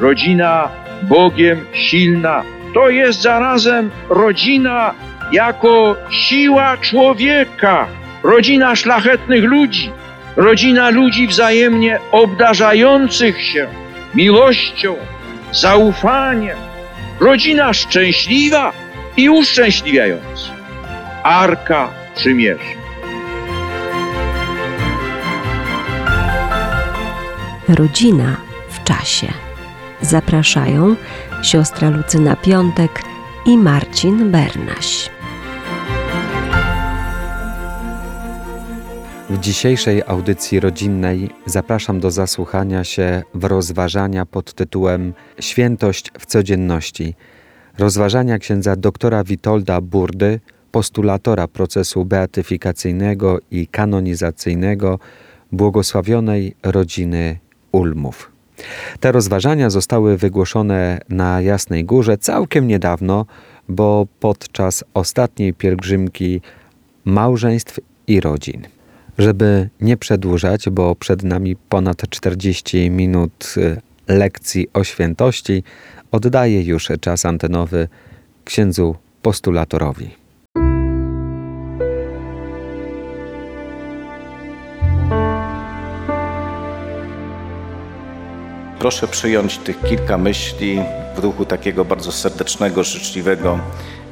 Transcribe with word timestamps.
rodzina 0.00 0.68
Bogiem 1.02 1.64
silna. 1.72 2.42
To 2.74 2.90
jest 2.90 3.22
zarazem 3.22 3.90
rodzina 4.08 4.94
jako 5.32 5.96
siła 6.10 6.76
człowieka, 6.76 7.86
rodzina 8.22 8.76
szlachetnych 8.76 9.44
ludzi, 9.44 9.90
rodzina 10.36 10.90
ludzi 10.90 11.26
wzajemnie 11.26 11.98
obdarzających 12.12 13.42
się 13.42 13.66
miłością, 14.14 14.96
zaufaniem, 15.52 16.58
rodzina 17.20 17.72
szczęśliwa 17.72 18.72
i 19.16 19.28
uszczęśliwiająca. 19.28 20.52
Arka 21.22 21.88
Przymierza. 22.14 22.78
Rodzina 27.68 28.36
w 28.68 28.84
czasie. 28.84 29.47
Zapraszają 30.02 30.96
siostra 31.42 31.90
Lucyna 31.90 32.36
Piątek 32.36 33.02
i 33.46 33.56
Marcin 33.58 34.32
Bernaś. 34.32 35.10
W 39.30 39.38
dzisiejszej 39.38 40.02
audycji 40.06 40.60
rodzinnej 40.60 41.30
zapraszam 41.46 42.00
do 42.00 42.10
zasłuchania 42.10 42.84
się 42.84 43.22
w 43.34 43.44
rozważania 43.44 44.26
pod 44.26 44.54
tytułem 44.54 45.14
Świętość 45.40 46.10
w 46.18 46.26
codzienności. 46.26 47.14
Rozważania 47.78 48.38
księdza 48.38 48.76
doktora 48.76 49.24
Witolda 49.24 49.80
Burdy, 49.80 50.40
postulatora 50.70 51.48
procesu 51.48 52.04
beatyfikacyjnego 52.04 53.38
i 53.50 53.66
kanonizacyjnego 53.66 54.98
błogosławionej 55.52 56.56
rodziny 56.62 57.38
Ulmów. 57.72 58.37
Te 59.00 59.12
rozważania 59.12 59.70
zostały 59.70 60.16
wygłoszone 60.16 61.00
na 61.08 61.40
Jasnej 61.40 61.84
Górze 61.84 62.18
całkiem 62.18 62.68
niedawno, 62.68 63.26
bo 63.68 64.06
podczas 64.20 64.84
ostatniej 64.94 65.54
pielgrzymki 65.54 66.40
małżeństw 67.04 67.80
i 68.06 68.20
rodzin. 68.20 68.62
Żeby 69.18 69.68
nie 69.80 69.96
przedłużać, 69.96 70.70
bo 70.70 70.94
przed 70.94 71.22
nami 71.22 71.56
ponad 71.56 72.08
40 72.10 72.90
minut 72.90 73.54
y, 73.56 73.80
lekcji 74.08 74.68
o 74.72 74.84
świętości, 74.84 75.62
oddaję 76.12 76.62
już 76.62 76.88
czas 77.00 77.26
antenowy 77.26 77.88
księdzu 78.44 78.96
postulatorowi. 79.22 80.27
Proszę 88.78 89.08
przyjąć 89.08 89.58
tych 89.58 89.82
kilka 89.82 90.18
myśli 90.18 90.80
w 91.16 91.20
duchu 91.20 91.44
takiego 91.44 91.84
bardzo 91.84 92.12
serdecznego, 92.12 92.84
życzliwego 92.84 93.58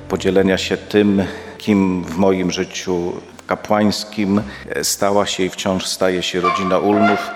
podzielenia 0.09 0.59
się 0.59 0.77
tym, 0.77 1.25
kim 1.59 2.05
w 2.05 2.17
moim 2.17 2.51
życiu 2.51 3.13
kapłańskim 3.47 4.43
stała 4.83 5.27
się 5.27 5.45
i 5.45 5.51
wciąż 5.51 5.87
staje 5.87 6.23
się 6.23 6.41
rodzina 6.41 6.79
Ulmów. 6.79 7.31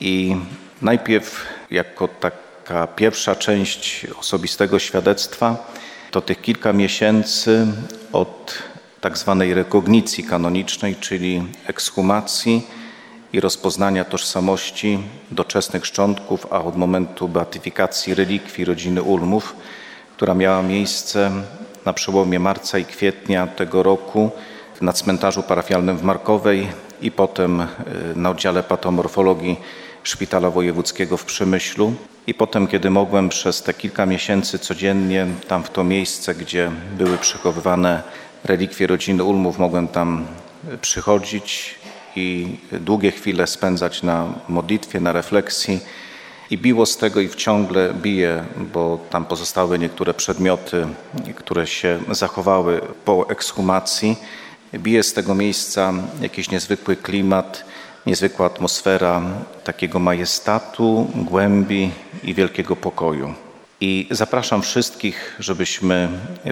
I 0.00 0.36
najpierw 0.82 1.44
jako 1.70 2.08
taka 2.08 2.86
pierwsza 2.86 3.36
część 3.36 4.06
osobistego 4.20 4.78
świadectwa 4.78 5.72
to 6.10 6.20
tych 6.20 6.40
kilka 6.42 6.72
miesięcy 6.72 7.66
od 8.12 8.54
tak 9.00 9.18
zwanej 9.18 9.54
rekognicji 9.54 10.24
kanonicznej, 10.24 10.96
czyli 10.96 11.42
ekshumacji 11.66 12.66
i 13.32 13.40
rozpoznania 13.40 14.04
tożsamości 14.04 14.98
doczesnych 15.30 15.86
szczątków, 15.86 16.46
a 16.50 16.62
od 16.62 16.76
momentu 16.76 17.28
beatyfikacji 17.28 18.14
relikwii 18.14 18.64
rodziny 18.64 19.02
Ulmów, 19.02 19.56
która 20.16 20.34
miała 20.34 20.62
miejsce 20.62 21.30
na 21.84 21.92
przełomie 21.92 22.40
marca 22.40 22.78
i 22.78 22.84
kwietnia 22.84 23.46
tego 23.46 23.82
roku 23.82 24.30
na 24.80 24.92
cmentarzu 24.92 25.42
parafialnym 25.42 25.96
w 25.96 26.02
Markowej 26.02 26.68
i 27.02 27.10
potem 27.10 27.60
y, 27.60 27.66
na 28.16 28.30
oddziale 28.30 28.62
patomorfologii 28.62 29.60
Szpitala 30.02 30.50
Wojewódzkiego 30.50 31.16
w 31.16 31.24
Przemyślu. 31.24 31.94
I 32.26 32.34
potem, 32.34 32.66
kiedy 32.66 32.90
mogłem 32.90 33.28
przez 33.28 33.62
te 33.62 33.74
kilka 33.74 34.06
miesięcy 34.06 34.58
codziennie 34.58 35.26
tam 35.48 35.62
w 35.62 35.70
to 35.70 35.84
miejsce, 35.84 36.34
gdzie 36.34 36.70
były 36.98 37.18
przechowywane 37.18 38.02
relikwie 38.44 38.86
rodziny 38.86 39.24
Ulmów, 39.24 39.58
mogłem 39.58 39.88
tam 39.88 40.26
przychodzić 40.80 41.74
i 42.16 42.56
długie 42.72 43.10
chwile 43.10 43.46
spędzać 43.46 44.02
na 44.02 44.34
modlitwie, 44.48 45.00
na 45.00 45.12
refleksji. 45.12 45.80
I 46.50 46.58
biło 46.58 46.86
z 46.86 46.96
tego 46.96 47.20
i 47.20 47.28
wciągle 47.28 47.94
bije, 47.94 48.44
bo 48.72 48.98
tam 49.10 49.24
pozostały 49.24 49.78
niektóre 49.78 50.14
przedmioty, 50.14 50.86
które 51.36 51.66
się 51.66 51.98
zachowały 52.10 52.80
po 53.04 53.28
ekshumacji. 53.28 54.16
Bije 54.74 55.02
z 55.02 55.12
tego 55.12 55.34
miejsca 55.34 55.92
jakiś 56.22 56.50
niezwykły 56.50 56.96
klimat, 56.96 57.64
niezwykła 58.06 58.46
atmosfera 58.46 59.22
takiego 59.64 59.98
majestatu, 59.98 61.10
głębi 61.14 61.90
i 62.22 62.34
wielkiego 62.34 62.76
pokoju. 62.76 63.34
I 63.80 64.08
zapraszam 64.10 64.62
wszystkich, 64.62 65.36
żebyśmy 65.38 66.08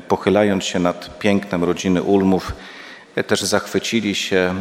pochylając 0.09 0.65
się 0.65 0.79
nad 0.79 1.19
pięknem 1.19 1.65
rodziny 1.65 2.03
Ulmów, 2.03 2.53
też 3.27 3.43
zachwycili 3.43 4.15
się 4.15 4.55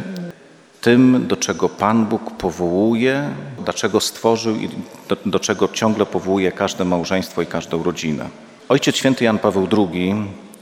tym, 0.88 1.28
do 1.28 1.38
czego 1.38 1.70
Pan 1.70 2.06
Bóg 2.06 2.32
powołuje, 2.38 3.30
dlaczego 3.66 4.00
stworzył 4.00 4.56
i 4.56 4.70
do, 5.10 5.18
do 5.26 5.40
czego 5.40 5.68
ciągle 5.68 6.06
powołuje 6.06 6.52
każde 6.52 6.86
małżeństwo 6.86 7.42
i 7.42 7.46
każdą 7.46 7.84
rodzinę. 7.84 8.30
Ojciec 8.70 8.96
święty 8.96 9.24
Jan 9.24 9.40
Paweł 9.40 9.68
II, 9.78 10.16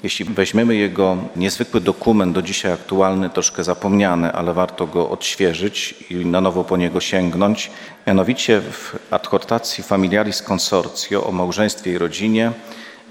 jeśli 0.03 0.25
weźmiemy 0.25 0.75
jego 0.75 1.18
niezwykły 1.35 1.81
dokument, 1.81 2.35
do 2.35 2.41
dzisiaj 2.41 2.72
aktualny, 2.72 3.30
troszkę 3.30 3.64
zapomniany, 3.64 4.31
ale 4.31 4.53
warto 4.53 4.88
go 4.88 5.09
odświeżyć 5.09 5.96
i 6.09 6.16
na 6.16 6.41
nowo 6.41 6.64
po 6.64 6.78
niego 6.78 7.00
sięgnąć, 7.00 7.72
mianowicie 8.08 8.62
w 8.62 8.96
adhortacji 9.12 9.84
Familiaris 9.84 10.41
Consortio 10.41 11.24
o 11.28 11.31
małżeństwie 11.31 11.91
i 11.91 11.97
rodzinie 11.97 12.52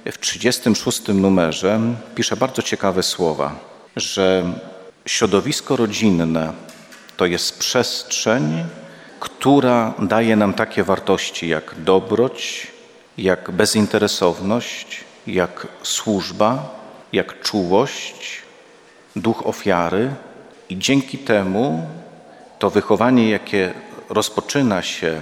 w 0.05 0.19
36 0.19 1.09
numerze 1.09 1.81
pisze 2.15 2.37
bardzo 2.37 2.63
ciekawe 2.63 3.03
słowa, 3.03 3.55
że 3.97 4.45
środowisko 5.07 5.77
rodzinne 5.77 6.53
to 7.17 7.27
jest 7.27 7.59
przestrzeń, 7.59 8.65
która 9.21 9.95
daje 9.99 10.37
nam 10.37 10.55
takie 10.55 10.85
wartości 10.85 11.49
jak 11.49 11.75
dobroć, 11.79 12.67
jak 13.19 13.51
bezinteresowność, 13.51 15.05
jak 15.27 15.67
służba, 15.83 16.75
jak 17.13 17.41
czułość, 17.41 18.43
duch 19.17 19.47
ofiary, 19.47 20.11
i 20.69 20.79
dzięki 20.79 21.19
temu 21.19 21.87
to 22.59 22.71
wychowanie, 22.71 23.31
jakie 23.31 23.75
rozpoczyna 24.09 24.83
się 24.83 25.21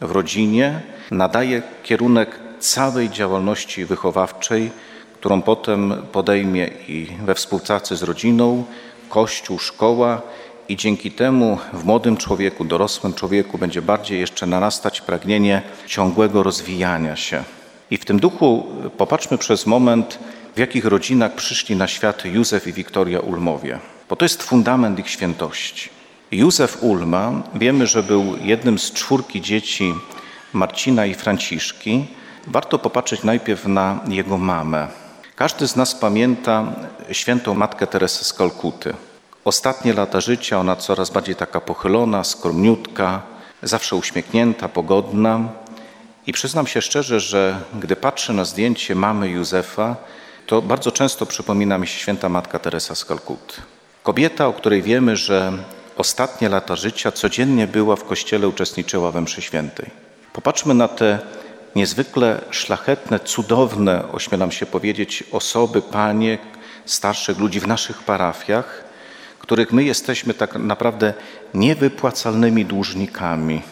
w 0.00 0.10
rodzinie, 0.10 0.80
nadaje 1.10 1.62
kierunek 1.82 2.38
całej 2.58 3.10
działalności 3.10 3.84
wychowawczej, 3.84 4.70
którą 5.14 5.42
potem 5.42 6.06
podejmie 6.12 6.70
i 6.88 7.06
we 7.24 7.34
współpracy 7.34 7.96
z 7.96 8.02
rodziną 8.02 8.64
Kościół, 9.08 9.58
szkoła 9.58 10.22
i 10.68 10.76
dzięki 10.76 11.10
temu 11.10 11.58
w 11.72 11.84
młodym 11.84 12.16
człowieku, 12.16 12.64
dorosłym 12.64 13.14
człowieku 13.14 13.58
będzie 13.58 13.82
bardziej 13.82 14.20
jeszcze 14.20 14.46
narastać 14.46 15.00
pragnienie 15.00 15.62
ciągłego 15.86 16.42
rozwijania 16.42 17.16
się. 17.16 17.44
I 17.90 17.96
w 17.96 18.04
tym 18.04 18.20
duchu 18.20 18.66
popatrzmy 18.96 19.38
przez 19.38 19.66
moment, 19.66 20.18
w 20.56 20.58
jakich 20.58 20.84
rodzinach 20.84 21.34
przyszli 21.34 21.76
na 21.76 21.88
świat 21.88 22.24
Józef 22.24 22.66
i 22.66 22.72
Wiktoria 22.72 23.20
Ulmowie, 23.20 23.78
bo 24.08 24.16
to 24.16 24.24
jest 24.24 24.42
fundament 24.42 24.98
ich 24.98 25.10
świętości. 25.10 25.88
Józef 26.30 26.82
Ulma, 26.82 27.42
wiemy, 27.54 27.86
że 27.86 28.02
był 28.02 28.36
jednym 28.42 28.78
z 28.78 28.92
czwórki 28.92 29.40
dzieci 29.40 29.94
Marcina 30.52 31.06
i 31.06 31.14
Franciszki. 31.14 32.06
Warto 32.46 32.78
popatrzeć 32.78 33.22
najpierw 33.22 33.66
na 33.66 34.00
jego 34.08 34.38
mamę. 34.38 34.88
Każdy 35.36 35.68
z 35.68 35.76
nas 35.76 35.94
pamięta 35.94 36.72
świętą 37.12 37.54
matkę 37.54 37.86
Teresę 37.86 38.24
z 38.24 38.32
Kalkuty. 38.32 38.94
Ostatnie 39.44 39.92
lata 39.92 40.20
życia 40.20 40.58
ona 40.58 40.76
coraz 40.76 41.10
bardziej 41.10 41.36
taka 41.36 41.60
pochylona, 41.60 42.24
skromniutka, 42.24 43.22
zawsze 43.62 43.96
uśmiechnięta, 43.96 44.68
pogodna. 44.68 45.48
I 46.26 46.32
przyznam 46.32 46.66
się 46.66 46.82
szczerze, 46.82 47.20
że 47.20 47.60
gdy 47.74 47.96
patrzę 47.96 48.32
na 48.32 48.44
zdjęcie 48.44 48.94
mamy 48.94 49.28
Józefa, 49.28 49.96
to 50.46 50.62
bardzo 50.62 50.92
często 50.92 51.26
przypomina 51.26 51.78
mi 51.78 51.86
się 51.86 51.98
święta 51.98 52.28
matka 52.28 52.58
Teresa 52.58 52.94
z 52.94 53.04
Kalkuty. 53.04 53.54
Kobieta, 54.02 54.46
o 54.46 54.52
której 54.52 54.82
wiemy, 54.82 55.16
że 55.16 55.52
ostatnie 55.96 56.48
lata 56.48 56.76
życia 56.76 57.12
codziennie 57.12 57.66
była 57.66 57.96
w 57.96 58.04
kościele, 58.04 58.48
uczestniczyła 58.48 59.10
we 59.10 59.20
mszy 59.20 59.42
świętej. 59.42 59.90
Popatrzmy 60.32 60.74
na 60.74 60.88
te 60.88 61.18
niezwykle 61.76 62.40
szlachetne, 62.50 63.20
cudowne, 63.20 64.12
ośmielam 64.12 64.52
się 64.52 64.66
powiedzieć, 64.66 65.24
osoby, 65.32 65.82
panie, 65.82 66.38
starszych 66.86 67.38
ludzi 67.38 67.60
w 67.60 67.66
naszych 67.66 68.02
parafiach, 68.02 68.81
których 69.42 69.72
my 69.72 69.84
jesteśmy 69.84 70.34
tak 70.34 70.56
naprawdę 70.56 71.14
niewypłacalnymi 71.54 72.64
dłużnikami. 72.64 73.62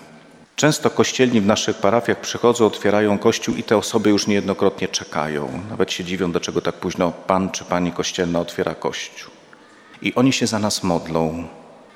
Często 0.57 0.91
kościelni 0.91 1.41
w 1.41 1.47
naszych 1.47 1.77
parafiach 1.77 2.21
przychodzą, 2.21 2.67
otwierają 2.67 3.19
kościół 3.19 3.55
i 3.55 3.63
te 3.63 3.77
osoby 3.77 4.11
już 4.11 4.27
niejednokrotnie 4.27 4.89
czekają. 4.89 5.49
Nawet 5.71 5.93
się 5.93 6.05
dziwią, 6.05 6.33
dlaczego 6.33 6.61
tak 6.61 6.75
późno 6.75 7.13
pan 7.27 7.51
czy 7.51 7.65
pani 7.65 7.93
kościelna 7.93 8.41
otwiera 8.41 8.75
kościół. 8.75 9.31
I 10.03 10.15
oni 10.15 10.33
się 10.33 10.47
za 10.47 10.59
nas 10.59 10.83
modlą. 10.83 11.45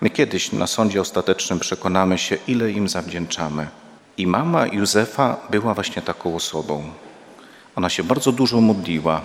My 0.00 0.10
kiedyś 0.10 0.52
na 0.52 0.66
sądzie 0.66 1.00
ostatecznym 1.00 1.58
przekonamy 1.58 2.18
się, 2.18 2.36
ile 2.48 2.70
im 2.70 2.88
zawdzięczamy. 2.88 3.66
I 4.18 4.26
mama 4.26 4.66
Józefa 4.66 5.36
była 5.50 5.74
właśnie 5.74 6.02
taką 6.02 6.36
osobą. 6.36 6.82
Ona 7.76 7.88
się 7.88 8.04
bardzo 8.04 8.32
dużo 8.32 8.60
modliła. 8.60 9.20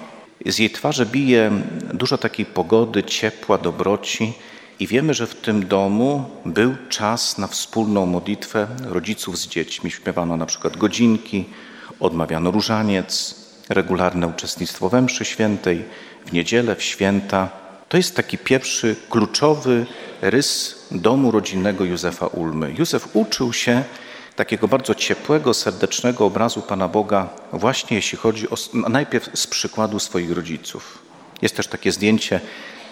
Z 0.45 0.59
jej 0.59 0.69
twarzy 0.69 1.05
bije 1.05 1.51
dużo 1.93 2.17
takiej 2.17 2.45
pogody, 2.45 3.03
ciepła, 3.03 3.57
dobroci. 3.57 4.33
I 4.79 4.87
wiemy, 4.87 5.13
że 5.13 5.27
w 5.27 5.35
tym 5.35 5.67
domu 5.67 6.25
był 6.45 6.75
czas 6.89 7.37
na 7.37 7.47
wspólną 7.47 8.05
modlitwę 8.05 8.67
rodziców 8.81 9.37
z 9.37 9.47
dziećmi. 9.47 9.91
Śpiewano 9.91 10.37
na 10.37 10.45
przykład 10.45 10.77
godzinki, 10.77 11.45
odmawiano 11.99 12.51
różaniec, 12.51 13.35
regularne 13.69 14.27
uczestnictwo 14.27 14.89
we 14.89 15.01
mszy 15.01 15.25
świętej, 15.25 15.85
w 16.25 16.33
niedzielę, 16.33 16.75
w 16.75 16.83
święta. 16.83 17.49
To 17.89 17.97
jest 17.97 18.15
taki 18.15 18.37
pierwszy 18.37 18.95
kluczowy 19.09 19.85
rys 20.21 20.75
domu 20.91 21.31
rodzinnego 21.31 21.83
Józefa 21.85 22.27
Ulmy. 22.27 22.73
Józef 22.77 23.07
uczył 23.13 23.53
się 23.53 23.83
takiego 24.39 24.67
bardzo 24.67 24.95
ciepłego, 24.95 25.53
serdecznego 25.53 26.25
obrazu 26.25 26.61
Pana 26.61 26.87
Boga, 26.87 27.29
właśnie 27.53 27.97
jeśli 27.97 28.17
chodzi 28.17 28.49
o 28.49 28.55
najpierw 28.73 29.29
z 29.39 29.47
przykładu 29.47 29.99
swoich 29.99 30.31
rodziców. 30.31 30.97
Jest 31.41 31.55
też 31.55 31.67
takie 31.67 31.91
zdjęcie 31.91 32.39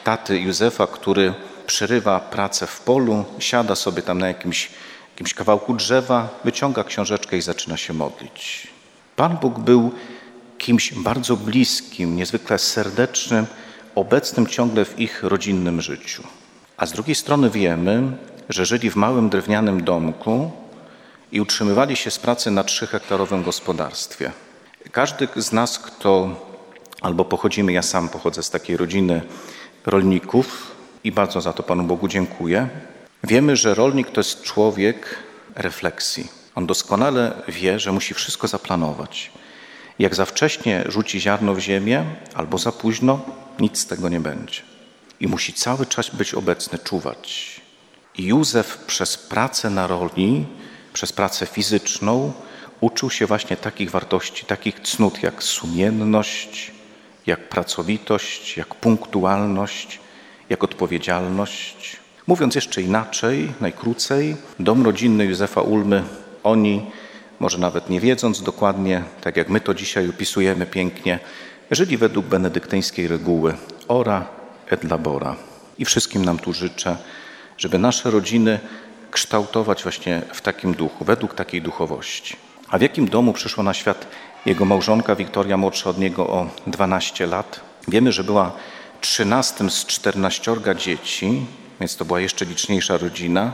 taty 0.03 0.39
Józefa, 0.39 0.87
który 0.87 1.33
przerywa 1.67 2.19
pracę 2.19 2.67
w 2.67 2.79
polu, 2.81 3.25
siada 3.39 3.75
sobie 3.75 4.01
tam 4.01 4.17
na 4.17 4.27
jakimś, 4.27 4.69
jakimś 5.13 5.33
kawałku 5.33 5.73
drzewa, 5.73 6.29
wyciąga 6.43 6.83
książeczkę 6.83 7.37
i 7.37 7.41
zaczyna 7.41 7.77
się 7.77 7.93
modlić. 7.93 8.67
Pan 9.15 9.37
Bóg 9.37 9.59
był 9.59 9.91
kimś 10.57 10.93
bardzo 10.93 11.37
bliskim, 11.37 12.15
niezwykle 12.15 12.59
serdecznym, 12.59 13.45
obecnym 13.95 14.47
ciągle 14.47 14.85
w 14.85 14.99
ich 14.99 15.23
rodzinnym 15.23 15.81
życiu. 15.81 16.23
A 16.77 16.85
z 16.85 16.91
drugiej 16.91 17.15
strony 17.15 17.49
wiemy, 17.49 18.17
że 18.49 18.65
żyli 18.65 18.91
w 18.91 18.95
małym 18.95 19.29
drewnianym 19.29 19.83
domku 19.83 20.51
i 21.31 21.41
utrzymywali 21.41 21.95
się 21.95 22.11
z 22.11 22.19
pracy 22.19 22.51
na 22.51 22.63
trzyhektarowym 22.63 23.43
gospodarstwie. 23.43 24.31
Każdy 24.91 25.27
z 25.35 25.51
nas, 25.51 25.79
kto 25.79 26.29
albo 27.01 27.25
pochodzimy, 27.25 27.71
ja 27.71 27.81
sam 27.81 28.09
pochodzę 28.09 28.43
z 28.43 28.49
takiej 28.49 28.77
rodziny 28.77 29.21
rolników 29.85 30.75
i 31.03 31.11
bardzo 31.11 31.41
za 31.41 31.53
to 31.53 31.63
Panu 31.63 31.83
Bogu 31.83 32.07
dziękuję. 32.07 32.69
Wiemy, 33.23 33.55
że 33.55 33.75
rolnik 33.75 34.11
to 34.11 34.19
jest 34.19 34.43
człowiek 34.43 35.17
refleksji. 35.55 36.27
On 36.55 36.65
doskonale 36.65 37.41
wie, 37.47 37.79
że 37.79 37.91
musi 37.91 38.13
wszystko 38.13 38.47
zaplanować. 38.47 39.31
Jak 39.99 40.15
za 40.15 40.25
wcześnie 40.25 40.83
rzuci 40.87 41.19
ziarno 41.19 41.53
w 41.53 41.59
ziemię, 41.59 42.05
albo 42.33 42.57
za 42.57 42.71
późno, 42.71 43.19
nic 43.59 43.79
z 43.79 43.85
tego 43.85 44.09
nie 44.09 44.19
będzie. 44.19 44.61
I 45.19 45.27
musi 45.27 45.53
cały 45.53 45.85
czas 45.85 46.09
być 46.09 46.33
obecny, 46.33 46.79
czuwać. 46.79 47.61
I 48.17 48.25
Józef 48.25 48.77
przez 48.77 49.17
pracę 49.17 49.69
na 49.69 49.87
roli, 49.87 50.45
przez 50.97 51.13
pracę 51.13 51.45
fizyczną, 51.45 52.33
uczył 52.81 53.09
się 53.09 53.25
właśnie 53.25 53.57
takich 53.57 53.91
wartości, 53.91 54.45
takich 54.45 54.79
cnót 54.79 55.23
jak 55.23 55.43
sumienność, 55.43 56.71
jak 57.25 57.49
pracowitość, 57.49 58.57
jak 58.57 58.75
punktualność, 58.75 59.99
jak 60.49 60.63
odpowiedzialność. 60.63 61.97
Mówiąc 62.27 62.55
jeszcze 62.55 62.81
inaczej, 62.81 63.53
najkrócej, 63.61 64.35
dom 64.59 64.85
rodzinny 64.85 65.25
Józefa 65.25 65.61
Ulmy, 65.61 66.03
oni, 66.43 66.85
może 67.39 67.57
nawet 67.57 67.89
nie 67.89 67.99
wiedząc 67.99 68.43
dokładnie, 68.43 69.03
tak 69.21 69.37
jak 69.37 69.49
my 69.49 69.59
to 69.59 69.73
dzisiaj 69.73 70.09
opisujemy 70.09 70.65
pięknie, 70.65 71.19
żyli 71.71 71.97
według 71.97 72.25
benedyktyńskiej 72.25 73.07
reguły 73.07 73.53
ora 73.87 74.27
et 74.67 74.83
labora. 74.83 75.35
I 75.77 75.85
wszystkim 75.85 76.25
nam 76.25 76.39
tu 76.39 76.53
życzę, 76.53 76.97
żeby 77.57 77.77
nasze 77.77 78.11
rodziny 78.11 78.59
kształtować 79.11 79.83
właśnie 79.83 80.21
w 80.33 80.41
takim 80.41 80.73
duchu, 80.73 81.05
według 81.05 81.35
takiej 81.35 81.61
duchowości. 81.61 82.35
A 82.69 82.77
w 82.77 82.81
jakim 82.81 83.07
domu 83.07 83.33
przyszła 83.33 83.63
na 83.63 83.73
świat 83.73 84.07
jego 84.45 84.65
małżonka 84.65 85.15
Wiktoria, 85.15 85.57
młodsza 85.57 85.89
od 85.89 85.97
niego 85.97 86.27
o 86.27 86.49
12 86.67 87.27
lat? 87.27 87.59
Wiemy, 87.87 88.11
że 88.11 88.23
była 88.23 88.51
trzynastym 89.01 89.69
z 89.69 89.85
czternaściorga 89.85 90.73
dzieci, 90.73 91.45
więc 91.79 91.95
to 91.95 92.05
była 92.05 92.19
jeszcze 92.19 92.45
liczniejsza 92.45 92.97
rodzina, 92.97 93.53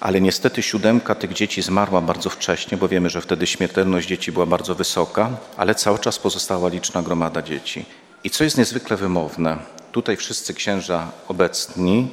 ale 0.00 0.20
niestety 0.20 0.62
siódemka 0.62 1.14
tych 1.14 1.32
dzieci 1.32 1.62
zmarła 1.62 2.00
bardzo 2.00 2.30
wcześnie, 2.30 2.78
bo 2.78 2.88
wiemy, 2.88 3.10
że 3.10 3.20
wtedy 3.20 3.46
śmiertelność 3.46 4.08
dzieci 4.08 4.32
była 4.32 4.46
bardzo 4.46 4.74
wysoka, 4.74 5.30
ale 5.56 5.74
cały 5.74 5.98
czas 5.98 6.18
pozostała 6.18 6.68
liczna 6.68 7.02
gromada 7.02 7.42
dzieci. 7.42 7.84
I 8.24 8.30
co 8.30 8.44
jest 8.44 8.58
niezwykle 8.58 8.96
wymowne, 8.96 9.58
tutaj 9.92 10.16
wszyscy 10.16 10.54
księża 10.54 11.10
obecni, 11.28 12.08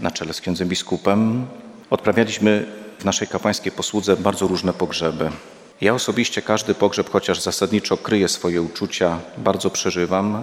na 0.00 0.10
czele 0.10 0.32
z 0.32 0.40
księdzem 0.40 0.68
biskupem, 0.68 1.46
odprawialiśmy 1.90 2.66
w 2.98 3.04
naszej 3.04 3.28
kapłańskiej 3.28 3.72
posłudze 3.72 4.16
bardzo 4.16 4.46
różne 4.46 4.72
pogrzeby. 4.72 5.30
Ja 5.80 5.94
osobiście 5.94 6.42
każdy 6.42 6.74
pogrzeb, 6.74 7.10
chociaż 7.10 7.40
zasadniczo 7.40 7.96
kryję 7.96 8.28
swoje 8.28 8.62
uczucia, 8.62 9.18
bardzo 9.38 9.70
przeżywam, 9.70 10.42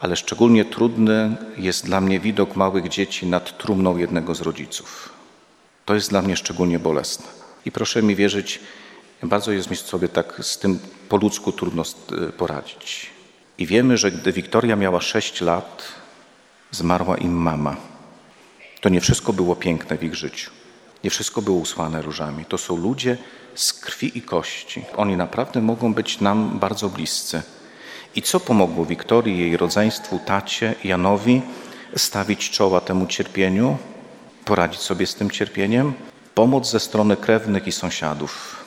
ale 0.00 0.16
szczególnie 0.16 0.64
trudny 0.64 1.36
jest 1.56 1.84
dla 1.84 2.00
mnie 2.00 2.20
widok 2.20 2.56
małych 2.56 2.88
dzieci 2.88 3.26
nad 3.26 3.58
trumną 3.58 3.96
jednego 3.96 4.34
z 4.34 4.40
rodziców. 4.40 5.10
To 5.84 5.94
jest 5.94 6.10
dla 6.10 6.22
mnie 6.22 6.36
szczególnie 6.36 6.78
bolesne. 6.78 7.26
I 7.64 7.72
proszę 7.72 8.02
mi 8.02 8.16
wierzyć, 8.16 8.60
bardzo 9.22 9.52
jest 9.52 9.70
mi 9.70 9.76
sobie 9.76 10.08
tak 10.08 10.38
z 10.42 10.58
tym 10.58 10.78
po 11.08 11.16
ludzku 11.16 11.52
trudno 11.52 11.82
poradzić. 12.36 13.10
I 13.58 13.66
wiemy, 13.66 13.96
że 13.96 14.10
gdy 14.10 14.32
Wiktoria 14.32 14.76
miała 14.76 15.00
6 15.00 15.40
lat, 15.40 15.82
zmarła 16.70 17.16
im 17.16 17.32
mama. 17.32 17.76
To 18.80 18.88
nie 18.88 19.00
wszystko 19.00 19.32
było 19.32 19.56
piękne 19.56 19.98
w 19.98 20.04
ich 20.04 20.14
życiu. 20.14 20.50
Nie 21.04 21.10
wszystko 21.10 21.42
było 21.42 21.58
usłane 21.58 22.02
różami. 22.02 22.44
To 22.44 22.58
są 22.58 22.76
ludzie 22.76 23.16
z 23.54 23.72
krwi 23.72 24.18
i 24.18 24.22
kości. 24.22 24.84
Oni 24.96 25.16
naprawdę 25.16 25.60
mogą 25.60 25.94
być 25.94 26.20
nam 26.20 26.58
bardzo 26.58 26.88
bliscy. 26.88 27.42
I 28.14 28.22
co 28.22 28.40
pomogło 28.40 28.84
Wiktorii, 28.84 29.38
jej 29.38 29.56
rodzeństwu, 29.56 30.20
tacie, 30.26 30.74
Janowi 30.84 31.42
stawić 31.96 32.50
czoła 32.50 32.80
temu 32.80 33.06
cierpieniu, 33.06 33.78
poradzić 34.44 34.80
sobie 34.80 35.06
z 35.06 35.14
tym 35.14 35.30
cierpieniem? 35.30 35.92
Pomoc 36.34 36.70
ze 36.70 36.80
strony 36.80 37.16
krewnych 37.16 37.66
i 37.66 37.72
sąsiadów. 37.72 38.64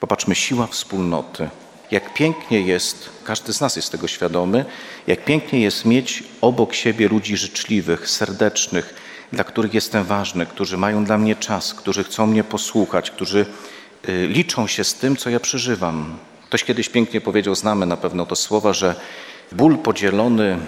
Popatrzmy, 0.00 0.34
siła 0.34 0.66
wspólnoty. 0.66 1.48
Jak 1.90 2.14
pięknie 2.14 2.60
jest, 2.60 3.08
każdy 3.24 3.52
z 3.52 3.60
nas 3.60 3.76
jest 3.76 3.92
tego 3.92 4.08
świadomy, 4.08 4.64
jak 5.06 5.24
pięknie 5.24 5.60
jest 5.60 5.84
mieć 5.84 6.24
obok 6.40 6.74
siebie 6.74 7.08
ludzi 7.08 7.36
życzliwych, 7.36 8.10
serdecznych, 8.10 8.94
dla 9.32 9.44
których 9.44 9.74
jestem 9.74 10.04
ważny, 10.04 10.46
którzy 10.46 10.76
mają 10.76 11.04
dla 11.04 11.18
mnie 11.18 11.36
czas, 11.36 11.74
którzy 11.74 12.04
chcą 12.04 12.26
mnie 12.26 12.44
posłuchać, 12.44 13.10
którzy 13.10 13.46
y, 14.08 14.26
liczą 14.26 14.66
się 14.66 14.84
z 14.84 14.94
tym, 14.94 15.16
co 15.16 15.30
ja 15.30 15.40
przeżywam. 15.40 16.16
Ktoś 16.46 16.64
kiedyś 16.64 16.88
pięknie 16.88 17.20
powiedział, 17.20 17.54
znamy 17.54 17.86
na 17.86 17.96
pewno 17.96 18.26
to 18.26 18.36
słowa, 18.36 18.72
że 18.72 18.94
ból 19.52 19.78
podzielony 19.78 20.58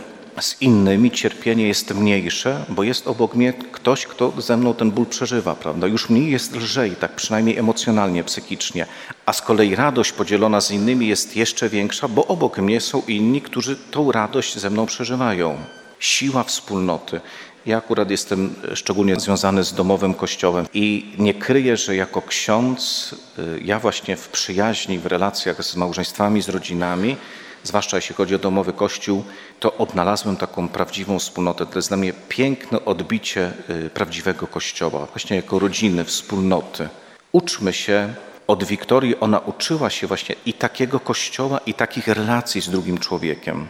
z 0.40 0.62
innymi, 0.62 1.10
cierpienie 1.10 1.68
jest 1.68 1.94
mniejsze, 1.94 2.64
bo 2.68 2.82
jest 2.82 3.06
obok 3.08 3.34
mnie 3.34 3.52
ktoś, 3.52 4.06
kto 4.06 4.32
ze 4.38 4.56
mną 4.56 4.74
ten 4.74 4.90
ból 4.90 5.06
przeżywa, 5.06 5.54
prawda? 5.54 5.86
Już 5.86 6.10
mniej 6.10 6.30
jest 6.30 6.56
lżej, 6.56 6.96
tak 6.96 7.14
przynajmniej 7.14 7.58
emocjonalnie, 7.58 8.24
psychicznie. 8.24 8.86
A 9.26 9.32
z 9.32 9.42
kolei 9.42 9.74
radość 9.74 10.12
podzielona 10.12 10.60
z 10.60 10.70
innymi 10.70 11.08
jest 11.08 11.36
jeszcze 11.36 11.68
większa, 11.68 12.08
bo 12.08 12.26
obok 12.26 12.58
mnie 12.58 12.80
są 12.80 13.02
inni, 13.08 13.42
którzy 13.42 13.76
tą 13.76 14.12
radość 14.12 14.58
ze 14.58 14.70
mną 14.70 14.86
przeżywają. 14.86 15.56
Siła 15.98 16.42
wspólnoty. 16.42 17.20
Ja 17.66 17.78
akurat 17.78 18.10
jestem 18.10 18.54
szczególnie 18.74 19.20
związany 19.20 19.64
z 19.64 19.72
domowym 19.72 20.14
kościołem 20.14 20.66
i 20.74 21.12
nie 21.18 21.34
kryję, 21.34 21.76
że 21.76 21.96
jako 21.96 22.22
ksiądz, 22.22 23.14
y, 23.38 23.60
ja 23.64 23.78
właśnie 23.78 24.16
w 24.16 24.28
przyjaźni, 24.28 24.98
w 24.98 25.06
relacjach 25.06 25.64
z 25.64 25.76
małżeństwami, 25.76 26.42
z 26.42 26.48
rodzinami, 26.48 27.16
zwłaszcza 27.64 27.96
jeśli 27.96 28.14
chodzi 28.14 28.34
o 28.34 28.38
domowy 28.38 28.72
kościół, 28.72 29.24
to 29.60 29.76
odnalazłem 29.76 30.36
taką 30.36 30.68
prawdziwą 30.68 31.18
wspólnotę. 31.18 31.66
To 31.66 31.78
jest 31.78 31.88
dla 31.88 31.96
mnie 31.96 32.12
piękne 32.28 32.84
odbicie 32.84 33.52
y, 33.70 33.90
prawdziwego 33.90 34.46
kościoła, 34.46 35.06
właśnie 35.06 35.36
jako 35.36 35.58
rodziny, 35.58 36.04
wspólnoty. 36.04 36.88
Uczmy 37.32 37.72
się 37.72 38.14
od 38.46 38.64
Wiktorii, 38.64 39.20
ona 39.20 39.38
uczyła 39.38 39.90
się 39.90 40.06
właśnie 40.06 40.34
i 40.46 40.52
takiego 40.52 41.00
kościoła, 41.00 41.60
i 41.66 41.74
takich 41.74 42.08
relacji 42.08 42.60
z 42.60 42.68
drugim 42.70 42.98
człowiekiem, 42.98 43.68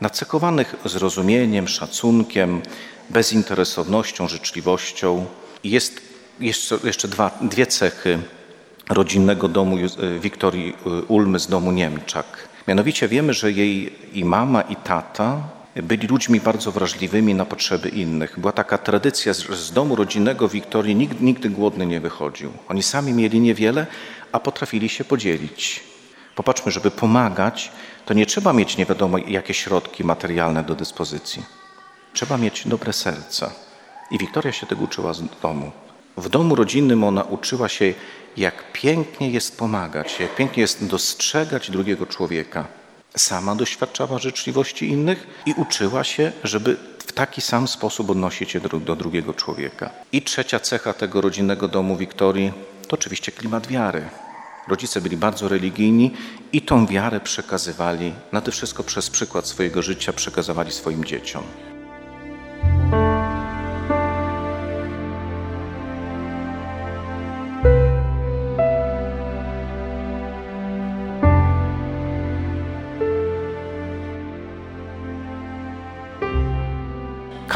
nacekowanych 0.00 0.74
zrozumieniem, 0.84 1.68
szacunkiem, 1.68 2.62
bezinteresownością, 3.10 4.28
życzliwością. 4.28 5.26
Jest 5.64 6.00
jeszcze, 6.40 6.78
jeszcze 6.84 7.08
dwa, 7.08 7.30
dwie 7.40 7.66
cechy 7.66 8.18
rodzinnego 8.88 9.48
domu 9.48 9.76
Wiktorii 10.20 10.76
Ulmy 11.08 11.38
z 11.38 11.46
domu 11.46 11.72
Niemczak. 11.72 12.48
Mianowicie 12.68 13.08
wiemy, 13.08 13.34
że 13.34 13.52
jej 13.52 13.92
i 14.12 14.24
mama, 14.24 14.62
i 14.62 14.76
tata 14.76 15.42
byli 15.76 16.06
ludźmi 16.08 16.40
bardzo 16.40 16.72
wrażliwymi 16.72 17.34
na 17.34 17.44
potrzeby 17.44 17.88
innych. 17.88 18.40
Była 18.40 18.52
taka 18.52 18.78
tradycja, 18.78 19.32
że 19.32 19.56
z 19.56 19.72
domu 19.72 19.96
rodzinnego 19.96 20.48
Wiktorii 20.48 20.94
nikt 20.94 21.20
nigdy 21.20 21.50
głodny 21.50 21.86
nie 21.86 22.00
wychodził. 22.00 22.52
Oni 22.68 22.82
sami 22.82 23.12
mieli 23.12 23.40
niewiele, 23.40 23.86
a 24.32 24.40
potrafili 24.40 24.88
się 24.88 25.04
podzielić. 25.04 25.80
Popatrzmy, 26.34 26.72
żeby 26.72 26.90
pomagać, 26.90 27.72
to 28.06 28.14
nie 28.14 28.26
trzeba 28.26 28.52
mieć 28.52 28.76
nie 28.76 28.86
wiadomo 28.86 29.18
jakie 29.18 29.54
środki 29.54 30.04
materialne 30.04 30.62
do 30.62 30.74
dyspozycji. 30.74 31.42
Trzeba 32.12 32.38
mieć 32.38 32.68
dobre 32.68 32.92
serce. 32.92 33.50
I 34.10 34.18
Wiktoria 34.18 34.52
się 34.52 34.66
tego 34.66 34.84
uczyła 34.84 35.12
z 35.12 35.22
domu. 35.42 35.72
W 36.16 36.28
domu 36.28 36.54
rodzinnym 36.54 37.04
ona 37.04 37.22
uczyła 37.22 37.68
się, 37.68 37.94
jak 38.36 38.72
pięknie 38.72 39.30
jest 39.30 39.58
pomagać, 39.58 40.20
jak 40.20 40.36
pięknie 40.36 40.60
jest 40.60 40.86
dostrzegać 40.86 41.70
drugiego 41.70 42.06
człowieka. 42.06 42.64
Sama 43.16 43.54
doświadczała 43.54 44.18
życzliwości 44.18 44.88
innych 44.88 45.26
i 45.46 45.54
uczyła 45.56 46.04
się, 46.04 46.32
żeby 46.44 46.76
w 46.98 47.12
taki 47.12 47.40
sam 47.40 47.68
sposób 47.68 48.10
odnosić 48.10 48.50
się 48.50 48.60
do, 48.60 48.80
do 48.80 48.96
drugiego 48.96 49.34
człowieka. 49.34 49.90
I 50.12 50.22
trzecia 50.22 50.60
cecha 50.60 50.94
tego 50.94 51.20
rodzinnego 51.20 51.68
domu 51.68 51.96
Wiktorii 51.96 52.52
to 52.88 52.94
oczywiście 52.94 53.32
klimat 53.32 53.66
wiary. 53.66 54.08
Rodzice 54.68 55.00
byli 55.00 55.16
bardzo 55.16 55.48
religijni 55.48 56.10
i 56.52 56.62
tą 56.62 56.86
wiarę 56.86 57.20
przekazywali, 57.20 58.12
nade 58.32 58.52
wszystko 58.52 58.82
przez 58.82 59.10
przykład 59.10 59.46
swojego 59.46 59.82
życia 59.82 60.12
przekazywali 60.12 60.72
swoim 60.72 61.04
dzieciom. 61.04 61.42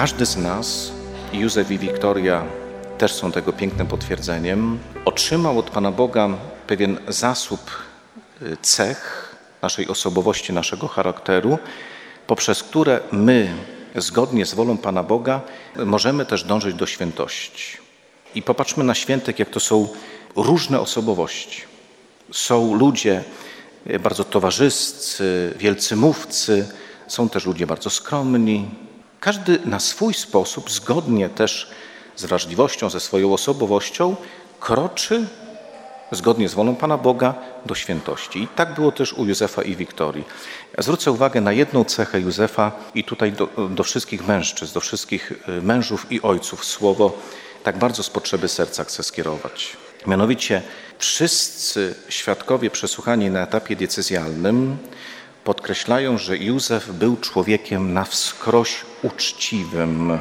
Każdy 0.07 0.27
z 0.27 0.37
nas, 0.37 0.93
Józef 1.33 1.71
i 1.71 1.79
Wiktoria 1.79 2.45
też 2.99 3.15
są 3.15 3.33
tego 3.33 3.53
pięknym 3.53 3.87
potwierdzeniem, 3.87 4.79
otrzymał 5.05 5.59
od 5.59 5.71
Pana 5.71 5.91
Boga 5.91 6.29
pewien 6.67 6.99
zasób 7.09 7.71
y, 8.43 8.57
cech 8.63 9.35
naszej 9.63 9.89
osobowości, 9.89 10.53
naszego 10.53 10.89
charakteru, 10.89 11.59
poprzez 12.27 12.63
które 12.63 13.01
my, 13.13 13.55
zgodnie 13.97 14.47
z 14.47 14.55
wolą 14.55 14.79
Pana 14.79 15.03
Boga, 15.03 15.41
możemy 15.77 16.27
też 16.27 16.45
dążyć 16.45 16.75
do 16.75 16.87
świętości. 16.87 17.79
I 18.35 18.43
popatrzmy 18.43 18.85
na 18.85 18.95
świętych, 18.95 19.39
jak 19.39 19.51
to 19.51 19.61
są 19.61 19.89
różne 20.37 20.81
osobowości. 20.81 21.63
Są 22.33 22.75
ludzie 22.75 23.25
y, 23.91 23.99
bardzo 23.99 24.25
towarzyscy, 24.25 25.55
wielcy 25.59 25.97
mówcy, 25.97 26.69
są 27.09 27.29
też 27.29 27.47
ludzie 27.47 27.67
bardzo 27.67 27.91
skromni. 27.91 28.69
Każdy 29.21 29.59
na 29.65 29.81
swój 29.81 30.15
sposób, 30.15 30.71
zgodnie 30.71 31.29
też 31.29 31.71
z 32.17 32.25
wrażliwością, 32.25 32.91
ze 32.91 33.01
swoją 33.01 33.33
osobowością, 33.33 34.17
kroczy 34.61 35.27
zgodnie 36.13 36.49
z 36.49 36.55
wolą 36.55 36.77
Pana 36.77 36.99
Boga 36.99 37.35
do 37.67 37.75
świętości. 37.75 38.43
I 38.43 38.49
tak 38.49 38.75
było 38.75 38.93
też 38.93 39.13
u 39.13 39.25
Józefa 39.25 39.63
i 39.63 39.77
Wiktorii. 39.77 40.25
Zwrócę 40.79 41.13
uwagę 41.13 41.41
na 41.41 41.53
jedną 41.53 41.85
cechę 41.85 42.21
Józefa 42.21 42.73
i 42.95 43.05
tutaj 43.05 43.33
do, 43.33 43.49
do 43.71 43.83
wszystkich 43.83 44.27
mężczyzn, 44.27 44.75
do 44.75 44.81
wszystkich 44.81 45.33
y, 45.49 45.63
mężów 45.63 46.13
i 46.13 46.23
ojców 46.23 46.65
słowo 46.65 47.19
tak 47.63 47.79
bardzo 47.79 48.03
z 48.03 48.11
potrzeby 48.11 48.49
serca 48.49 48.85
chcę 48.85 49.03
skierować. 49.03 49.77
Mianowicie 50.07 50.63
wszyscy 50.99 51.95
świadkowie 52.09 52.71
przesłuchani 52.71 53.31
na 53.31 53.43
etapie 53.43 53.77
decyzjalnym 53.77 54.77
podkreślają, 55.45 56.19
że 56.19 56.39
Józef 56.39 56.93
był 56.93 57.17
człowiekiem 57.17 57.93
na 57.93 58.05
wskroś 58.05 58.77
uczciwym. 59.03 60.19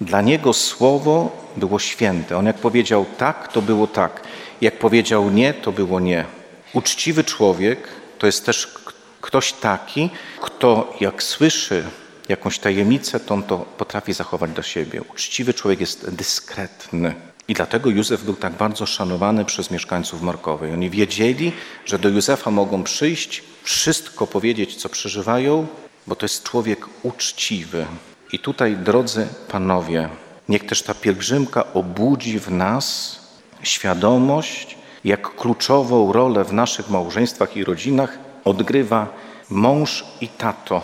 Dla 0.00 0.20
niego 0.20 0.52
słowo 0.52 1.44
było 1.56 1.78
święte. 1.78 2.36
On 2.36 2.46
jak 2.46 2.56
powiedział 2.56 3.06
tak, 3.18 3.52
to 3.52 3.62
było 3.62 3.86
tak. 3.86 4.20
Jak 4.64 4.78
powiedział 4.78 5.30
nie, 5.30 5.54
to 5.54 5.72
było 5.72 6.00
nie. 6.00 6.24
Uczciwy 6.72 7.24
człowiek 7.24 7.88
to 8.18 8.26
jest 8.26 8.46
też 8.46 8.74
ktoś 9.20 9.52
taki, 9.52 10.10
kto 10.40 10.96
jak 11.00 11.22
słyszy 11.22 11.84
jakąś 12.28 12.58
tajemnicę, 12.58 13.20
to 13.20 13.34
on 13.34 13.42
to 13.42 13.58
potrafi 13.58 14.12
zachować 14.12 14.50
dla 14.50 14.62
siebie. 14.62 15.02
Uczciwy 15.02 15.54
człowiek 15.54 15.80
jest 15.80 16.10
dyskretny. 16.10 17.14
I 17.48 17.54
dlatego 17.54 17.90
Józef 17.90 18.24
był 18.24 18.34
tak 18.34 18.52
bardzo 18.52 18.86
szanowany 18.86 19.44
przez 19.44 19.70
mieszkańców 19.70 20.22
Markowej. 20.22 20.72
Oni 20.72 20.90
wiedzieli, 20.90 21.52
że 21.86 21.98
do 21.98 22.08
Józefa 22.08 22.50
mogą 22.50 22.82
przyjść, 22.82 23.42
wszystko 23.62 24.26
powiedzieć, 24.26 24.76
co 24.76 24.88
przeżywają, 24.88 25.66
bo 26.06 26.16
to 26.16 26.24
jest 26.24 26.42
człowiek 26.42 26.86
uczciwy. 27.02 27.86
I 28.32 28.38
tutaj, 28.38 28.76
drodzy 28.76 29.26
panowie, 29.48 30.08
niech 30.48 30.66
też 30.66 30.82
ta 30.82 30.94
pielgrzymka 30.94 31.72
obudzi 31.72 32.38
w 32.38 32.50
nas 32.50 33.23
świadomość, 33.62 34.76
jak 35.04 35.34
kluczową 35.34 36.12
rolę 36.12 36.44
w 36.44 36.52
naszych 36.52 36.90
małżeństwach 36.90 37.56
i 37.56 37.64
rodzinach 37.64 38.18
odgrywa 38.44 39.06
mąż 39.50 40.04
i 40.20 40.28
tato, 40.28 40.82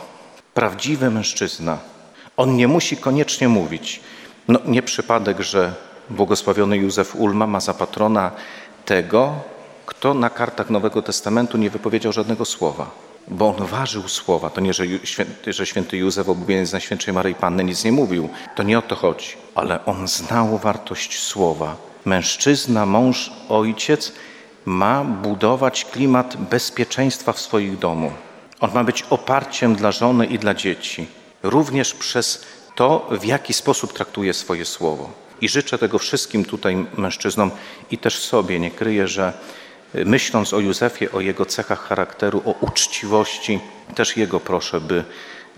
prawdziwy 0.54 1.10
mężczyzna. 1.10 1.78
On 2.36 2.56
nie 2.56 2.68
musi 2.68 2.96
koniecznie 2.96 3.48
mówić. 3.48 4.00
No, 4.48 4.58
nie 4.66 4.82
przypadek, 4.82 5.40
że 5.40 5.74
błogosławiony 6.10 6.76
Józef 6.76 7.16
Ulma 7.16 7.46
ma 7.46 7.60
za 7.60 7.74
patrona 7.74 8.30
tego, 8.84 9.34
kto 9.86 10.14
na 10.14 10.30
kartach 10.30 10.70
Nowego 10.70 11.02
Testamentu 11.02 11.58
nie 11.58 11.70
wypowiedział 11.70 12.12
żadnego 12.12 12.44
słowa, 12.44 12.90
bo 13.28 13.48
on 13.48 13.66
ważył 13.66 14.08
słowa. 14.08 14.50
To 14.50 14.60
nie, 14.60 14.74
że 14.74 14.84
święty, 15.04 15.52
że 15.52 15.66
święty 15.66 15.96
Józef, 15.96 16.28
obubieniec 16.28 16.72
Najświętszej 16.72 17.14
Maryi 17.14 17.34
Panny, 17.34 17.64
nic 17.64 17.84
nie 17.84 17.92
mówił. 17.92 18.28
To 18.56 18.62
nie 18.62 18.78
o 18.78 18.82
to 18.82 18.96
chodzi, 18.96 19.28
ale 19.54 19.84
on 19.84 20.08
znał 20.08 20.58
wartość 20.58 21.18
słowa. 21.22 21.89
Mężczyzna, 22.04 22.86
mąż, 22.86 23.30
ojciec 23.48 24.12
ma 24.64 25.04
budować 25.04 25.84
klimat 25.84 26.36
bezpieczeństwa 26.36 27.32
w 27.32 27.40
swoich 27.40 27.78
domu. 27.78 28.12
On 28.60 28.70
ma 28.74 28.84
być 28.84 29.04
oparciem 29.10 29.74
dla 29.74 29.92
żony 29.92 30.26
i 30.26 30.38
dla 30.38 30.54
dzieci, 30.54 31.06
również 31.42 31.94
przez 31.94 32.44
to, 32.74 33.08
w 33.10 33.24
jaki 33.24 33.52
sposób 33.52 33.92
traktuje 33.92 34.34
swoje 34.34 34.64
słowo. 34.64 35.10
I 35.40 35.48
życzę 35.48 35.78
tego 35.78 35.98
wszystkim 35.98 36.44
tutaj 36.44 36.86
mężczyznom 36.96 37.50
i 37.90 37.98
też 37.98 38.18
sobie. 38.18 38.60
Nie 38.60 38.70
kryję, 38.70 39.08
że 39.08 39.32
myśląc 39.94 40.52
o 40.54 40.60
Józefie, 40.60 41.12
o 41.12 41.20
jego 41.20 41.46
cechach 41.46 41.88
charakteru, 41.88 42.42
o 42.44 42.50
uczciwości, 42.60 43.60
też 43.94 44.16
jego 44.16 44.40
proszę, 44.40 44.80
by, 44.80 45.04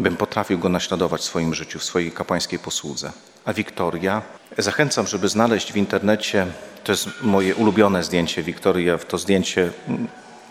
bym 0.02 0.16
potrafił 0.16 0.58
go 0.58 0.68
naśladować 0.68 1.20
w 1.20 1.24
swoim 1.24 1.54
życiu, 1.54 1.78
w 1.78 1.84
swojej 1.84 2.12
kapłańskiej 2.12 2.58
posłudze. 2.58 3.12
A 3.44 3.52
Wiktoria, 3.52 4.22
zachęcam, 4.58 5.06
żeby 5.06 5.28
znaleźć 5.28 5.72
w 5.72 5.76
internecie, 5.76 6.46
to 6.84 6.92
jest 6.92 7.08
moje 7.22 7.54
ulubione 7.54 8.04
zdjęcie 8.04 8.42
Wiktorii, 8.42 8.86
ja 8.86 8.98
w 8.98 9.04
to 9.04 9.18
zdjęcie 9.18 9.70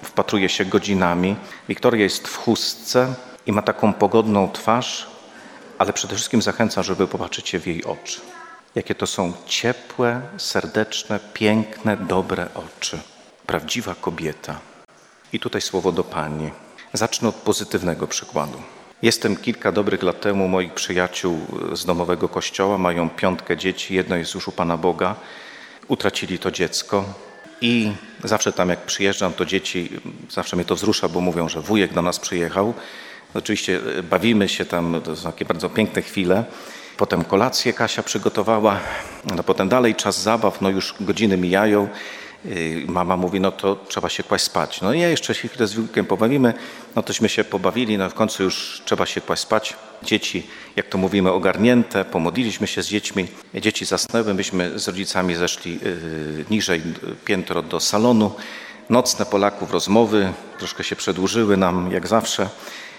wpatruję 0.03 0.49
się 0.49 0.65
godzinami. 0.65 1.35
Wiktoria 1.67 2.03
jest 2.03 2.27
w 2.27 2.37
chustce 2.37 3.13
i 3.45 3.51
ma 3.51 3.61
taką 3.61 3.93
pogodną 3.93 4.51
twarz, 4.51 5.07
ale 5.77 5.93
przede 5.93 6.15
wszystkim 6.15 6.41
zachęcam, 6.41 6.83
żeby 6.83 7.07
popatrzeć 7.07 7.49
się 7.49 7.59
w 7.59 7.67
jej 7.67 7.83
oczy. 7.83 8.21
Jakie 8.75 8.95
to 8.95 9.07
są 9.07 9.33
ciepłe, 9.45 10.21
serdeczne, 10.37 11.19
piękne, 11.33 11.97
dobre 11.97 12.47
oczy. 12.55 12.99
Prawdziwa 13.45 13.95
kobieta. 13.95 14.59
I 15.33 15.39
tutaj 15.39 15.61
słowo 15.61 15.91
do 15.91 16.03
Pani. 16.03 16.51
Zacznę 16.93 17.29
od 17.29 17.35
pozytywnego 17.35 18.07
przykładu. 18.07 18.61
Jestem 19.01 19.35
kilka 19.35 19.71
dobrych 19.71 20.03
lat 20.03 20.21
temu 20.21 20.47
moich 20.47 20.73
przyjaciół 20.73 21.39
z 21.73 21.85
domowego 21.85 22.29
kościoła, 22.29 22.77
mają 22.77 23.09
piątkę 23.09 23.57
dzieci, 23.57 23.95
jedno 23.95 24.15
jest 24.15 24.33
już 24.33 24.47
u 24.47 24.51
Pana 24.51 24.77
Boga, 24.77 25.15
utracili 25.87 26.39
to 26.39 26.51
dziecko 26.51 27.05
i 27.61 27.91
zawsze 28.23 28.53
tam 28.53 28.69
jak 28.69 28.85
przyjeżdżam, 28.85 29.33
to 29.33 29.45
dzieci, 29.45 29.89
zawsze 30.29 30.55
mnie 30.55 30.65
to 30.65 30.75
wzrusza, 30.75 31.09
bo 31.09 31.21
mówią, 31.21 31.49
że 31.49 31.61
wujek 31.61 31.93
do 31.93 32.01
nas 32.01 32.19
przyjechał. 32.19 32.73
Oczywiście 33.33 33.79
bawimy 34.09 34.49
się 34.49 34.65
tam, 34.65 35.01
to 35.03 35.15
są 35.15 35.31
takie 35.31 35.45
bardzo 35.45 35.69
piękne 35.69 36.01
chwile. 36.01 36.43
Potem 36.97 37.23
kolację 37.23 37.73
Kasia 37.73 38.03
przygotowała, 38.03 38.79
no 39.35 39.43
potem 39.43 39.69
dalej 39.69 39.95
czas 39.95 40.21
zabaw, 40.21 40.61
no 40.61 40.69
już 40.69 40.95
godziny 40.99 41.37
mijają. 41.37 41.87
Y, 42.45 42.85
mama 42.87 43.17
mówi, 43.17 43.39
no 43.39 43.51
to 43.51 43.75
trzeba 43.87 44.09
się 44.09 44.23
kłaść 44.23 44.43
spać. 44.43 44.81
No 44.81 44.93
i 44.93 44.99
ja 44.99 45.09
jeszcze 45.09 45.35
się 45.35 45.47
chwilę 45.47 45.67
z 45.67 45.73
wujkiem 45.73 46.05
pobawimy, 46.05 46.53
no 46.95 47.03
tośmy 47.03 47.29
się 47.29 47.43
pobawili, 47.43 47.97
no 47.97 48.09
w 48.09 48.13
końcu 48.13 48.43
już 48.43 48.81
trzeba 48.85 49.05
się 49.05 49.21
kłaść 49.21 49.41
spać. 49.41 49.75
Dzieci, 50.03 50.47
jak 50.75 50.85
to 50.85 50.97
mówimy, 50.97 51.31
ogarnięte, 51.31 52.05
pomodliliśmy 52.05 52.67
się 52.67 52.83
z 52.83 52.87
dziećmi. 52.87 53.27
Dzieci 53.53 53.85
zasnęły, 53.85 54.33
myśmy 54.33 54.79
z 54.79 54.87
rodzicami 54.87 55.35
zeszli 55.35 55.73
yy, 55.73 56.45
niżej 56.49 56.81
piętro 57.25 57.61
do 57.61 57.79
salonu. 57.79 58.31
Nocne 58.89 59.25
Polaków 59.25 59.71
rozmowy 59.71 60.33
troszkę 60.57 60.83
się 60.83 60.95
przedłużyły 60.95 61.57
nam, 61.57 61.91
jak 61.91 62.07
zawsze. 62.07 62.49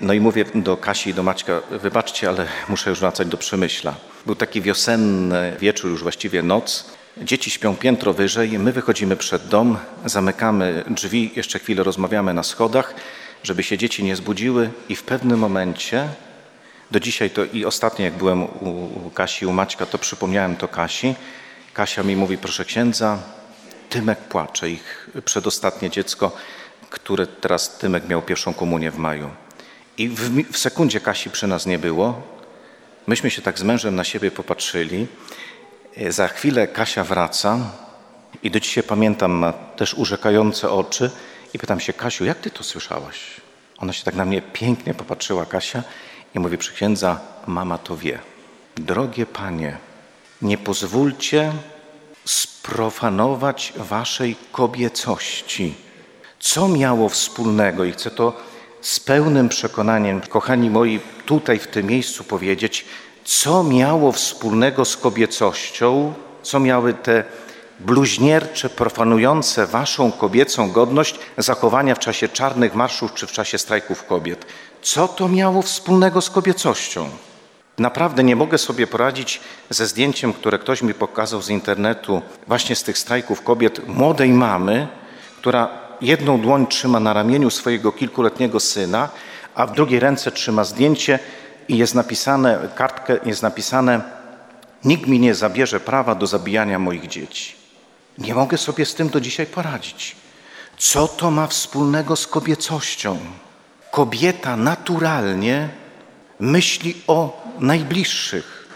No 0.01 0.13
i 0.13 0.21
mówię 0.21 0.45
do 0.55 0.77
Kasi 0.77 1.11
i 1.11 1.15
do 1.15 1.23
Maćka, 1.23 1.61
wybaczcie, 1.71 2.29
ale 2.29 2.47
muszę 2.69 2.91
już 2.91 3.01
wracać 3.01 3.29
do 3.29 3.37
Przemyśla. 3.37 3.95
Był 4.27 4.35
taki 4.35 4.61
wiosenny 4.63 5.57
wieczór, 5.61 5.91
już 5.91 6.03
właściwie 6.03 6.43
noc. 6.43 6.85
Dzieci 7.17 7.51
śpią 7.51 7.77
piętro 7.77 8.13
wyżej, 8.13 8.59
my 8.59 8.73
wychodzimy 8.73 9.17
przed 9.17 9.49
dom, 9.49 9.79
zamykamy 10.05 10.85
drzwi, 10.91 11.31
jeszcze 11.37 11.59
chwilę 11.59 11.83
rozmawiamy 11.83 12.35
na 12.35 12.43
schodach, 12.43 12.95
żeby 13.43 13.63
się 13.63 13.79
dzieci 13.79 14.05
nie 14.05 14.17
zbudziły 14.17 14.71
i 14.89 14.97
w 14.97 15.03
pewnym 15.03 15.39
momencie, 15.39 16.09
do 16.91 17.01
dzisiaj 17.01 17.31
to 17.31 17.45
i 17.45 17.65
ostatnio 17.65 18.05
jak 18.05 18.15
byłem 18.15 18.43
u, 18.43 19.11
Kasi, 19.15 19.47
u 19.47 19.53
Maćka, 19.53 19.87
to 19.87 19.99
przypomniałem 19.99 20.57
to 20.57 20.69
Kasi. 20.69 21.15
Kasia 21.73 22.03
mi 22.03 22.17
mówi, 22.17 22.39
proszę 22.39 22.65
księdza, 22.65 23.19
Tymek 23.91 24.19
płacze, 24.19 24.71
ich 24.71 25.11
przedostatnie 25.25 25.91
dziecko, 25.91 26.37
które 26.91 27.27
teraz 27.27 27.79
Tymek 27.79 28.09
miał 28.09 28.23
pierwszą 28.23 28.55
komunię 28.55 28.91
w 28.91 28.99
maju. 28.99 29.31
I 29.99 30.09
w, 30.09 30.53
w 30.53 30.59
sekundzie 30.59 31.01
Kasi 31.01 31.31
przy 31.31 31.47
nas 31.47 31.67
nie 31.67 31.79
było. 31.79 32.23
Myśmy 33.07 33.31
się 33.31 33.43
tak 33.43 33.59
z 33.59 33.63
mężem 33.63 33.97
na 33.97 34.05
siebie 34.05 34.31
popatrzyli. 34.31 35.07
E, 35.97 36.13
za 36.13 36.29
chwilę 36.29 36.69
Kasia 36.69 37.05
wraca 37.05 37.59
i 38.43 38.51
do 38.51 38.61
dzisiaj 38.61 38.85
pamiętam, 38.85 39.33
ma 39.33 39.53
też 39.53 39.95
urzekające 39.95 40.71
oczy 40.71 41.11
i 41.55 41.59
pytam 41.59 41.81
się, 41.81 41.93
Kasiu, 41.93 42.25
jak 42.25 42.39
ty 42.39 42.51
to 42.51 42.65
słyszałaś? 42.65 43.41
Ona 43.79 43.93
się 43.93 44.05
tak 44.05 44.15
na 44.15 44.25
mnie 44.25 44.43
pięknie 44.43 44.95
popatrzyła, 44.95 45.47
Kasia, 45.47 45.83
i 46.35 46.39
mówi, 46.39 46.59
przyksiędza, 46.59 47.21
mama 47.47 47.79
to 47.79 47.97
wie. 47.97 48.19
Drogie 48.77 49.27
panie, 49.27 49.77
nie 50.43 50.59
pozwólcie 50.59 51.53
sprofanować 52.25 53.73
waszej 53.77 54.37
kobiecości. 54.53 55.75
Co 56.41 56.69
miało 56.69 57.09
wspólnego, 57.09 57.85
i 57.85 57.93
chcę 57.93 58.11
to 58.11 58.37
z 58.81 59.01
pełnym 59.01 59.49
przekonaniem, 59.49 60.21
kochani 60.21 60.71
moi, 60.71 61.01
tutaj 61.27 61.59
w 61.59 61.67
tym 61.67 61.87
miejscu 61.87 62.25
powiedzieć, 62.25 62.85
co 63.25 63.63
miało 63.63 64.13
wspólnego 64.13 64.85
z 64.85 64.97
kobiecością, 64.97 66.13
co 66.43 66.61
miały 66.61 66.95
te 66.95 67.25
bluźniercze, 67.81 68.69
profanujące 68.69 69.67
waszą 69.67 70.13
kobiecą 70.13 70.73
godność 70.73 71.19
zachowania 71.39 71.95
w 71.95 71.99
czasie 71.99 72.29
czarnych 72.29 72.75
marszów 72.75 73.15
czy 73.15 73.27
w 73.27 73.33
czasie 73.33 73.59
strajków 73.59 74.07
kobiet. 74.07 74.47
Co 74.83 75.09
to 75.09 75.29
miało 75.29 75.63
wspólnego 75.63 76.21
z 76.21 76.31
kobiecością? 76.31 77.09
Naprawdę 77.79 78.25
nie 78.25 78.37
mogę 78.37 78.59
sobie 78.59 78.87
poradzić 78.87 79.41
ze 79.71 79.87
zdjęciem, 79.87 80.33
które 80.33 80.59
ktoś 80.59 80.83
mi 80.83 80.95
pokazał 80.95 81.43
z 81.43 81.49
internetu, 81.49 82.23
właśnie 82.47 82.77
z 82.77 82.83
tych 82.83 82.99
strajków 82.99 83.43
kobiet, 83.43 83.89
młodej 83.89 84.29
mamy, 84.31 84.89
która 85.39 85.69
jedną 86.01 86.41
dłoń 86.41 86.67
trzyma 86.67 87.01
na 87.01 87.13
ramieniu 87.13 87.51
swojego 87.51 87.93
kilkuletniego 87.93 88.61
syna, 88.61 89.09
a 89.55 89.67
w 89.67 89.73
drugiej 89.73 90.01
ręce 90.01 90.33
trzyma 90.33 90.65
zdjęcie 90.65 91.19
i 91.69 91.79
jest 91.79 91.95
napisane, 91.95 92.69
kartkę 92.75 93.19
jest 93.25 93.43
napisane, 93.43 94.01
nikt 94.85 95.07
mi 95.07 95.21
nie 95.21 95.35
zabierze 95.35 95.81
prawa 95.81 96.15
do 96.15 96.27
zabijania 96.27 96.79
moich 96.79 97.07
dzieci. 97.07 97.55
Nie 98.19 98.35
mogę 98.35 98.59
sobie 98.59 98.87
z 98.87 98.95
tym 98.95 99.09
do 99.09 99.21
dzisiaj 99.21 99.47
poradzić. 99.47 100.17
Co 100.79 101.09
to 101.09 101.31
ma 101.31 101.47
wspólnego 101.47 102.17
z 102.17 102.27
kobiecością? 102.27 103.19
Kobieta 103.91 104.57
naturalnie 104.57 105.69
myśli 106.41 107.03
o 107.07 107.47
najbliższych. 107.61 108.69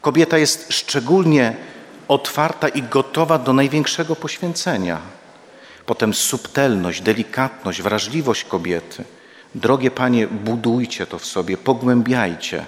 Kobieta 0.00 0.38
jest 0.38 0.72
szczególnie 0.72 1.56
otwarta 2.08 2.68
i 2.68 2.82
gotowa 2.82 3.38
do 3.38 3.52
największego 3.52 4.16
poświęcenia. 4.16 5.00
Potem 5.86 6.14
subtelność, 6.14 7.00
delikatność, 7.00 7.82
wrażliwość 7.82 8.44
kobiety. 8.44 9.04
Drogie 9.54 9.90
panie, 9.90 10.26
budujcie 10.26 11.06
to 11.06 11.18
w 11.18 11.24
sobie, 11.26 11.56
pogłębiajcie 11.56 12.66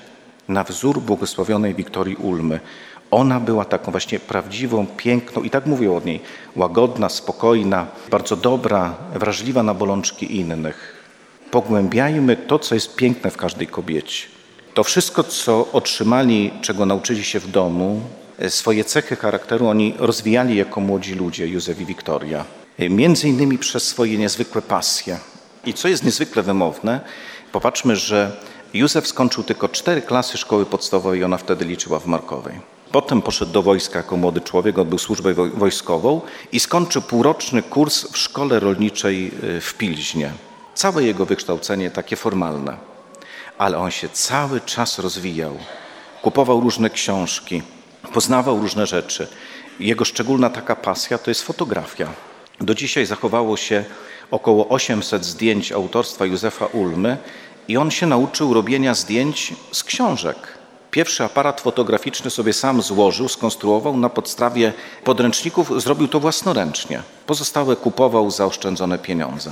na 0.49 0.65
wzór 0.65 1.01
błogosławionej 1.01 1.75
Wiktorii 1.75 2.17
Ulmy. 2.17 2.61
Ona 3.11 3.41
była 3.41 3.65
taką 3.65 3.91
właśnie 3.91 4.21
prawdziwą, 4.21 4.87
piękną 4.97 5.43
i 5.43 5.51
tak 5.51 5.67
mówię 5.67 5.93
o 5.93 6.01
niej, 6.01 6.21
łagodna, 6.57 7.09
spokojna, 7.09 7.87
bardzo 8.11 8.37
dobra, 8.37 8.95
wrażliwa 9.15 9.63
na 9.63 9.75
bolączki 9.75 10.37
innych. 10.37 11.03
Pogłębiajmy 11.51 12.37
to, 12.37 12.59
co 12.59 12.75
jest 12.75 12.97
piękne 12.97 13.31
w 13.31 13.37
każdej 13.37 13.67
kobiecie. 13.67 14.27
To 14.75 14.85
wszystko, 14.85 15.25
co 15.25 15.73
otrzymali, 15.73 16.51
czego 16.61 16.87
nauczyli 16.87 17.25
się 17.25 17.41
w 17.41 17.51
domu, 17.51 18.01
swoje 18.49 18.85
cechy 18.85 19.17
charakteru 19.17 19.67
oni 19.69 19.95
rozwijali 19.99 20.57
jako 20.57 20.81
młodzi 20.81 21.15
ludzie, 21.15 21.49
Józef 21.49 21.81
i 21.81 21.87
Wiktoria. 21.87 22.45
Między 22.79 23.29
innymi 23.29 23.59
przez 23.59 23.89
swoje 23.89 24.19
niezwykłe 24.19 24.63
pasje. 24.63 25.19
I 25.65 25.75
co 25.75 25.89
jest 25.89 26.05
niezwykle 26.05 26.43
wymowne, 26.43 27.01
popatrzmy, 27.53 27.97
że 27.97 28.37
Józef 28.75 29.09
skończył 29.09 29.45
tylko 29.45 29.69
cztery 29.69 30.03
klasy 30.03 30.39
szkoły 30.39 30.67
podstawowej, 30.67 31.25
ona 31.25 31.39
wtedy 31.39 31.65
liczyła 31.65 31.99
w 31.99 32.07
Markowej. 32.07 32.61
Potem 32.93 33.23
poszedł 33.23 33.53
do 33.53 33.63
wojska 33.63 33.99
jako 33.99 34.17
młody 34.17 34.41
człowiek, 34.41 34.79
odbył 34.79 34.99
służbę 34.99 35.35
wojskową 35.35 36.21
i 36.53 36.61
skończył 36.61 37.03
półroczny 37.03 37.63
kurs 37.63 38.13
w 38.13 38.19
szkole 38.19 38.61
rolniczej 38.61 39.33
e, 39.57 39.61
w 39.61 39.75
Pilźnie. 39.75 40.33
Całe 40.75 41.05
jego 41.05 41.27
wykształcenie 41.27 41.91
takie 41.91 42.17
formalne 42.17 42.93
ale 43.63 43.79
on 43.79 43.91
się 43.91 44.09
cały 44.09 44.61
czas 44.61 44.99
rozwijał. 44.99 45.59
Kupował 46.23 46.61
różne 46.61 46.91
książki, 46.91 47.63
poznawał 48.13 48.59
różne 48.59 48.87
rzeczy. 48.87 49.29
Jego 49.81 50.05
szczególna 50.05 50.51
taka 50.51 50.77
pasja 50.77 51.19
to 51.19 51.31
jest 51.31 51.43
fotografia. 51.43 52.09
Do 52.63 52.75
dzisiaj 52.75 53.07
zachowało 53.07 53.57
się 53.57 53.85
około 54.31 54.69
800 54.69 55.25
zdjęć 55.25 55.73
autorstwa 55.73 56.27
Józefa 56.27 56.67
Ulmy 56.67 57.17
i 57.69 57.77
on 57.77 57.91
się 57.91 58.07
nauczył 58.07 58.55
robienia 58.55 58.95
zdjęć 58.95 59.55
z 59.73 59.85
książek. 59.85 60.37
Pierwszy 60.91 61.25
aparat 61.25 61.61
fotograficzny 61.61 62.31
sobie 62.31 62.53
sam 62.53 62.83
złożył, 62.83 63.29
skonstruował 63.29 63.97
na 63.97 64.09
podstawie 64.09 64.73
podręczników, 65.05 65.83
zrobił 65.83 66.09
to 66.09 66.21
własnoręcznie. 66.21 67.03
Pozostałe 67.27 67.77
kupował 67.77 68.31
za 68.31 68.47
oszczędzone 68.47 68.99
pieniądze. 68.99 69.51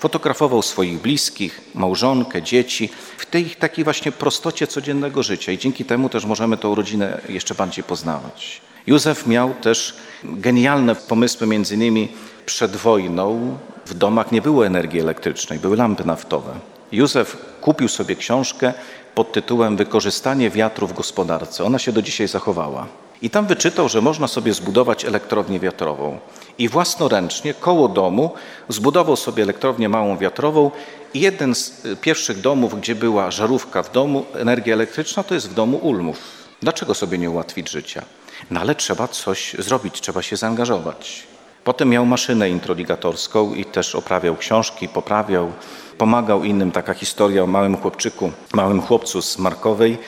Fotografował 0.00 0.62
swoich 0.62 1.00
bliskich, 1.00 1.60
małżonkę, 1.74 2.42
dzieci 2.42 2.90
w 3.18 3.26
tej 3.26 3.44
takiej 3.44 3.84
właśnie 3.84 4.12
prostocie 4.12 4.66
codziennego 4.66 5.22
życia 5.22 5.52
i 5.52 5.58
dzięki 5.58 5.84
temu 5.84 6.08
też 6.08 6.24
możemy 6.24 6.56
tę 6.56 6.74
rodzinę 6.74 7.20
jeszcze 7.28 7.54
bardziej 7.54 7.84
poznawać. 7.84 8.60
Józef 8.86 9.26
miał 9.26 9.54
też 9.54 9.96
genialne 10.24 10.94
pomysły, 10.94 11.46
między 11.46 11.74
innymi 11.74 12.08
przed 12.48 12.76
wojną 12.76 13.58
w 13.86 13.94
domach 13.94 14.32
nie 14.32 14.42
było 14.42 14.66
energii 14.66 15.00
elektrycznej, 15.00 15.58
były 15.58 15.76
lampy 15.76 16.04
naftowe. 16.04 16.52
Józef 16.92 17.36
kupił 17.60 17.88
sobie 17.88 18.16
książkę 18.16 18.72
pod 19.14 19.32
tytułem 19.32 19.76
Wykorzystanie 19.76 20.50
wiatru 20.50 20.86
w 20.86 20.92
gospodarce. 20.92 21.64
Ona 21.64 21.78
się 21.78 21.92
do 21.92 22.02
dzisiaj 22.02 22.28
zachowała. 22.28 22.86
I 23.22 23.30
tam 23.30 23.46
wyczytał, 23.46 23.88
że 23.88 24.00
można 24.00 24.28
sobie 24.28 24.54
zbudować 24.54 25.04
elektrownię 25.04 25.60
wiatrową. 25.60 26.18
I 26.58 26.68
własnoręcznie 26.68 27.54
koło 27.54 27.88
domu 27.88 28.30
zbudował 28.68 29.16
sobie 29.16 29.42
elektrownię 29.42 29.88
małą 29.88 30.16
wiatrową. 30.16 30.70
I 31.14 31.20
jeden 31.20 31.54
z 31.54 31.84
y, 31.84 31.96
pierwszych 31.96 32.40
domów, 32.40 32.80
gdzie 32.80 32.94
była 32.94 33.30
żarówka 33.30 33.82
w 33.82 33.92
domu, 33.92 34.24
energia 34.34 34.74
elektryczna, 34.74 35.22
to 35.22 35.34
jest 35.34 35.50
w 35.50 35.54
domu 35.54 35.76
Ulmów. 35.76 36.18
Dlaczego 36.62 36.94
sobie 36.94 37.18
nie 37.18 37.30
ułatwić 37.30 37.70
życia? 37.70 38.02
No 38.50 38.60
ale 38.60 38.74
trzeba 38.74 39.08
coś 39.08 39.56
zrobić, 39.58 40.00
trzeba 40.00 40.22
się 40.22 40.36
zaangażować. 40.36 41.26
Potem 41.68 41.88
miał 41.88 42.06
maszynę 42.06 42.50
introligatorską 42.50 43.54
i 43.54 43.64
też 43.64 43.94
oprawiał 43.94 44.36
książki, 44.36 44.88
poprawiał, 44.88 45.52
pomagał 45.98 46.44
innym. 46.44 46.72
Taka 46.72 46.94
historia 46.94 47.42
o 47.42 47.46
małym 47.46 47.76
chłopczyku, 47.76 48.32
małym 48.54 48.80
chłopcu 48.82 49.22
z 49.22 49.38
Markowej, 49.38 49.98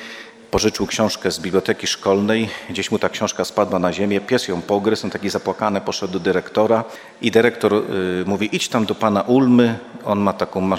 pożyczył 0.51 0.87
książkę 0.87 1.31
z 1.31 1.40
biblioteki 1.40 1.87
szkolnej, 1.87 2.49
gdzieś 2.70 2.90
mu 2.90 2.99
ta 2.99 3.09
książka 3.09 3.44
spadła 3.44 3.79
na 3.79 3.92
ziemię, 3.92 4.20
pies 4.20 4.49
ją 4.49 4.62
pogryzł, 4.62 5.07
on 5.07 5.11
taki 5.11 5.31
zapłakany 5.31 5.81
poszedł 5.81 6.12
do 6.12 6.20
dyrektora 6.20 6.85
i 7.23 7.31
dyrektor 7.31 7.75
y, 7.75 8.25
mówi 8.27 8.57
idź 8.57 8.68
tam 8.68 8.87
do 8.87 8.94
pana 8.94 9.23
Ulmy, 9.23 9.79
on 10.05 10.18
ma 10.18 10.33
taką 10.33 10.61
ma 10.61 10.77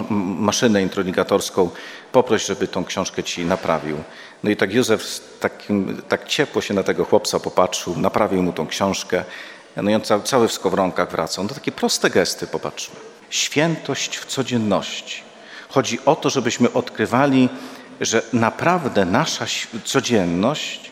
maszynę 0.50 0.82
introligatorską, 0.82 1.70
poproś, 2.12 2.46
żeby 2.46 2.67
tą 2.67 2.86
książkę 2.86 3.24
ci 3.24 3.46
naprawił. 3.46 3.98
No 4.44 4.50
i 4.50 4.56
tak 4.56 4.74
Józef 4.74 5.22
takim, 5.39 6.02
tak 6.10 6.28
ciepło 6.28 6.62
się 6.62 6.74
na 6.74 6.84
tego 6.84 7.06
chłopca 7.06 7.39
popatrzył, 7.39 7.96
naprawił 7.98 8.44
mu 8.44 8.54
tą 8.54 8.67
książkę, 8.67 9.24
no 9.76 10.20
cały, 10.24 10.48
w 10.48 10.54
skowronkach 10.54 11.12
wracał. 11.12 11.44
No 11.44 11.50
takie 11.50 11.72
proste 11.72 12.10
gesty, 12.10 12.48
popatrzmy. 12.48 12.96
Świętość 13.30 14.18
w 14.18 14.26
codzienności. 14.26 15.22
Chodzi 15.70 16.00
o 16.06 16.16
to, 16.16 16.30
żebyśmy 16.30 16.74
odkrywali 16.74 17.50
że 18.02 18.22
naprawdę 18.34 19.06
nasza 19.06 19.46
codzienność 19.84 20.92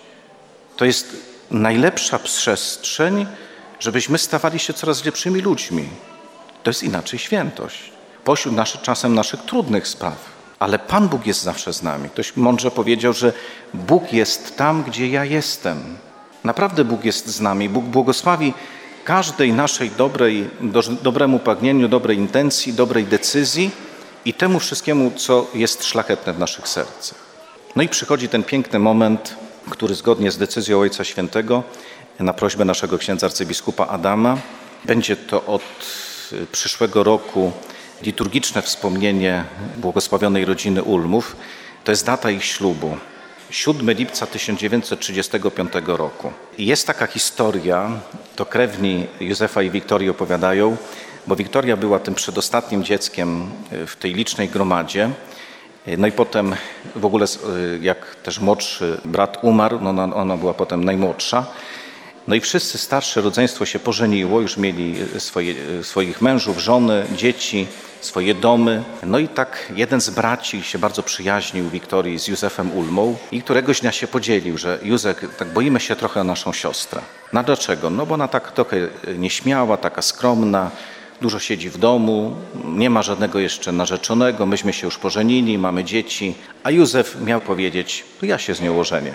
to 0.77 0.85
jest 0.85 1.15
najlepsza 1.51 2.19
przestrzeń, 2.19 3.25
żebyśmy 3.79 4.17
stawali 4.17 4.59
się 4.59 4.73
coraz 4.73 5.05
lepszymi 5.05 5.41
ludźmi. 5.41 5.89
To 6.63 6.69
jest 6.69 6.83
inaczej 6.83 7.19
świętość. 7.19 7.91
Pośród 8.23 8.55
naszych, 8.55 8.81
czasem 8.81 9.15
naszych 9.15 9.41
trudnych 9.41 9.87
spraw. 9.87 10.15
Ale 10.59 10.79
Pan 10.79 11.07
Bóg 11.07 11.25
jest 11.25 11.41
zawsze 11.41 11.73
z 11.73 11.83
nami. 11.83 12.09
Ktoś 12.09 12.35
mądrze 12.35 12.71
powiedział, 12.71 13.13
że 13.13 13.33
Bóg 13.73 14.13
jest 14.13 14.57
tam, 14.57 14.83
gdzie 14.83 15.07
ja 15.07 15.25
jestem. 15.25 15.97
Naprawdę 16.43 16.85
Bóg 16.85 17.05
jest 17.05 17.27
z 17.27 17.41
nami. 17.41 17.69
Bóg 17.69 17.85
błogosławi 17.85 18.53
każdej 19.03 19.53
naszej 19.53 19.91
dobrej, 19.91 20.49
do, 20.61 20.81
dobremu 20.81 21.39
pragnieniu, 21.39 21.87
dobrej 21.87 22.17
intencji, 22.17 22.73
dobrej 22.73 23.05
decyzji 23.05 23.71
i 24.25 24.33
temu 24.33 24.59
wszystkiemu, 24.59 25.11
co 25.15 25.47
jest 25.53 25.85
szlachetne 25.85 26.33
w 26.33 26.39
naszych 26.39 26.67
sercach. 26.67 27.17
No 27.75 27.83
i 27.83 27.89
przychodzi 27.89 28.29
ten 28.29 28.43
piękny 28.43 28.79
moment, 28.79 29.35
który 29.69 29.95
zgodnie 29.95 30.31
z 30.31 30.37
decyzją 30.37 30.79
Ojca 30.79 31.03
Świętego, 31.03 31.63
na 32.19 32.33
prośbę 32.33 32.65
naszego 32.65 32.97
księdza 32.97 33.27
arcybiskupa 33.27 33.87
Adama, 33.87 34.37
będzie 34.85 35.15
to 35.15 35.45
od 35.45 35.61
y, 36.33 36.45
przyszłego 36.51 37.03
roku 37.03 37.51
liturgiczne 38.01 38.61
wspomnienie 38.61 39.43
błogosławionej 39.77 40.45
rodziny 40.45 40.83
Ulmów. 40.83 41.35
To 41.83 41.91
jest 41.91 42.05
data 42.05 42.31
ich 42.31 42.45
ślubu. 42.45 42.97
7 43.49 43.91
lipca 43.91 44.25
1935 44.25 45.73
roku. 45.85 46.31
Jest 46.57 46.87
taka 46.87 47.07
historia, 47.07 47.91
to 48.35 48.45
krewni 48.45 49.07
Józefa 49.19 49.61
i 49.61 49.69
Wiktorii 49.69 50.09
opowiadają, 50.09 50.77
bo 51.27 51.35
Wiktoria 51.35 51.77
była 51.77 51.99
tym 51.99 52.15
przedostatnim 52.15 52.83
dzieckiem 52.83 53.51
w 53.87 53.95
tej 53.95 54.13
licznej 54.13 54.49
gromadzie. 54.49 55.09
No 55.97 56.07
i 56.07 56.11
potem 56.11 56.55
w 56.95 57.05
ogóle, 57.05 57.25
jak 57.81 58.15
też 58.15 58.39
młodszy 58.39 59.01
brat 59.05 59.37
umarł, 59.41 59.79
no 59.81 59.89
ona, 59.89 60.15
ona 60.15 60.37
była 60.37 60.53
potem 60.53 60.83
najmłodsza. 60.83 61.45
No 62.29 62.35
i 62.35 62.39
wszyscy 62.39 62.77
starsze 62.77 63.21
rodzeństwo 63.21 63.65
się 63.65 63.79
pożeniło, 63.79 64.41
już 64.41 64.57
mieli 64.57 64.95
swoje, 65.17 65.55
swoich 65.83 66.21
mężów, 66.21 66.59
żony, 66.59 67.05
dzieci, 67.15 67.67
swoje 68.01 68.35
domy. 68.35 68.83
No 69.03 69.19
i 69.19 69.27
tak 69.27 69.73
jeden 69.75 70.01
z 70.01 70.09
braci 70.09 70.63
się 70.63 70.79
bardzo 70.79 71.03
przyjaźnił 71.03 71.69
Wiktorii 71.69 72.19
z 72.19 72.27
Józefem 72.27 72.71
Ulmą 72.71 73.17
i 73.31 73.41
któregoś 73.41 73.81
dnia 73.81 73.91
się 73.91 74.07
podzielił, 74.07 74.57
że 74.57 74.79
Józek, 74.83 75.35
tak 75.37 75.53
boimy 75.53 75.79
się 75.79 75.95
trochę 75.95 76.21
o 76.21 76.23
naszą 76.23 76.53
siostrę. 76.53 77.01
No 77.33 77.43
dlaczego? 77.43 77.89
No 77.89 78.05
bo 78.05 78.13
ona 78.13 78.27
tak 78.27 78.51
trochę 78.51 78.77
nieśmiała, 79.17 79.77
taka 79.77 80.01
skromna, 80.01 80.71
dużo 81.21 81.39
siedzi 81.39 81.69
w 81.69 81.77
domu, 81.77 82.35
nie 82.65 82.89
ma 82.89 83.03
żadnego 83.03 83.39
jeszcze 83.39 83.71
narzeczonego, 83.71 84.45
myśmy 84.45 84.73
się 84.73 84.87
już 84.87 84.97
pożenili, 84.97 85.57
mamy 85.57 85.83
dzieci, 85.83 86.35
a 86.63 86.71
Józef 86.71 87.17
miał 87.25 87.41
powiedzieć, 87.41 88.05
to 88.19 88.25
ja 88.25 88.37
się 88.37 88.55
z 88.55 88.61
nią 88.61 88.79
ożenię. 88.79 89.13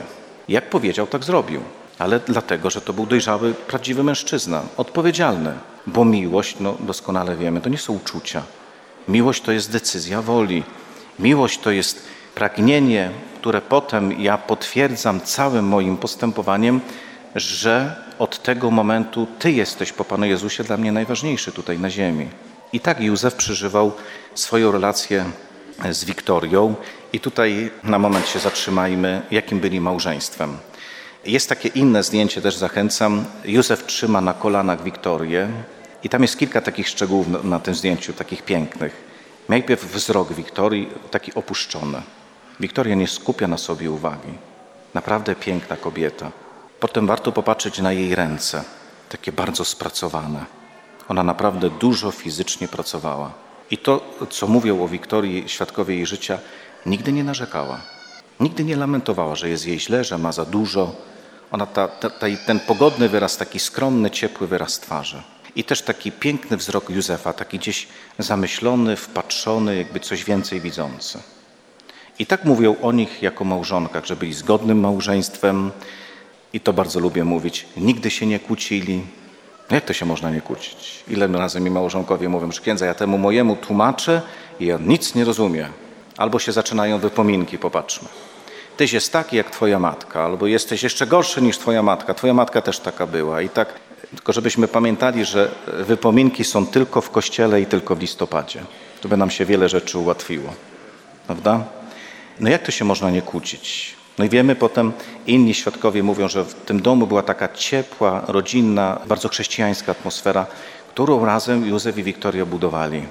Jak 0.48 0.70
powiedział, 0.70 1.06
tak 1.06 1.24
zrobił 1.24 1.60
ale 1.98 2.20
dlatego, 2.20 2.70
że 2.70 2.80
to 2.80 2.92
był 2.92 3.06
dojrzały, 3.06 3.54
prawdziwy 3.54 4.04
mężczyzna, 4.04 4.62
odpowiedzialny. 4.76 5.52
Bo 5.86 6.04
miłość, 6.04 6.56
no 6.60 6.76
doskonale 6.80 7.36
wiemy, 7.36 7.60
to 7.60 7.68
nie 7.68 7.78
są 7.78 7.92
uczucia. 7.92 8.42
Miłość 9.08 9.42
to 9.42 9.52
jest 9.52 9.72
decyzja 9.72 10.22
woli. 10.22 10.62
Miłość 11.18 11.58
to 11.58 11.70
jest 11.70 12.02
pragnienie, 12.34 13.10
które 13.40 13.60
potem 13.60 14.20
ja 14.20 14.38
potwierdzam 14.38 15.20
całym 15.20 15.64
moim 15.64 15.96
postępowaniem, 15.96 16.80
że 17.34 17.96
od 18.18 18.42
tego 18.42 18.70
momentu 18.70 19.26
Ty 19.38 19.52
jesteś 19.52 19.92
po 19.92 20.04
Panu 20.04 20.26
Jezusie 20.26 20.64
dla 20.64 20.76
mnie 20.76 20.92
najważniejszy 20.92 21.52
tutaj 21.52 21.78
na 21.78 21.90
ziemi. 21.90 22.28
I 22.72 22.80
tak 22.80 23.00
Józef 23.00 23.34
przeżywał 23.34 23.92
swoją 24.34 24.72
relację 24.72 25.24
z 25.90 26.04
Wiktorią 26.04 26.74
i 27.12 27.20
tutaj 27.20 27.70
na 27.82 27.98
moment 27.98 28.28
się 28.28 28.38
zatrzymajmy, 28.38 29.22
jakim 29.30 29.60
byli 29.60 29.80
małżeństwem. 29.80 30.56
Jest 31.26 31.48
takie 31.48 31.68
inne 31.68 32.02
zdjęcie, 32.02 32.42
też 32.42 32.56
zachęcam. 32.56 33.24
Józef 33.44 33.86
trzyma 33.86 34.20
na 34.20 34.34
kolanach 34.34 34.82
Wiktorię 34.82 35.48
i 36.02 36.08
tam 36.08 36.22
jest 36.22 36.38
kilka 36.38 36.60
takich 36.60 36.88
szczegółów 36.88 37.44
na, 37.44 37.60
tym 37.60 37.74
zdjęciu, 37.74 38.12
takich 38.12 38.42
pięknych. 38.42 39.04
Najpierw 39.48 39.92
wzrok 39.92 40.32
Wiktorii 40.32 40.88
taki 41.10 41.34
opuszczony. 41.34 42.02
Wiktoria 42.60 42.94
nie 42.94 43.08
skupia 43.08 43.48
na 43.48 43.58
sobie 43.58 43.90
uwagi. 43.90 44.32
Naprawdę 44.94 45.34
piękna 45.34 45.76
kobieta. 45.76 46.30
Potem 46.80 47.06
warto 47.06 47.32
popatrzeć 47.32 47.78
na 47.78 47.92
jej 47.92 48.14
ręce, 48.14 48.64
takie 49.08 49.32
bardzo 49.32 49.64
spracowane. 49.64 50.44
Ona 51.08 51.22
naprawdę 51.22 51.70
dużo 51.70 52.10
fizycznie 52.10 52.68
pracowała. 52.68 53.32
I 53.70 53.78
to, 53.78 54.00
co 54.30 54.46
mówią 54.46 54.84
o 54.84 54.88
Wiktorii 54.88 55.48
świadkowie 55.48 55.94
jej 55.94 56.06
życia, 56.06 56.38
nigdy 56.86 57.12
nie 57.12 57.24
narzekała. 57.24 57.80
Nigdy 58.40 58.64
nie 58.64 58.76
lamentowała, 58.76 59.34
że 59.34 59.48
jest 59.48 59.66
jej 59.66 59.80
źle, 59.80 60.04
że 60.04 60.18
ma 60.18 60.32
za 60.32 60.44
dużo, 60.44 60.96
ona 61.52 61.66
ta, 61.66 61.88
ta, 61.88 62.10
ta, 62.10 62.26
ten 62.46 62.60
pogodny 62.60 63.08
wyraz, 63.08 63.36
taki 63.36 63.60
skromny, 63.60 64.10
ciepły 64.10 64.46
wyraz 64.46 64.80
twarzy. 64.80 65.22
I 65.56 65.64
też 65.64 65.82
taki 65.82 66.12
piękny 66.12 66.56
wzrok 66.56 66.90
Józefa, 66.90 67.32
taki 67.32 67.58
gdzieś 67.58 67.88
zamyślony, 68.18 68.96
wpatrzony, 68.96 69.76
jakby 69.76 70.00
coś 70.00 70.24
więcej 70.24 70.60
widzący. 70.60 71.18
I 72.18 72.26
tak 72.26 72.44
mówią 72.44 72.76
o 72.82 72.92
nich 72.92 73.22
jako 73.22 73.44
małżonkach, 73.44 74.06
że 74.06 74.16
byli 74.16 74.34
zgodnym 74.34 74.80
małżeństwem 74.80 75.70
i 76.52 76.60
to 76.60 76.72
bardzo 76.72 77.00
lubię 77.00 77.24
mówić. 77.24 77.66
Nigdy 77.76 78.10
się 78.10 78.26
nie 78.26 78.40
kłócili. 78.40 79.02
Jak 79.70 79.84
to 79.84 79.92
się 79.92 80.06
można 80.06 80.30
nie 80.30 80.40
kłócić? 80.40 81.04
Ile 81.08 81.26
razy 81.26 81.60
mi 81.60 81.70
małżonkowie 81.70 82.28
mówią, 82.28 82.52
że 82.52 82.60
księdza, 82.60 82.86
ja 82.86 82.94
temu 82.94 83.18
mojemu 83.18 83.56
tłumaczę 83.56 84.22
i 84.60 84.72
on 84.72 84.86
nic 84.86 85.14
nie 85.14 85.24
rozumie. 85.24 85.68
Albo 86.16 86.38
się 86.38 86.52
zaczynają 86.52 86.98
wypominki, 86.98 87.58
popatrzmy. 87.58 88.08
Tyś 88.76 88.92
jest 88.92 89.12
taki 89.12 89.36
jak 89.36 89.50
twoja 89.50 89.78
matka, 89.78 90.24
albo 90.24 90.46
jesteś 90.46 90.82
jeszcze 90.82 91.06
gorszy 91.06 91.42
niż 91.42 91.58
twoja 91.58 91.82
matka. 91.82 92.14
Twoja 92.14 92.34
matka 92.34 92.62
też 92.62 92.78
taka 92.78 93.06
była. 93.06 93.42
I 93.42 93.48
tak, 93.48 93.68
tylko 94.14 94.32
żebyśmy 94.32 94.68
pamiętali, 94.68 95.24
że 95.24 95.50
wypominki 95.66 96.44
są 96.44 96.66
tylko 96.66 97.00
w 97.00 97.10
kościele 97.10 97.60
i 97.60 97.66
tylko 97.66 97.96
w 97.96 98.00
listopadzie. 98.00 98.60
To 99.00 99.08
by 99.08 99.16
nam 99.16 99.30
się 99.30 99.44
wiele 99.44 99.68
rzeczy 99.68 99.98
ułatwiło. 99.98 100.54
Prawda? 101.26 101.64
No 102.40 102.50
jak 102.50 102.62
to 102.62 102.70
się 102.70 102.84
można 102.84 103.10
nie 103.10 103.22
kłócić? 103.22 103.94
No 104.18 104.24
i 104.24 104.28
wiemy 104.28 104.56
potem, 104.56 104.92
inni 105.26 105.54
świadkowie 105.54 106.02
mówią, 106.02 106.28
że 106.28 106.44
w 106.44 106.54
tym 106.54 106.82
domu 106.82 107.06
była 107.06 107.22
taka 107.22 107.48
ciepła, 107.48 108.24
rodzinna, 108.28 109.00
bardzo 109.06 109.28
chrześcijańska 109.28 109.92
atmosfera, 109.92 110.46
którą 110.88 111.24
razem 111.24 111.66
Józef 111.66 111.98
i 111.98 112.02
Wiktoria 112.02 112.46
budowali. 112.46 113.02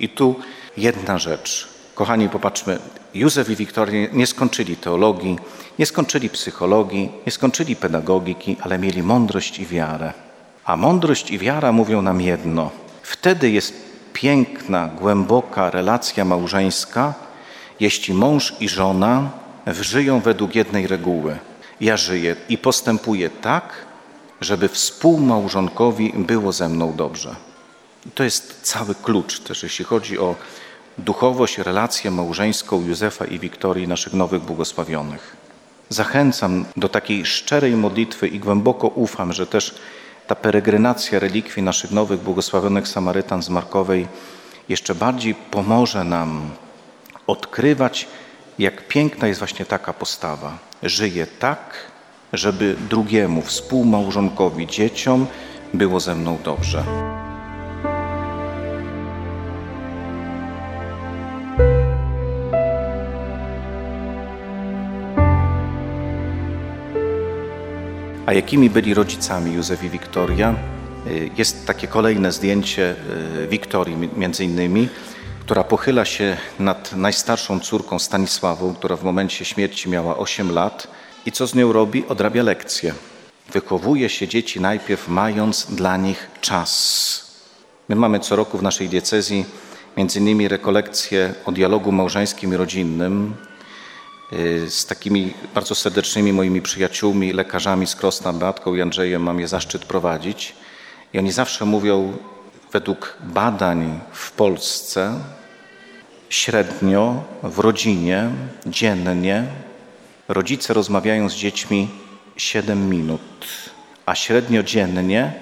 I 0.00 0.08
tu 0.08 0.36
jedna 0.76 1.18
rzecz. 1.18 1.77
Kochani, 1.98 2.28
popatrzmy, 2.28 2.78
Józef 3.14 3.50
i 3.50 3.56
Wiktoria 3.56 4.08
nie 4.12 4.26
skończyli 4.26 4.76
teologii, 4.76 5.38
nie 5.78 5.86
skończyli 5.86 6.30
psychologii, 6.30 7.12
nie 7.26 7.32
skończyli 7.32 7.76
pedagogiki, 7.76 8.56
ale 8.60 8.78
mieli 8.78 9.02
mądrość 9.02 9.58
i 9.58 9.66
wiarę. 9.66 10.12
A 10.64 10.76
mądrość 10.76 11.30
i 11.30 11.38
wiara 11.38 11.72
mówią 11.72 12.02
nam 12.02 12.20
jedno. 12.20 12.70
Wtedy 13.02 13.50
jest 13.50 13.74
piękna, 14.12 14.88
głęboka 15.00 15.70
relacja 15.70 16.24
małżeńska, 16.24 17.14
jeśli 17.80 18.14
mąż 18.14 18.54
i 18.60 18.68
żona 18.68 19.30
żyją 19.66 20.20
według 20.20 20.54
jednej 20.54 20.86
reguły. 20.86 21.38
Ja 21.80 21.96
żyję 21.96 22.36
i 22.48 22.58
postępuję 22.58 23.30
tak, 23.30 23.86
żeby 24.40 24.68
współmałżonkowi 24.68 26.12
było 26.16 26.52
ze 26.52 26.68
mną 26.68 26.92
dobrze. 26.96 27.34
To 28.14 28.24
jest 28.24 28.60
cały 28.62 28.94
klucz 28.94 29.40
też, 29.40 29.62
jeśli 29.62 29.84
chodzi 29.84 30.18
o 30.18 30.34
duchowość, 30.98 31.58
relację 31.58 32.10
małżeńską 32.10 32.86
Józefa 32.86 33.24
i 33.24 33.38
Wiktorii, 33.38 33.88
naszych 33.88 34.12
nowych 34.12 34.42
błogosławionych. 34.42 35.36
Zachęcam 35.88 36.64
do 36.76 36.88
takiej 36.88 37.26
szczerej 37.26 37.76
modlitwy 37.76 38.28
i 38.28 38.38
głęboko 38.40 38.88
ufam, 38.88 39.32
że 39.32 39.46
też 39.46 39.74
ta 40.26 40.34
peregrinacja 40.34 41.18
relikwii 41.18 41.62
naszych 41.62 41.90
nowych 41.90 42.20
błogosławionych 42.20 42.88
Samarytan 42.88 43.42
z 43.42 43.48
Markowej 43.48 44.06
jeszcze 44.68 44.94
bardziej 44.94 45.34
pomoże 45.34 46.04
nam 46.04 46.50
odkrywać, 47.26 48.08
jak 48.58 48.88
piękna 48.88 49.28
jest 49.28 49.40
właśnie 49.40 49.64
taka 49.64 49.92
postawa. 49.92 50.58
Żyje 50.82 51.26
tak, 51.26 51.74
żeby 52.32 52.76
drugiemu, 52.90 53.42
współmałżonkowi, 53.42 54.66
dzieciom 54.66 55.26
było 55.74 56.00
ze 56.00 56.14
mną 56.14 56.38
dobrze. 56.44 56.84
A 68.28 68.32
jakimi 68.32 68.70
byli 68.70 68.94
rodzicami 68.94 69.54
Józef 69.54 69.84
i 69.84 69.90
Wiktoria? 69.90 70.54
Y, 71.06 71.30
jest 71.38 71.66
takie 71.66 71.86
kolejne 71.86 72.32
zdjęcie 72.32 72.94
y, 73.44 73.48
Wiktorii 73.48 73.96
między 74.16 74.44
innymi, 74.44 74.88
która 75.40 75.64
pochyla 75.64 76.04
się 76.04 76.36
nad 76.58 76.92
najstarszą 76.92 77.60
córką 77.60 77.98
Stanisławą, 77.98 78.74
która 78.74 78.96
w 78.96 79.04
momencie 79.04 79.44
śmierci 79.44 79.88
miała 79.90 80.16
8 80.16 80.52
lat 80.52 80.88
i 81.26 81.32
co 81.32 81.46
z 81.46 81.54
nią 81.54 81.72
robi? 81.72 82.06
Odrabia 82.08 82.42
lekcje. 82.42 82.94
Wychowuje 83.52 84.08
się 84.08 84.28
dzieci 84.28 84.60
najpierw 84.60 85.08
mając 85.08 85.66
dla 85.66 85.96
nich 85.96 86.30
czas. 86.40 87.34
My 87.88 87.96
mamy 87.96 88.20
co 88.20 88.36
roku 88.36 88.58
w 88.58 88.62
naszej 88.62 88.88
diecezji 88.88 89.44
między 89.96 90.18
innymi 90.18 90.48
rekolekcje 90.48 91.34
o 91.46 91.52
dialogu 91.52 91.92
małżeńskim 91.92 92.54
i 92.54 92.56
rodzinnym, 92.56 93.34
z 94.68 94.86
takimi 94.86 95.34
bardzo 95.54 95.74
serdecznymi 95.74 96.32
moimi 96.32 96.62
przyjaciółmi, 96.62 97.32
lekarzami 97.32 97.86
z 97.86 97.96
Krosna, 97.96 98.32
Beatką 98.32 98.74
i 98.74 98.82
Andrzejem 98.82 99.22
mam 99.22 99.40
je 99.40 99.48
zaszczyt 99.48 99.84
prowadzić. 99.84 100.54
I 101.12 101.18
oni 101.18 101.32
zawsze 101.32 101.64
mówią, 101.64 102.16
według 102.72 103.16
badań 103.22 104.00
w 104.12 104.32
Polsce, 104.32 105.20
średnio 106.28 107.24
w 107.42 107.58
rodzinie, 107.58 108.30
dziennie, 108.66 109.44
rodzice 110.28 110.74
rozmawiają 110.74 111.28
z 111.28 111.34
dziećmi 111.34 111.88
7 112.36 112.88
minut, 112.88 113.46
a 114.06 114.14
średnio 114.14 114.62
dziennie 114.62 115.32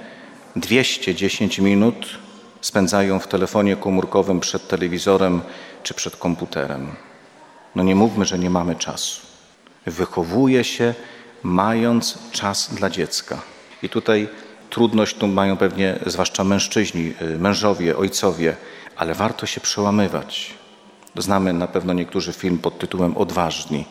210 0.57 1.59
minut 1.59 2.18
spędzają 2.61 3.20
w 3.20 3.29
telefonie 3.29 3.77
komórkowym 3.77 4.40
przed 4.40 4.68
telewizorem 4.68 5.42
czy 5.83 5.94
przed 5.94 6.16
komputerem. 6.16 7.06
No 7.76 7.82
nie 7.82 7.94
mówmy, 7.94 8.24
że 8.24 8.38
nie 8.38 8.50
mamy 8.50 8.76
czasu. 8.76 9.20
Wychowuje 9.86 10.64
się 10.64 10.94
mając 11.42 12.18
czas 12.32 12.74
dla 12.74 12.90
dziecka. 12.90 13.42
I 13.82 13.88
tutaj 13.88 14.28
trudność 14.70 15.16
tu 15.16 15.26
mają 15.26 15.56
pewnie 15.56 15.98
zwłaszcza 16.06 16.44
mężczyźni, 16.44 17.12
y, 17.22 17.38
mężowie, 17.38 17.96
ojcowie, 17.96 18.56
ale 18.96 19.14
warto 19.14 19.46
się 19.46 19.60
przełamywać. 19.60 20.54
Znamy 21.16 21.52
na 21.52 21.66
pewno 21.66 21.92
niektórzy 21.92 22.32
film 22.32 22.58
pod 22.58 22.78
tytułem 22.78 23.16
Odważni. 23.16 23.84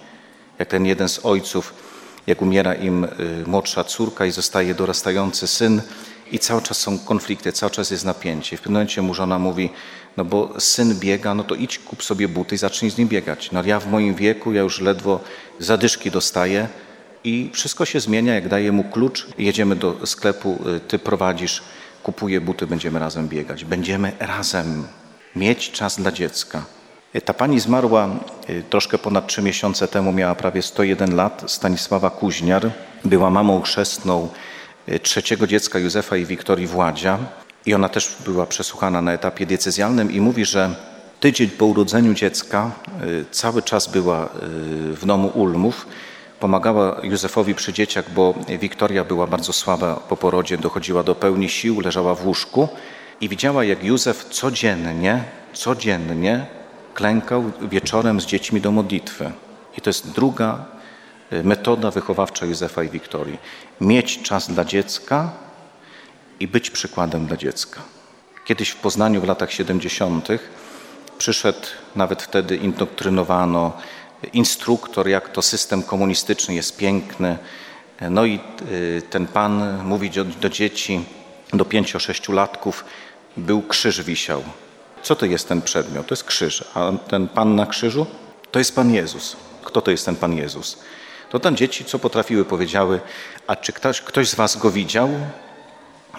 Jak 0.59 0.69
ten 0.69 0.85
jeden 0.85 1.09
z 1.09 1.25
ojców, 1.25 1.73
jak 2.27 2.41
umiera 2.41 2.73
im 2.73 3.03
y, 3.03 3.09
młodsza 3.47 3.83
córka 3.83 4.25
i 4.25 4.31
zostaje 4.31 4.75
dorastający 4.75 5.47
syn 5.47 5.81
i 6.31 6.39
cały 6.39 6.61
czas 6.61 6.77
są 6.77 6.99
konflikty, 6.99 7.51
cały 7.51 7.71
czas 7.71 7.91
jest 7.91 8.05
napięcie. 8.05 8.57
W 8.57 8.61
pewnym 8.61 8.73
momencie 8.73 9.01
mu 9.01 9.13
żona 9.13 9.39
mówi, 9.39 9.69
no 10.17 10.25
bo 10.25 10.54
syn 10.60 10.99
biega, 10.99 11.34
no 11.34 11.43
to 11.43 11.56
idź 11.56 11.80
kup 11.80 12.04
sobie 12.04 12.28
buty 12.28 12.56
i 12.56 12.58
zacznij 12.58 12.91
z 12.91 12.97
nim 12.97 13.08
biegać. 13.08 13.51
No 13.51 13.63
ja 13.65 13.80
w 13.80 13.91
moim 13.91 14.15
wieku, 14.15 14.54
ja 14.54 14.62
już 14.62 14.82
ledwo 14.82 15.19
zadyszki 15.60 16.12
dostaję 16.12 16.67
i 17.23 17.49
wszystko 17.54 17.86
się 17.86 17.99
zmienia, 17.99 18.36
jak 18.36 18.47
daję 18.47 18.71
mu 18.71 18.84
klucz, 18.84 19.28
jedziemy 19.38 19.75
do 19.75 20.08
sklepu, 20.08 20.60
y, 20.78 20.80
ty 20.80 20.99
prowadzisz, 20.99 21.63
kupuję 22.04 22.41
buty, 22.41 22.67
będziemy 22.67 22.99
razem 22.99 23.28
biegać. 23.28 23.65
Będziemy 23.65 24.12
razem 24.19 24.88
mieć 25.36 25.71
czas 25.71 25.95
dla 25.95 26.12
dziecka. 26.12 26.65
Y, 27.15 27.21
ta 27.21 27.34
pani 27.34 27.60
zmarła 27.60 28.10
y, 28.49 28.63
troszkę 28.69 28.97
ponad 28.97 29.28
trzy 29.28 29.41
miesiące 29.41 29.88
temu, 29.88 30.13
miała 30.13 30.36
prawie 30.36 30.62
101 30.62 31.15
lat, 31.15 31.43
Stanisława 31.47 32.10
Kuźniar. 32.10 32.71
Była 33.06 33.30
mamą 33.30 33.62
chrzestną 33.62 34.30
trzeciego 35.01 35.47
dziecka 35.47 35.80
Józefa 35.80 36.17
i 36.17 36.25
Wiktorii 36.25 36.67
Władzia. 36.67 37.19
I 37.65 37.73
ona 37.73 37.89
też 37.89 38.15
była 38.25 38.45
przesłuchana 38.45 39.01
na 39.01 39.13
etapie 39.13 39.45
decyzjalnym 39.45 40.12
i 40.12 40.21
mówi, 40.21 40.45
że 40.45 40.75
tydzień 41.19 41.49
po 41.49 41.65
urodzeniu 41.65 42.13
dziecka 42.13 42.71
cały 43.32 43.62
czas 43.62 43.88
była 43.88 44.30
w 44.91 45.06
domu 45.06 45.32
Ulmów 45.34 45.86
Pomagała 46.39 46.99
Józefowi 47.04 47.56
przy 47.56 47.73
dzieciach, 47.73 48.12
bo 48.13 48.34
Wiktoria 48.60 49.04
była 49.04 49.28
bardzo 49.28 49.54
słaba 49.54 49.95
po 49.95 50.17
porodzie, 50.17 50.58
dochodziła 50.58 51.04
do 51.04 51.15
pełni 51.15 51.49
sił, 51.49 51.82
leżała 51.82 52.15
w 52.15 52.25
łóżku 52.28 52.67
i 53.21 53.30
widziała, 53.30 53.63
jak 53.63 53.84
Józef 53.84 54.25
codziennie, 54.25 55.23
codziennie 55.54 56.45
klękał 56.93 57.51
wieczorem 57.62 58.21
z 58.21 58.25
dziećmi 58.25 58.62
do 58.62 58.71
modlitwy. 58.71 59.32
I 59.78 59.82
to 59.82 59.89
jest 59.89 60.12
druga 60.12 60.65
y, 61.34 61.43
metoda 61.43 61.91
wychowawcza 61.91 62.45
Józefa 62.45 62.84
i 62.84 62.89
Wiktorii. 62.89 63.38
Mieć 63.82 64.21
czas 64.21 64.51
dla 64.51 64.65
dziecka 64.65 65.32
i 66.39 66.47
być 66.47 66.71
przykładem 66.71 67.27
dla 67.27 67.37
dziecka. 67.37 67.81
Kiedyś 68.45 68.69
w 68.69 68.75
Poznaniu 68.75 69.21
w 69.21 69.27
latach 69.27 69.51
70. 69.51 70.27
przyszedł, 71.17 71.67
nawet 71.95 72.23
wtedy 72.23 72.55
indoktrynowano 72.55 73.77
instruktor, 74.33 75.07
jak 75.07 75.29
to 75.29 75.41
system 75.41 75.83
komunistyczny 75.83 76.55
jest 76.55 76.77
piękny. 76.77 77.37
No 78.09 78.25
i 78.25 78.39
y, 78.71 79.01
ten 79.09 79.27
pan 79.27 79.83
mówi 79.83 80.11
do, 80.41 80.49
dzieci, 80.49 81.05
do 81.53 81.65
pięcio, 81.65 81.99
sześciolatków, 81.99 82.85
był 83.37 83.61
krzyż 83.61 84.01
wisiał. 84.01 84.43
Co 85.03 85.15
to 85.15 85.25
jest 85.25 85.47
ten 85.47 85.61
przedmiot? 85.61 86.07
To 86.07 86.13
jest 86.13 86.23
krzyż. 86.23 86.63
A 86.73 86.91
ten 87.07 87.27
pan 87.27 87.55
na 87.55 87.65
krzyżu? 87.65 88.05
To 88.51 88.59
jest 88.59 88.75
Pan 88.75 88.93
Jezus. 88.93 89.35
Kto 89.63 89.81
to 89.81 89.91
jest 89.91 90.05
ten 90.05 90.15
Pan 90.15 90.33
Jezus? 90.37 90.79
To 91.29 91.39
tam 91.39 91.55
dzieci, 91.55 91.85
co 91.85 91.99
potrafiły, 91.99 92.45
powiedziały, 92.45 92.99
a 93.47 93.55
czy 93.55 93.73
ktoś, 93.73 94.01
ktoś 94.01 94.29
z 94.29 94.35
was 94.35 94.57
go 94.57 94.71
widział? 94.71 95.09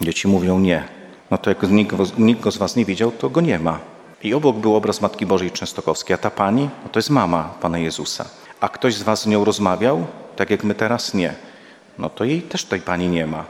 Dzieci 0.00 0.28
mówią 0.28 0.58
nie. 0.58 0.84
No 1.30 1.38
to 1.38 1.50
jak 1.50 1.62
nikt, 1.62 2.18
nikt 2.18 2.40
go 2.40 2.50
z 2.50 2.56
was 2.56 2.76
nie 2.76 2.84
widział, 2.84 3.12
to 3.12 3.30
go 3.30 3.40
nie 3.40 3.58
ma. 3.58 3.78
I 4.22 4.34
obok 4.34 4.56
był 4.56 4.76
obraz 4.76 5.00
Matki 5.00 5.26
Bożej 5.26 5.50
Częstokowskiej, 5.50 6.14
a 6.14 6.18
ta 6.18 6.30
pani 6.30 6.62
no 6.84 6.88
to 6.92 6.98
jest 6.98 7.10
mama 7.10 7.54
Pana 7.60 7.78
Jezusa. 7.78 8.24
A 8.60 8.68
ktoś 8.68 8.94
z 8.94 9.02
was 9.02 9.22
z 9.22 9.26
nią 9.26 9.44
rozmawiał, 9.44 10.06
tak 10.36 10.50
jak 10.50 10.64
my 10.64 10.74
teraz? 10.74 11.14
Nie. 11.14 11.34
No 11.98 12.10
to 12.10 12.24
jej 12.24 12.42
też 12.42 12.64
tej 12.64 12.80
pani 12.80 13.08
nie 13.08 13.26
ma. 13.26 13.44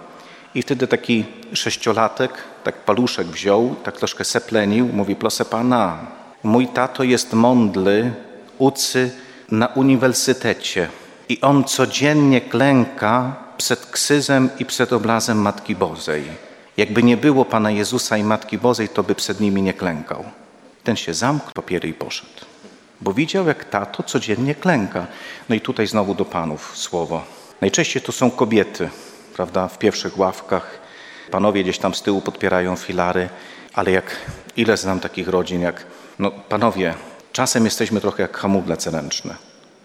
I 0.55 0.63
wtedy 0.63 0.87
taki 0.87 1.25
sześciolatek, 1.53 2.33
tak 2.65 2.75
paluszek 2.85 3.27
wziął, 3.27 3.75
tak 3.83 3.97
troszkę 3.97 4.25
seplenił, 4.25 4.87
mówi, 4.93 5.17
proszę 5.17 5.45
pana, 5.45 5.99
mój 6.43 6.67
tato 6.69 7.03
jest 7.03 7.33
mądry, 7.33 8.13
ucy 8.59 9.11
na 9.51 9.67
uniwersytecie 9.67 10.89
i 11.29 11.41
on 11.41 11.65
codziennie 11.65 12.41
klęka 12.41 13.37
przed 13.57 13.87
ksyzem 13.87 14.51
i 14.59 14.65
przed 14.65 14.93
obrazem 14.93 15.39
Matki 15.39 15.77
Bożej. 15.77 16.25
Jakby 16.77 17.03
nie 17.03 17.17
było 17.17 17.45
Pana 17.45 17.71
Jezusa 17.71 18.17
i 18.17 18.25
Matki 18.25 18.59
Bożej, 18.59 18.89
to 18.89 19.03
by 19.03 19.15
przed 19.15 19.41
nimi 19.41 19.63
nie 19.63 19.75
klękał. 19.75 20.25
Ten 20.85 20.97
się 20.97 21.15
zamknął, 21.15 21.53
papiery 21.55 21.89
i 21.89 21.95
poszedł. 21.95 22.41
Bo 23.01 23.13
widział, 23.13 23.47
jak 23.47 23.65
tato 23.65 24.03
codziennie 24.03 24.55
klęka. 24.55 25.07
No 25.49 25.55
i 25.55 25.61
tutaj 25.61 25.87
znowu 25.87 26.15
do 26.15 26.25
panów 26.25 26.73
słowo. 26.79 27.25
Najczęściej 27.61 28.03
to 28.03 28.13
są 28.13 28.31
kobiety, 28.31 28.89
prawda, 29.35 29.69
w 29.69 29.79
pierwszych 29.79 30.19
ławkach. 30.19 30.79
Panowie 31.31 31.63
gdzieś 31.63 31.79
tam 31.79 31.95
z 31.95 32.03
tyłu 32.03 32.21
podpierają 32.21 32.77
filary, 32.77 33.29
ale 33.75 33.91
jak 33.91 34.17
ile 34.57 34.77
znam 34.77 35.01
takich 35.01 35.29
rodzin, 35.29 35.61
jak 35.61 35.87
no 36.19 36.31
panowie, 36.31 36.95
czasem 37.33 37.65
jesteśmy 37.65 38.01
trochę 38.01 38.23
jak 38.23 38.37
hamulce 38.37 38.91
ręczne. 38.91 39.35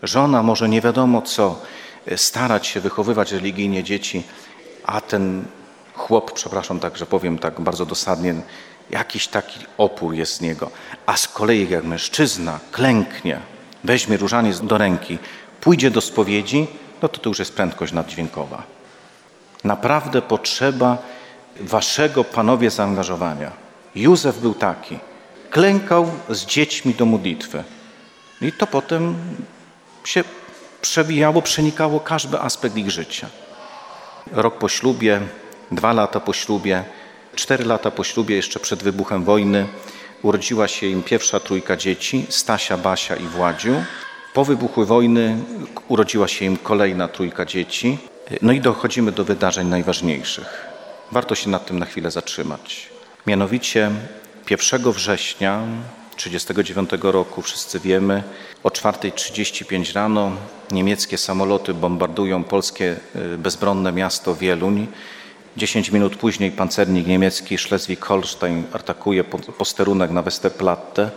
Żona 0.03 0.43
może 0.43 0.69
nie 0.69 0.81
wiadomo 0.81 1.21
co, 1.21 1.61
starać 2.15 2.67
się 2.67 2.79
wychowywać 2.79 3.31
religijnie 3.31 3.83
dzieci, 3.83 4.23
a 4.85 5.01
ten 5.01 5.45
chłop, 5.93 6.31
przepraszam 6.31 6.79
tak, 6.79 6.97
że 6.97 7.05
powiem 7.05 7.39
tak 7.39 7.61
bardzo 7.61 7.85
dosadnie, 7.85 8.35
jakiś 8.89 9.27
taki 9.27 9.59
opór 9.77 10.13
jest 10.13 10.35
z 10.35 10.41
niego. 10.41 10.69
A 11.05 11.17
z 11.17 11.27
kolei 11.27 11.69
jak 11.69 11.83
mężczyzna 11.83 12.59
klęknie, 12.71 13.39
weźmie 13.83 14.17
różaniec 14.17 14.61
do 14.61 14.77
ręki, 14.77 15.17
pójdzie 15.61 15.91
do 15.91 16.01
spowiedzi, 16.01 16.67
no 17.01 17.09
to 17.09 17.17
to 17.17 17.29
już 17.29 17.39
jest 17.39 17.53
prędkość 17.55 17.93
naddźwiękowa. 17.93 18.63
Naprawdę 19.63 20.21
potrzeba 20.21 20.97
waszego, 21.59 22.23
panowie, 22.23 22.69
zaangażowania. 22.69 23.51
Józef 23.95 24.39
był 24.39 24.53
taki. 24.53 24.99
Klękał 25.49 26.11
z 26.29 26.45
dziećmi 26.45 26.93
do 26.93 27.05
modlitwy. 27.05 27.63
I 28.41 28.51
to 28.51 28.67
potem 28.67 29.15
się 30.03 30.23
przewijało, 30.81 31.41
przenikało 31.41 31.99
każdy 31.99 32.39
aspekt 32.39 32.77
ich 32.77 32.91
życia. 32.91 33.27
Rok 34.31 34.57
po 34.57 34.69
ślubie, 34.69 35.21
dwa 35.71 35.93
lata 35.93 36.19
po 36.19 36.33
ślubie, 36.33 36.83
Cztery 37.35 37.65
lata 37.65 37.91
po 37.91 38.03
ślubie, 38.03 38.35
jeszcze 38.35 38.59
przed 38.59 38.83
wybuchem 38.83 39.23
wojny, 39.23 39.67
urodziła 40.21 40.67
się 40.67 40.87
im 40.87 41.03
pierwsza 41.03 41.39
trójka 41.39 41.77
dzieci, 41.77 42.25
Stasia, 42.29 42.77
Basia 42.77 43.15
i 43.15 43.25
Władziu. 43.25 43.83
Po 44.33 44.45
wybuchu 44.45 44.85
wojny 44.85 45.37
urodziła 45.87 46.27
się 46.27 46.45
im 46.45 46.57
kolejna 46.57 47.07
trójka 47.07 47.45
dzieci. 47.45 47.97
No 48.41 48.51
i 48.51 48.61
dochodzimy 48.61 49.11
do 49.11 49.23
wydarzeń 49.23 49.67
najważniejszych. 49.67 50.67
Warto 51.11 51.35
się 51.35 51.49
nad 51.49 51.65
tym 51.65 51.79
na 51.79 51.85
chwilę 51.85 52.11
zatrzymać. 52.11 52.89
Mianowicie 53.27 53.91
1 54.49 54.91
września 54.91 55.61
1939 56.23 57.13
roku, 57.13 57.41
wszyscy 57.41 57.79
wiemy, 57.79 58.23
o 58.63 58.69
4.35 58.69 59.93
rano 59.95 60.31
niemieckie 60.71 61.17
samoloty 61.17 61.73
bombardują 61.73 62.43
polskie 62.43 62.95
y, 63.15 63.37
bezbronne 63.37 63.91
miasto 63.91 64.35
Wieluń. 64.35 64.87
Dziesięć 65.57 65.91
minut 65.91 66.15
później 66.15 66.51
pancernik 66.51 67.07
niemiecki 67.07 67.57
Schleswig-Holstein 67.57 68.63
atakuje 68.73 69.23
posterunek 69.57 70.11
na 70.11 70.21
Westerplatte. 70.21 71.11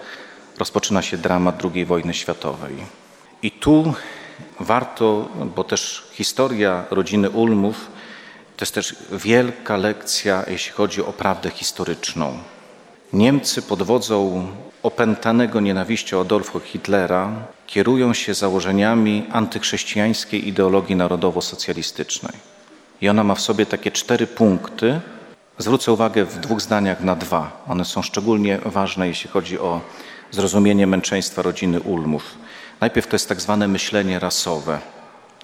Rozpoczyna 0.59 1.03
się 1.03 1.17
dramat 1.17 1.62
II 1.75 1.85
wojny 1.85 2.14
światowej. 2.14 2.75
I 3.43 3.51
tu 3.51 3.95
warto, 4.61 5.29
bo 5.57 5.64
też 5.64 6.05
historia 6.12 6.85
rodziny 6.90 7.31
Ulmów 7.31 7.90
to 8.57 8.62
jest 8.62 8.75
też 8.75 8.97
wielka 9.12 9.77
lekcja, 9.77 10.45
jeśli 10.47 10.73
chodzi 10.73 11.03
o 11.03 11.12
prawdę 11.12 11.51
historyczną. 11.51 12.38
Niemcy 13.12 13.62
pod 13.62 13.83
wodzą 13.83 14.49
opętanego 14.85 15.61
nienawiścią 15.61 16.20
Adolfa 16.20 16.61
Hitlera 16.61 17.31
kierują 17.66 18.14
się 18.14 18.35
założeniami 18.35 19.27
antychrześcijańskiej 19.33 20.49
ideologii 20.49 20.97
narodowo-socjalistycznej. 20.97 22.35
I 23.01 23.09
ona 23.09 23.25
ma 23.25 23.35
w 23.35 23.40
sobie 23.40 23.66
takie 23.66 23.90
cztery 23.90 24.27
punkty. 24.27 25.01
Zwrócę 25.59 25.92
uwagę 25.92 26.25
w 26.25 26.40
dwóch 26.40 26.61
zdaniach 26.61 27.01
na 27.01 27.16
dwa. 27.16 27.64
One 27.68 27.85
są 27.85 28.03
szczególnie 28.03 28.59
ważne, 28.64 29.09
jeśli 29.09 29.31
chodzi 29.31 29.59
o 29.59 29.81
zrozumienie 30.31 30.87
męczeństwa 30.87 31.42
rodziny 31.42 31.81
Ulmów. 31.81 32.38
Najpierw 32.81 33.07
to 33.07 33.14
jest 33.14 33.29
tak 33.29 33.40
zwane 33.40 33.68
myślenie 33.68 34.18
rasowe. 34.18 34.79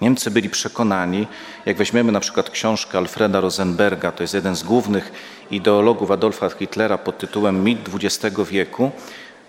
Niemcy 0.01 0.31
byli 0.31 0.49
przekonani, 0.49 1.27
jak 1.65 1.77
weźmiemy 1.77 2.11
na 2.11 2.19
przykład 2.19 2.49
książkę 2.49 2.97
Alfreda 2.97 3.41
Rosenberga, 3.41 4.11
to 4.11 4.23
jest 4.23 4.33
jeden 4.33 4.55
z 4.55 4.63
głównych 4.63 5.11
ideologów 5.51 6.11
Adolfa 6.11 6.49
Hitlera 6.49 6.97
pod 6.97 7.17
tytułem 7.17 7.63
Mit 7.63 7.79
XX 7.93 8.35
wieku, 8.49 8.91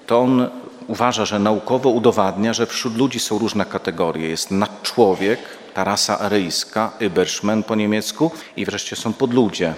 to 0.07 0.21
on 0.21 0.51
uważa, 0.87 1.25
że 1.25 1.39
naukowo 1.39 1.91
udowadnia, 1.91 2.53
że 2.53 2.67
wśród 2.67 2.97
ludzi 2.97 3.21
są 3.21 3.39
różne 3.39 3.65
kategorie. 3.65 4.29
Jest 4.29 4.51
nadczłowiek, 4.51 5.39
ta 5.75 5.85
rasa 5.85 6.19
aryjska, 6.19 6.93
Überschmen 7.01 7.63
po 7.63 7.75
niemiecku 7.75 8.31
i 8.57 8.65
wreszcie 8.65 8.97
są 8.97 9.13
podludzie, 9.13 9.75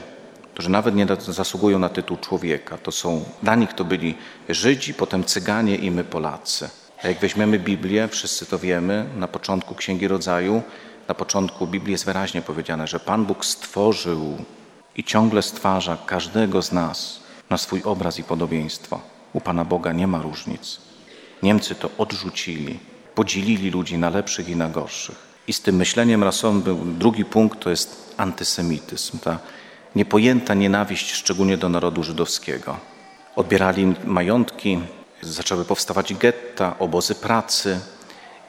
którzy 0.53 0.71
nawet 0.71 0.95
nie 0.95 1.07
zasługują 1.19 1.79
na 1.79 1.89
tytuł 1.89 2.17
człowieka. 2.17 2.79
To 2.79 2.93
są, 2.93 3.25
dla 3.43 3.55
nich 3.55 3.73
to 3.73 3.85
byli 3.85 4.15
Żydzi, 4.49 4.95
potem 4.95 5.25
Cyganie 5.25 5.77
i 5.77 5.91
my 5.91 6.05
Polacy. 6.05 6.69
A 7.03 7.09
jak 7.09 7.19
weźmiemy 7.19 7.59
Biblię, 7.59 8.09
wszyscy 8.09 8.47
to 8.47 8.59
wiemy, 8.59 9.07
na 9.17 9.29
początku 9.29 9.75
Księgi 9.75 10.09
Rodzaju, 10.09 10.63
na 11.09 11.15
początku 11.15 11.67
Biblii 11.67 11.93
jest 11.93 12.05
wyraźnie 12.05 12.43
powiedziane, 12.43 12.87
że 12.87 13.01
Pan 13.01 13.25
Bóg 13.25 13.45
stworzył 13.45 14.39
i 14.97 15.05
ciągle 15.05 15.43
stwarza 15.43 15.97
każdego 16.07 16.63
z 16.63 16.73
nas 16.73 17.21
na 17.51 17.59
swój 17.59 17.83
obraz 17.85 18.19
i 18.19 18.25
podobieństwo. 18.25 19.14
U 19.35 19.41
Pana 19.41 19.65
Boga 19.65 19.93
nie 19.93 20.07
ma 20.07 20.23
różnic. 20.23 20.81
Niemcy 21.43 21.75
to 21.75 21.91
odrzucili. 21.99 22.79
podzielili 23.15 23.71
ludzi 23.71 23.99
na 23.99 24.11
lepszych 24.11 24.49
i 24.49 24.57
na 24.57 24.69
gorszych. 24.69 25.19
I 25.49 25.53
z 25.53 25.61
tym 25.61 25.77
myśleniem 25.77 26.25
rasowym 26.25 26.63
był 26.63 26.85
drugi 26.85 27.25
punkt, 27.25 27.61
to 27.61 27.71
jest 27.71 28.15
antysemityzm, 28.17 29.19
ta 29.19 29.39
niepojęta 29.95 30.55
nienawiść 30.55 31.13
szczególnie 31.13 31.57
do 31.57 31.69
narodu 31.69 32.03
żydowskiego. 32.03 32.77
Odbierali 33.37 33.95
majątki, 34.05 34.81
zaczęły 35.23 35.65
powstawać 35.65 36.15
getta, 36.15 36.79
obozy 36.79 37.15
pracy 37.15 37.81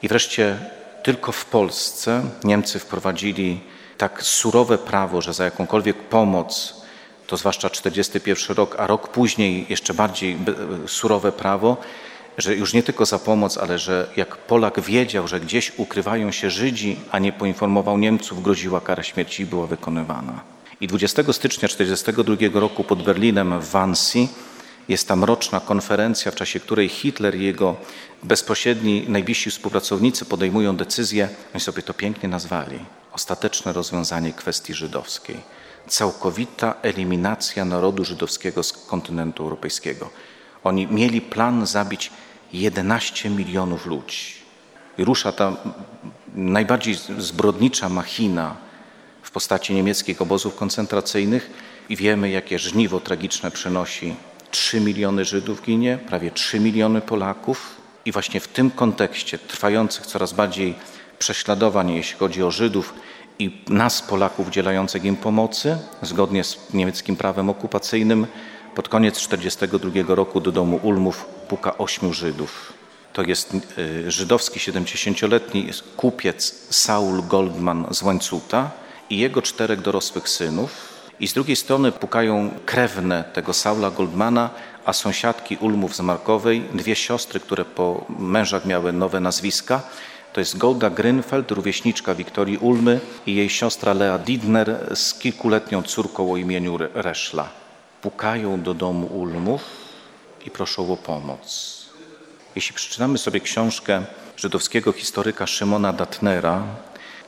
i 0.02 0.08
wreszcie 0.08 0.58
tylko 1.02 1.32
w 1.32 1.44
Polsce 1.44 2.22
Niemcy 2.44 2.78
wprowadzili 2.78 3.60
tak 3.98 4.22
surowe 4.22 4.78
prawo, 4.78 5.20
że 5.20 5.34
za 5.34 5.44
jakąkolwiek 5.44 5.96
pomoc, 5.96 6.82
to 7.26 7.36
zwłaszcza 7.36 7.70
41 7.70 8.56
rok, 8.56 8.76
a 8.78 8.86
rok 8.86 9.08
później 9.08 9.66
jeszcze 9.68 9.94
bardziej 9.94 10.36
surowe 10.86 11.32
prawo, 11.32 11.76
że 12.38 12.56
już 12.56 12.72
nie 12.72 12.82
tylko 12.82 13.06
za 13.06 13.18
pomoc, 13.18 13.58
ale 13.58 13.78
że 13.78 14.08
jak 14.16 14.36
Polak 14.36 14.80
wiedział, 14.80 15.28
że 15.28 15.40
gdzieś 15.40 15.72
ukrywają 15.76 16.32
się 16.32 16.50
Żydzi, 16.50 16.96
a 17.10 17.18
nie 17.18 17.32
poinformował 17.32 17.98
Niemców, 17.98 18.42
groziła 18.42 18.80
kara 18.80 19.02
śmierci 19.02 19.42
i 19.42 19.46
była 19.46 19.66
wykonywana. 19.66 20.40
I 20.80 20.86
20 20.86 21.22
stycznia 21.32 21.68
1942 21.68 22.60
roku 22.60 22.84
pod 22.84 23.02
Berlinem 23.02 23.60
w 23.60 23.70
Wannsee 23.70 24.28
jest 24.88 25.08
tam 25.08 25.24
roczna 25.24 25.60
konferencja, 25.60 26.32
w 26.32 26.34
czasie 26.34 26.60
której 26.60 26.88
Hitler 26.88 27.36
i 27.36 27.44
jego 27.44 27.76
bezpośredni, 28.22 29.04
najbliżsi 29.08 29.50
współpracownicy 29.50 30.24
podejmują 30.24 30.76
decyzję, 30.76 31.28
oni 31.54 31.60
sobie 31.60 31.82
to 31.82 31.94
pięknie 31.94 32.28
nazwali, 32.28 32.78
ostateczne 33.12 33.72
rozwiązanie 33.72 34.32
kwestii 34.32 34.74
żydowskiej. 34.74 35.55
Całkowita 35.88 36.74
eliminacja 36.82 37.64
narodu 37.64 38.04
żydowskiego 38.04 38.62
z 38.62 38.72
kontynentu 38.72 39.42
europejskiego. 39.42 40.10
Oni 40.64 40.86
mieli 40.86 41.20
plan 41.20 41.66
zabić 41.66 42.10
11 42.52 43.30
milionów 43.30 43.86
ludzi. 43.86 44.34
I 44.98 45.04
rusza 45.04 45.32
ta 45.32 45.56
najbardziej 46.34 46.96
zbrodnicza 47.18 47.88
machina 47.88 48.56
w 49.22 49.30
postaci 49.30 49.74
niemieckich 49.74 50.22
obozów 50.22 50.56
koncentracyjnych 50.56 51.50
i 51.88 51.96
wiemy, 51.96 52.30
jakie 52.30 52.58
żniwo 52.58 53.00
tragiczne 53.00 53.50
przynosi 53.50 54.16
3 54.50 54.80
miliony 54.80 55.24
Żydów 55.24 55.62
ginie, 55.62 55.98
prawie 56.08 56.30
3 56.30 56.60
miliony 56.60 57.00
Polaków. 57.00 57.76
I 58.04 58.12
właśnie 58.12 58.40
w 58.40 58.48
tym 58.48 58.70
kontekście 58.70 59.38
trwających 59.38 60.06
coraz 60.06 60.32
bardziej 60.32 60.74
prześladowań, 61.18 61.90
jeśli 61.90 62.18
chodzi 62.18 62.42
o 62.42 62.50
Żydów 62.50 62.94
i 63.38 63.62
nas, 63.68 64.02
Polaków, 64.02 64.48
udzielających 64.48 65.04
im 65.04 65.16
pomocy, 65.16 65.78
zgodnie 66.02 66.44
z 66.44 66.58
niemieckim 66.74 67.16
prawem 67.16 67.50
okupacyjnym, 67.50 68.26
pod 68.74 68.88
koniec 68.88 69.14
1942 69.14 70.14
roku 70.14 70.40
do 70.40 70.52
domu 70.52 70.80
Ulmów 70.82 71.24
puka 71.48 71.78
ośmiu 71.78 72.12
Żydów. 72.12 72.72
To 73.12 73.22
jest 73.22 73.56
y, 73.78 74.10
żydowski 74.10 74.60
70-letni 74.60 75.70
kupiec 75.96 76.66
Saul 76.70 77.22
Goldman 77.22 77.86
z 77.90 78.02
Łańcuta 78.02 78.70
i 79.10 79.18
jego 79.18 79.42
czterech 79.42 79.80
dorosłych 79.80 80.28
synów, 80.28 80.96
i 81.20 81.28
z 81.28 81.32
drugiej 81.32 81.56
strony 81.56 81.92
pukają 81.92 82.50
krewne 82.66 83.24
tego 83.32 83.52
Saula 83.52 83.90
Goldmana, 83.90 84.50
a 84.84 84.92
sąsiadki 84.92 85.56
Ulmów 85.56 85.96
z 85.96 86.00
Markowej, 86.00 86.62
dwie 86.74 86.96
siostry, 86.96 87.40
które 87.40 87.64
po 87.64 88.04
mężach 88.18 88.64
miały 88.64 88.92
nowe 88.92 89.20
nazwiska. 89.20 89.82
To 90.36 90.40
jest 90.40 90.58
Golda 90.58 90.90
Grünfeld, 90.90 91.50
rówieśniczka 91.50 92.14
Wiktorii 92.14 92.58
Ulmy 92.58 93.00
i 93.26 93.34
jej 93.34 93.50
siostra 93.50 93.92
Lea 93.92 94.18
Didner 94.18 94.90
z 94.94 95.14
kilkuletnią 95.14 95.82
córką 95.82 96.32
o 96.32 96.36
imieniu 96.36 96.78
Reszla. 96.94 97.48
Pukają 98.02 98.62
do 98.62 98.74
domu 98.74 99.06
Ulmów 99.06 99.62
i 100.46 100.50
proszą 100.50 100.92
o 100.92 100.96
pomoc. 100.96 101.76
Jeśli 102.54 102.74
przeczytamy 102.74 103.18
sobie 103.18 103.40
książkę 103.40 104.04
żydowskiego 104.36 104.92
historyka 104.92 105.46
Szymona 105.46 105.92
Datnera, 105.92 106.62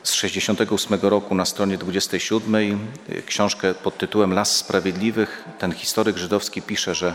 z 0.03 0.12
68 0.12 1.01
roku 1.03 1.35
na 1.35 1.44
stronie 1.44 1.79
27 1.79 2.79
książkę 3.27 3.75
pod 3.75 3.99
tytułem 3.99 4.33
Las 4.33 4.57
Sprawiedliwych. 4.57 5.44
Ten 5.59 5.73
historyk 5.73 6.16
żydowski 6.16 6.62
pisze, 6.62 6.94
że 6.94 7.14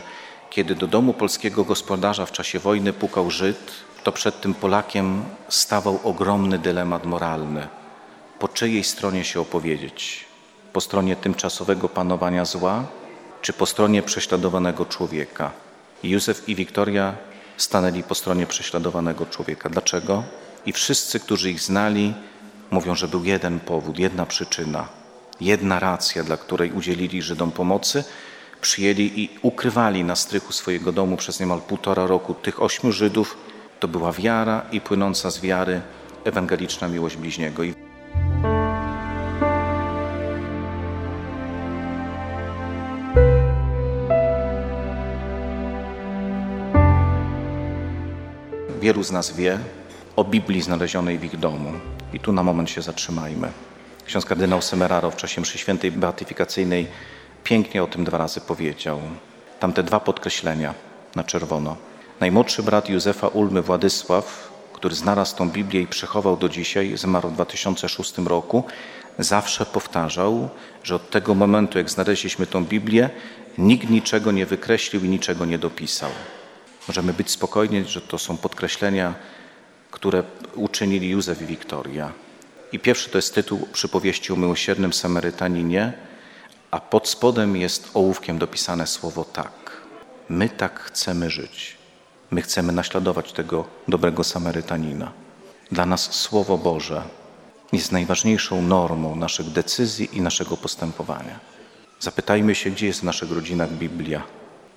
kiedy 0.49 0.75
do 0.75 0.87
domu 0.87 1.13
polskiego 1.13 1.63
gospodarza 1.63 2.25
w 2.25 2.31
czasie 2.31 2.59
wojny 2.59 2.93
pukał 2.93 3.31
Żyd, 3.31 3.71
to 4.03 4.11
przed 4.11 4.41
tym 4.41 4.53
Polakiem 4.53 5.23
stawał 5.49 5.99
ogromny 6.03 6.59
dylemat 6.59 7.05
moralny. 7.05 7.67
Po 8.39 8.47
czyjej 8.47 8.83
stronie 8.83 9.25
się 9.25 9.41
opowiedzieć? 9.41 10.25
Po 10.73 10.81
stronie 10.81 11.15
tymczasowego 11.15 11.89
panowania 11.89 12.45
zła, 12.45 12.83
czy 13.41 13.53
po 13.53 13.65
stronie 13.65 14.01
prześladowanego 14.01 14.85
człowieka? 14.85 15.51
Józef 16.03 16.49
i 16.49 16.55
Wiktoria 16.55 17.15
stanęli 17.57 18.03
po 18.03 18.15
stronie 18.15 18.45
prześladowanego 18.47 19.25
człowieka. 19.25 19.69
Dlaczego? 19.69 20.23
I 20.65 20.73
wszyscy, 20.73 21.19
którzy 21.19 21.51
ich 21.51 21.61
znali, 21.61 22.13
Mówią, 22.73 22.95
że 22.95 23.07
był 23.07 23.23
jeden 23.23 23.59
powód, 23.59 23.99
jedna 23.99 24.25
przyczyna, 24.25 24.87
jedna 25.41 25.79
racja, 25.79 26.23
dla 26.23 26.37
której 26.37 26.71
udzielili 26.71 27.21
Żydom 27.21 27.51
pomocy, 27.51 28.03
przyjęli 28.61 29.11
i 29.15 29.29
ukrywali 29.41 30.03
na 30.03 30.15
strychu 30.15 30.53
swojego 30.53 30.91
domu 30.91 31.17
przez 31.17 31.39
niemal 31.39 31.61
półtora 31.61 32.07
roku 32.07 32.33
tych 32.33 32.61
ośmiu 32.61 32.91
Żydów. 32.91 33.37
To 33.83 33.87
była 33.87 34.11
wiara 34.11 34.65
i 34.71 34.81
płynąca 34.81 35.31
z 35.31 35.41
wiary 35.41 35.81
ewangeliczna 36.23 36.87
miłość 36.87 37.17
bliźniego. 37.17 37.63
Wielu 48.81 49.03
z 49.03 49.11
nas 49.11 49.35
wie 49.35 49.59
o 50.15 50.23
Biblii 50.23 50.61
znalezionej 50.61 51.17
w 51.19 51.23
ich 51.23 51.39
domu. 51.39 51.71
I 52.13 52.19
tu 52.19 52.33
na 52.33 52.43
moment 52.43 52.69
się 52.69 52.81
zatrzymajmy. 52.81 53.51
Ksiądz 54.05 54.25
kardynał 54.25 54.61
Semeraro 54.61 55.11
w 55.11 55.15
czasie 55.15 55.41
mszy 55.41 55.57
świętej 55.57 55.91
beatyfikacyjnej 55.91 56.87
pięknie 57.43 57.83
o 57.83 57.87
tym 57.87 58.03
dwa 58.03 58.17
razy 58.17 58.41
powiedział. 58.41 58.99
Tam 59.59 59.73
te 59.73 59.83
dwa 59.83 59.99
podkreślenia 59.99 60.73
na 61.15 61.23
czerwono. 61.23 61.92
Najmłodszy 62.23 62.63
brat 62.63 62.89
Józefa 62.89 63.27
Ulmy 63.27 63.61
Władysław, 63.61 64.51
który 64.73 64.95
znalazł 64.95 65.35
tą 65.35 65.49
Biblię 65.49 65.81
i 65.81 65.87
przechował 65.87 66.37
do 66.37 66.49
dzisiaj, 66.49 66.97
zmarł 66.97 67.29
w 67.29 67.33
2006 67.33 68.17
roku, 68.17 68.63
zawsze 69.19 69.65
powtarzał, 69.65 70.49
że 70.83 70.95
od 70.95 71.09
tego 71.09 71.35
momentu, 71.35 71.77
jak 71.77 71.89
znaleźliśmy 71.89 72.47
tą 72.47 72.65
Biblię, 72.65 73.09
nikt 73.57 73.89
niczego 73.89 74.31
nie 74.31 74.45
wykreślił 74.45 75.03
i 75.05 75.09
niczego 75.09 75.45
nie 75.45 75.57
dopisał. 75.57 76.09
Możemy 76.87 77.13
być 77.13 77.31
spokojni, 77.31 77.83
że 77.85 78.01
to 78.01 78.17
są 78.17 78.37
podkreślenia 78.37 79.13
które 79.91 80.23
uczynili 80.55 81.09
Józef 81.09 81.41
i 81.41 81.45
Wiktoria. 81.45 82.11
I 82.71 82.79
pierwszy 82.79 83.09
to 83.09 83.17
jest 83.17 83.35
tytuł 83.35 83.67
przypowieści 83.73 84.33
o 84.33 84.35
miłosiernym 84.35 84.93
Samarytaninie, 84.93 85.93
a 86.71 86.79
pod 86.79 87.07
spodem 87.07 87.55
jest 87.55 87.91
ołówkiem 87.93 88.37
dopisane 88.37 88.87
słowo 88.87 89.23
tak. 89.23 89.81
My 90.29 90.49
tak 90.49 90.79
chcemy 90.79 91.29
żyć. 91.29 91.82
My 92.33 92.41
chcemy 92.41 92.73
naśladować 92.73 93.33
tego 93.33 93.65
dobrego 93.87 94.23
Samarytanina. 94.23 95.11
Dla 95.71 95.85
nas 95.85 96.11
Słowo 96.11 96.57
Boże 96.57 97.03
jest 97.71 97.91
najważniejszą 97.91 98.61
normą 98.61 99.15
naszych 99.15 99.49
decyzji 99.49 100.09
i 100.13 100.21
naszego 100.21 100.57
postępowania. 100.57 101.39
Zapytajmy 101.99 102.55
się, 102.55 102.71
gdzie 102.71 102.87
jest 102.87 102.99
w 102.99 103.03
naszych 103.03 103.31
rodzinach 103.31 103.71
Biblia, 103.71 104.23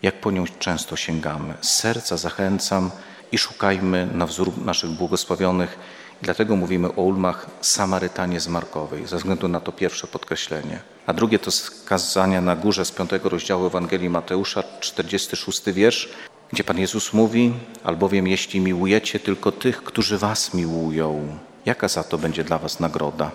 jak 0.03 0.21
po 0.21 0.31
nią 0.31 0.45
często 0.59 0.97
sięgamy. 0.97 1.55
Z 1.61 1.69
serca 1.69 2.17
zachęcam, 2.17 2.91
i 3.33 3.39
szukajmy 3.39 4.09
na 4.13 4.27
wzór 4.27 4.53
naszych 4.65 4.91
błogosławionych. 4.91 5.79
Dlatego 6.23 6.57
mówimy 6.57 6.89
o 6.89 7.03
ulmach 7.03 7.47
Samarytanie 7.61 8.41
z 8.41 8.49
Markowej, 8.49 9.07
ze 9.07 9.17
względu 9.17 9.49
na 9.49 9.61
to 9.61 9.73
pierwsze 9.73 10.07
podkreślenie. 10.07 10.81
A 11.07 11.13
drugie 11.13 11.39
to 11.39 11.51
skazania 11.51 12.41
na 12.41 12.57
górze 12.57 12.85
z 12.85 12.91
piątego 12.91 13.29
rozdziału 13.29 13.67
Ewangelii 13.67 14.11
Mateusza, 14.11 14.63
46 14.81 15.63
wiersz, 15.73 16.09
gdzie 16.53 16.65
Pan 16.65 16.79
Jezus 16.79 17.13
mówi, 17.13 17.53
albowiem 17.85 18.27
jeśli 18.27 18.61
miłujecie 18.61 19.21
tylko 19.21 19.53
tych, 19.53 19.83
którzy 19.83 20.19
was 20.19 20.55
miłują, 20.55 21.39
jaka 21.67 21.89
za 21.89 22.05
to 22.05 22.19
będzie 22.19 22.45
dla 22.45 22.59
was 22.59 22.81
nagroda? 22.81 23.31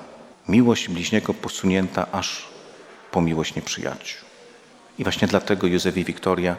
Miłość 0.48 0.90
bliźniego 0.90 1.34
posunięta 1.34 2.12
aż 2.12 2.48
po 3.12 3.22
miłość 3.22 3.56
nieprzyjaciół. 3.56 4.22
I 5.00 5.04
właśnie 5.04 5.28
dlatego 5.28 5.68
Józef 5.68 5.98
i 5.98 6.04
Wiktoria 6.06 6.56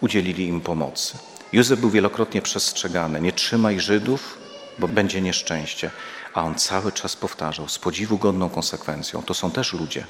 udzielili 0.00 0.46
im 0.46 0.60
pomocy. 0.60 1.18
Józef 1.52 1.80
był 1.80 1.90
wielokrotnie 1.90 2.42
przestrzegany: 2.42 3.20
nie 3.20 3.32
trzymaj 3.32 3.80
Żydów, 3.80 4.38
bo 4.78 4.88
będzie 4.88 5.20
nieszczęście. 5.20 5.90
A 6.34 6.42
on 6.42 6.54
cały 6.54 6.92
czas 6.92 7.16
powtarzał 7.16 7.68
z 7.68 7.78
podziwu 7.78 8.18
godną 8.18 8.50
konsekwencją: 8.50 9.22
to 9.22 9.34
są 9.34 9.50
też 9.50 9.72
ludzie, 9.72 10.04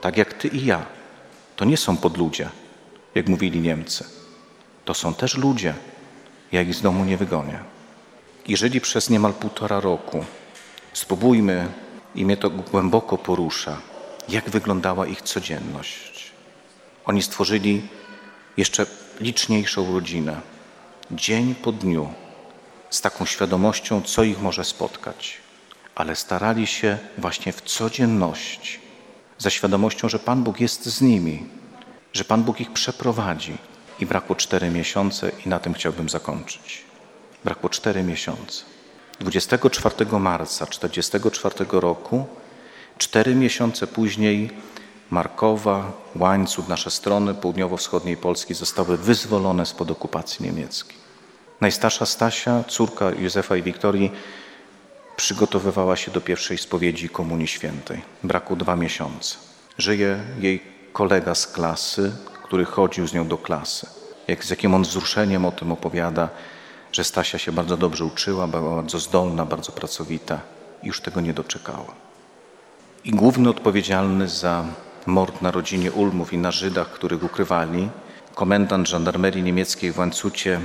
tak 0.00 0.16
jak 0.16 0.34
ty 0.34 0.48
i 0.48 0.66
ja. 0.66 0.86
To 1.56 1.64
nie 1.64 1.76
są 1.76 1.96
podludzie, 1.96 2.48
jak 3.14 3.28
mówili 3.28 3.60
Niemcy. 3.60 4.19
To 4.90 4.94
są 4.94 5.14
też 5.14 5.36
ludzie. 5.36 5.74
Ja 6.52 6.62
ich 6.62 6.74
z 6.74 6.82
domu 6.82 7.04
nie 7.04 7.16
wygonię. 7.16 7.58
I 8.46 8.56
żyli 8.56 8.80
przez 8.80 9.10
niemal 9.10 9.32
półtora 9.32 9.80
roku. 9.80 10.24
Spróbujmy, 10.92 11.68
i 12.14 12.24
mnie 12.24 12.36
to 12.36 12.50
głęboko 12.50 13.18
porusza, 13.18 13.76
jak 14.28 14.50
wyglądała 14.50 15.06
ich 15.06 15.22
codzienność. 15.22 16.32
Oni 17.04 17.22
stworzyli 17.22 17.82
jeszcze 18.56 18.86
liczniejszą 19.20 19.92
rodzinę 19.92 20.40
dzień 21.10 21.54
po 21.54 21.72
dniu 21.72 22.12
z 22.90 23.00
taką 23.00 23.26
świadomością, 23.26 24.02
co 24.02 24.22
ich 24.22 24.42
może 24.42 24.64
spotkać, 24.64 25.38
ale 25.94 26.16
starali 26.16 26.66
się 26.66 26.98
właśnie 27.18 27.52
w 27.52 27.62
codzienności, 27.62 28.78
ze 29.38 29.50
świadomością, 29.50 30.08
że 30.08 30.18
Pan 30.18 30.42
Bóg 30.42 30.60
jest 30.60 30.86
z 30.86 31.00
nimi, 31.00 31.46
że 32.12 32.24
Pan 32.24 32.42
Bóg 32.42 32.60
ich 32.60 32.72
przeprowadzi. 32.72 33.69
I 34.00 34.06
brakło 34.06 34.36
cztery 34.36 34.70
miesiące, 34.70 35.32
i 35.46 35.48
na 35.48 35.58
tym 35.58 35.74
chciałbym 35.74 36.08
zakończyć. 36.08 36.84
Brakło 37.44 37.68
cztery 37.70 38.02
miesiące. 38.02 38.62
24 39.20 40.18
marca 40.18 40.66
1944 40.66 41.80
roku, 41.80 42.26
cztery 42.98 43.34
miesiące 43.34 43.86
później, 43.86 44.50
Markowa, 45.10 45.92
Łańcuch, 46.16 46.68
nasze 46.68 46.90
strony 46.90 47.34
południowo-wschodniej 47.34 48.16
Polski 48.16 48.54
zostały 48.54 48.96
wyzwolone 48.96 49.66
spod 49.66 49.90
okupacji 49.90 50.44
niemieckiej. 50.44 50.96
Najstarsza 51.60 52.06
Stasia, 52.06 52.64
córka 52.68 53.10
Józefa 53.10 53.56
i 53.56 53.62
Wiktorii, 53.62 54.12
przygotowywała 55.16 55.96
się 55.96 56.10
do 56.10 56.20
pierwszej 56.20 56.58
spowiedzi 56.58 57.08
Komunii 57.08 57.48
Świętej. 57.48 58.02
Brakło 58.22 58.56
dwa 58.56 58.76
miesiące. 58.76 59.36
Żyje 59.78 60.20
jej 60.40 60.62
kolega 60.92 61.34
z 61.34 61.46
klasy, 61.46 62.12
który 62.50 62.64
chodził 62.64 63.06
z 63.06 63.14
nią 63.14 63.28
do 63.28 63.38
klasy. 63.38 63.86
Jak, 64.28 64.44
z 64.44 64.50
jakim 64.50 64.74
on 64.74 64.82
wzruszeniem 64.82 65.44
o 65.44 65.52
tym 65.52 65.72
opowiada, 65.72 66.28
że 66.92 67.04
Stasia 67.04 67.38
się 67.38 67.52
bardzo 67.52 67.76
dobrze 67.76 68.04
uczyła, 68.04 68.46
była 68.46 68.76
bardzo 68.76 68.98
zdolna, 68.98 69.44
bardzo 69.44 69.72
pracowita 69.72 70.40
i 70.82 70.86
już 70.86 71.00
tego 71.00 71.20
nie 71.20 71.32
doczekała. 71.32 71.94
I 73.04 73.10
główny 73.10 73.50
odpowiedzialny 73.50 74.28
za 74.28 74.64
mord 75.06 75.42
na 75.42 75.50
rodzinie 75.50 75.92
Ulmów 75.92 76.32
i 76.32 76.38
na 76.38 76.50
Żydach, 76.50 76.90
których 76.90 77.22
ukrywali, 77.22 77.88
komendant 78.34 78.88
żandarmerii 78.88 79.42
niemieckiej 79.42 79.92
w 79.92 79.98
Łańcucie 79.98 80.60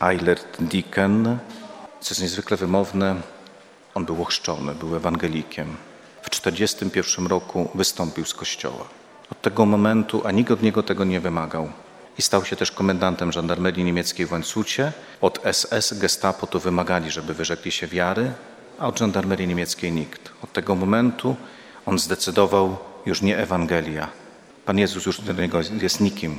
Eilert 0.00 0.62
Dicken, 0.62 1.38
co 2.00 2.10
jest 2.10 2.22
niezwykle 2.22 2.56
wymowne, 2.56 3.16
on 3.94 4.04
był 4.04 4.22
ochrzczony, 4.22 4.74
był 4.74 4.96
ewangelikiem. 4.96 5.76
W 6.22 6.30
1941 6.30 7.26
roku 7.26 7.70
wystąpił 7.74 8.24
z 8.24 8.34
kościoła. 8.34 9.01
Od 9.32 9.40
tego 9.40 9.66
momentu, 9.66 10.22
a 10.26 10.30
nikt 10.30 10.50
od 10.50 10.62
niego 10.62 10.82
tego 10.82 11.04
nie 11.04 11.20
wymagał. 11.20 11.72
I 12.18 12.22
stał 12.22 12.44
się 12.44 12.56
też 12.56 12.72
komendantem 12.72 13.32
żandarmerii 13.32 13.84
niemieckiej 13.84 14.26
w 14.26 14.32
Łańcucie. 14.32 14.92
Od 15.20 15.40
SS, 15.52 15.98
Gestapo 15.98 16.46
to 16.46 16.60
wymagali, 16.60 17.10
żeby 17.10 17.34
wyrzekli 17.34 17.72
się 17.72 17.86
wiary, 17.86 18.32
a 18.78 18.86
od 18.86 18.98
żandarmerii 18.98 19.48
niemieckiej 19.48 19.92
nikt. 19.92 20.30
Od 20.44 20.52
tego 20.52 20.74
momentu 20.74 21.36
on 21.86 21.98
zdecydował 21.98 22.76
już 23.06 23.22
nie 23.22 23.38
Ewangelia. 23.38 24.08
Pan 24.64 24.78
Jezus 24.78 25.06
już 25.06 25.20
do 25.20 25.32
niego 25.32 25.58
jest 25.82 26.00
nikim. 26.00 26.38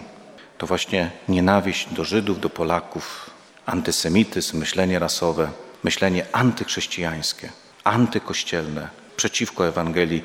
To 0.58 0.68
właśnie 0.68 1.12
nienawiść 1.30 1.94
do 1.94 2.04
Żydów, 2.04 2.40
do 2.40 2.50
Polaków, 2.50 3.30
antysemityzm, 3.66 4.58
myślenie 4.58 5.00
rasowe, 5.00 5.50
myślenie 5.84 6.26
antychrześcijańskie, 6.32 7.50
antykościelne, 7.84 8.90
przeciwko 9.16 9.68
Ewangelii, 9.68 10.24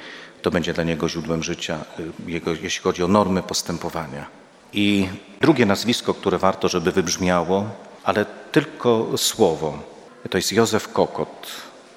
to 0.48 0.52
będzie 0.52 0.72
dla 0.72 0.84
niego 0.84 1.08
źródłem 1.08 1.42
życia, 1.42 1.78
y, 2.26 2.30
jego, 2.30 2.50
jeśli 2.50 2.82
chodzi 2.82 3.02
o 3.02 3.08
normy 3.08 3.42
postępowania. 3.42 4.26
I 4.72 5.08
drugie 5.40 5.66
nazwisko, 5.66 6.14
które 6.14 6.38
warto, 6.38 6.68
żeby 6.68 6.92
wybrzmiało, 6.92 7.70
ale 8.04 8.26
tylko 8.52 9.06
słowo, 9.16 9.78
to 10.30 10.38
jest 10.38 10.52
Józef 10.52 10.92
Kokot. 10.92 11.46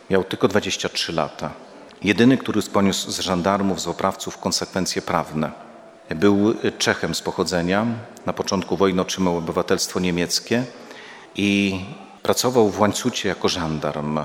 Miał 0.10 0.24
tylko 0.24 0.48
23 0.48 1.14
lata. 1.14 1.52
Jedyny, 2.04 2.38
który 2.38 2.62
poniósł 2.62 3.12
z 3.12 3.20
żandarmów, 3.20 3.82
z 3.82 3.88
oprawców 3.88 4.38
konsekwencje 4.38 5.02
prawne. 5.02 5.52
Był 6.16 6.54
Czechem 6.78 7.16
z 7.16 7.22
pochodzenia. 7.22 7.86
Na 8.26 8.34
początku 8.34 8.78
wojny 8.78 9.02
otrzymał 9.02 9.38
obywatelstwo 9.38 10.00
niemieckie 10.00 10.64
i 11.36 11.80
pracował 12.24 12.70
w 12.70 12.80
łańcucie 12.80 13.30
jako 13.30 13.50
żandarm. 13.50 14.20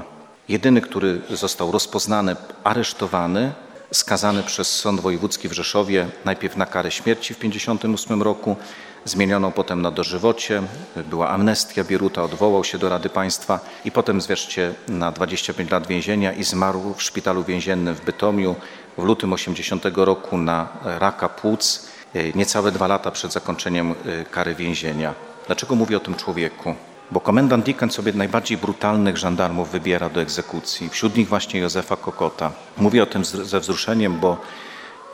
Jedyny, 0.48 0.80
który 0.80 1.20
został 1.30 1.72
rozpoznany, 1.72 2.36
aresztowany, 2.64 3.52
skazany 3.92 4.42
przez 4.42 4.68
Sąd 4.68 5.00
Wojewódzki 5.00 5.48
w 5.48 5.52
Rzeszowie 5.52 6.08
najpierw 6.24 6.56
na 6.56 6.66
karę 6.66 6.90
śmierci 6.90 7.34
w 7.34 7.36
1958 7.36 8.22
roku, 8.22 8.56
zmienioną 9.04 9.52
potem 9.52 9.82
na 9.82 9.90
dożywocie, 9.90 10.62
była 11.10 11.28
amnestia 11.28 11.84
Bieruta, 11.84 12.22
odwołał 12.22 12.64
się 12.64 12.78
do 12.78 12.88
Rady 12.88 13.08
Państwa 13.08 13.60
i 13.84 13.90
potem 13.90 14.20
zwierzcie 14.20 14.74
na 14.88 15.12
25 15.12 15.70
lat 15.70 15.86
więzienia 15.86 16.32
i 16.32 16.44
zmarł 16.44 16.94
w 16.94 17.02
szpitalu 17.02 17.44
więziennym 17.44 17.94
w 17.94 18.04
Bytomiu 18.04 18.56
w 18.98 19.02
lutym 19.02 19.32
80 19.32 19.84
roku 19.94 20.38
na 20.38 20.68
raka 20.84 21.28
płuc, 21.28 21.86
niecałe 22.34 22.72
dwa 22.72 22.86
lata 22.86 23.10
przed 23.10 23.32
zakończeniem 23.32 23.92
y, 23.92 24.24
kary 24.30 24.54
więzienia. 24.54 25.14
Dlaczego 25.46 25.74
mówię 25.74 25.96
o 25.96 26.00
tym 26.00 26.14
człowieku? 26.14 26.74
Bo 27.10 27.20
komendant 27.20 27.64
Dickens 27.64 27.94
sobie 27.94 28.12
najbardziej 28.12 28.58
brutalnych 28.58 29.16
żandarmów 29.16 29.70
wybiera 29.70 30.08
do 30.08 30.20
egzekucji. 30.20 30.88
Wśród 30.88 31.16
nich 31.16 31.28
właśnie 31.28 31.60
Józefa 31.60 31.96
Kokota. 31.96 32.52
Mówię 32.76 33.02
o 33.02 33.06
tym 33.06 33.24
ze 33.24 33.60
wzruszeniem, 33.60 34.20
bo 34.20 34.36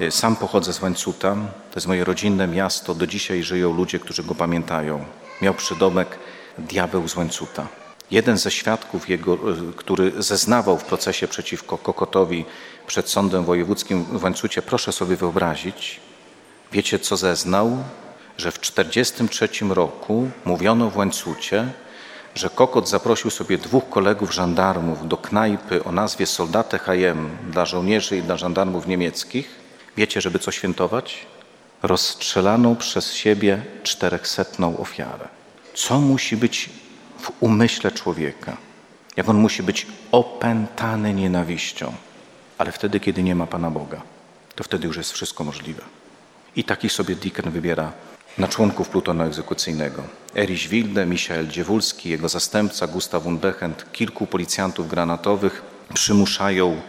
e, 0.00 0.10
sam 0.10 0.36
pochodzę 0.36 0.72
z 0.72 0.82
Łańcuta. 0.82 1.34
To 1.70 1.74
jest 1.74 1.86
moje 1.86 2.04
rodzinne 2.04 2.46
miasto. 2.46 2.94
Do 2.94 3.06
dzisiaj 3.06 3.42
żyją 3.42 3.72
ludzie, 3.72 3.98
którzy 3.98 4.22
go 4.22 4.34
pamiętają. 4.34 5.04
Miał 5.42 5.54
przydomek 5.54 6.18
diabeł 6.58 7.08
z 7.08 7.16
Łańcuta. 7.16 7.66
Jeden 8.10 8.38
ze 8.38 8.50
świadków 8.50 9.08
jego, 9.08 9.34
e, 9.34 9.38
który 9.76 10.22
zeznawał 10.22 10.78
w 10.78 10.84
procesie 10.84 11.28
przeciwko 11.28 11.78
Kokotowi 11.78 12.44
przed 12.86 13.10
sądem 13.10 13.44
wojewódzkim 13.44 14.04
w 14.04 14.22
Łańcucie, 14.22 14.62
proszę 14.62 14.92
sobie 14.92 15.16
wyobrazić, 15.16 16.00
wiecie 16.72 16.98
co 16.98 17.16
zeznał? 17.16 17.78
że 18.38 18.50
w 18.50 18.58
1943 18.58 19.74
roku 19.74 20.30
mówiono 20.44 20.90
w 20.90 20.96
Łańcucie, 20.96 21.72
że 22.34 22.50
Kokot 22.50 22.88
zaprosił 22.88 23.30
sobie 23.30 23.58
dwóch 23.58 23.88
kolegów 23.88 24.34
żandarmów 24.34 25.08
do 25.08 25.16
knajpy 25.16 25.84
o 25.84 25.92
nazwie 25.92 26.26
Soldate 26.26 26.78
HM 26.78 27.28
dla 27.50 27.66
żołnierzy 27.66 28.16
i 28.16 28.22
dla 28.22 28.36
żandarmów 28.36 28.86
niemieckich. 28.86 29.50
Wiecie, 29.96 30.20
żeby 30.20 30.38
co 30.38 30.50
świętować? 30.50 31.26
Rozstrzelaną 31.82 32.76
przez 32.76 33.14
siebie 33.14 33.62
czterechsetną 33.82 34.78
ofiarę. 34.78 35.28
Co 35.74 35.98
musi 36.00 36.36
być 36.36 36.70
w 37.18 37.30
umyśle 37.40 37.90
człowieka? 37.90 38.56
Jak 39.16 39.28
on 39.28 39.36
musi 39.36 39.62
być 39.62 39.86
opętany 40.12 41.14
nienawiścią? 41.14 41.92
Ale 42.58 42.72
wtedy, 42.72 43.00
kiedy 43.00 43.22
nie 43.22 43.34
ma 43.34 43.46
Pana 43.46 43.70
Boga, 43.70 44.02
to 44.54 44.64
wtedy 44.64 44.86
już 44.86 44.96
jest 44.96 45.12
wszystko 45.12 45.44
możliwe. 45.44 45.82
I 46.56 46.64
takich 46.64 46.92
sobie 46.92 47.14
Dicken 47.14 47.50
wybiera 47.50 47.92
na 48.38 48.48
członków 48.48 48.88
plutonu 48.88 49.24
egzekucyjnego. 49.24 50.02
Erich 50.36 50.68
Wilde, 50.68 51.06
Michael 51.06 51.48
Dziewulski, 51.48 52.08
jego 52.08 52.28
zastępca 52.28 52.86
Gustav 52.86 53.26
Unbechend, 53.26 53.92
kilku 53.92 54.26
policjantów 54.26 54.88
granatowych 54.88 55.62
przymuszają 55.94 56.80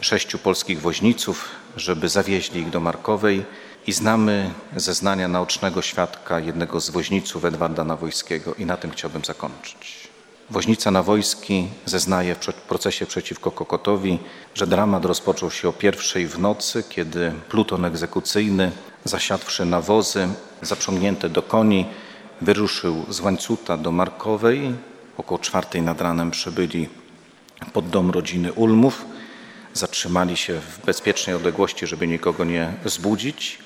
sześciu 0.00 0.38
polskich 0.38 0.80
woźniców, 0.80 1.48
żeby 1.76 2.08
zawieźli 2.08 2.60
ich 2.60 2.70
do 2.70 2.80
Markowej 2.80 3.44
i 3.86 3.92
znamy 3.92 4.50
zeznania 4.76 5.28
naocznego 5.28 5.82
świadka 5.82 6.40
jednego 6.40 6.80
z 6.80 6.90
woźniców 6.90 7.44
Edwarda 7.44 7.84
Nawojskiego 7.84 8.54
i 8.54 8.66
na 8.66 8.76
tym 8.76 8.90
chciałbym 8.90 9.24
zakończyć. 9.24 10.05
Woźnica 10.50 10.90
Nawojski 10.90 11.68
zeznaje 11.84 12.34
w 12.34 12.52
procesie 12.68 13.06
przeciwko 13.06 13.50
Kokotowi, 13.50 14.18
że 14.54 14.66
dramat 14.66 15.04
rozpoczął 15.04 15.50
się 15.50 15.68
o 15.68 15.72
pierwszej 15.72 16.26
w 16.26 16.38
nocy, 16.38 16.84
kiedy 16.88 17.32
pluton 17.48 17.84
egzekucyjny, 17.84 18.72
zasiadwszy 19.04 19.64
na 19.64 19.80
wozy, 19.80 20.28
zaprzągnięte 20.62 21.28
do 21.28 21.42
koni, 21.42 21.86
wyruszył 22.40 23.04
z 23.08 23.20
Łańcuta 23.20 23.76
do 23.76 23.92
Markowej. 23.92 24.74
Około 25.16 25.38
czwartej 25.38 25.82
nad 25.82 26.00
ranem 26.00 26.30
przybyli 26.30 26.88
pod 27.72 27.88
dom 27.88 28.10
rodziny 28.10 28.52
Ulmów. 28.52 29.04
Zatrzymali 29.74 30.36
się 30.36 30.60
w 30.60 30.86
bezpiecznej 30.86 31.36
odległości, 31.36 31.86
żeby 31.86 32.06
nikogo 32.06 32.44
nie 32.44 32.72
zbudzić. 32.84 33.58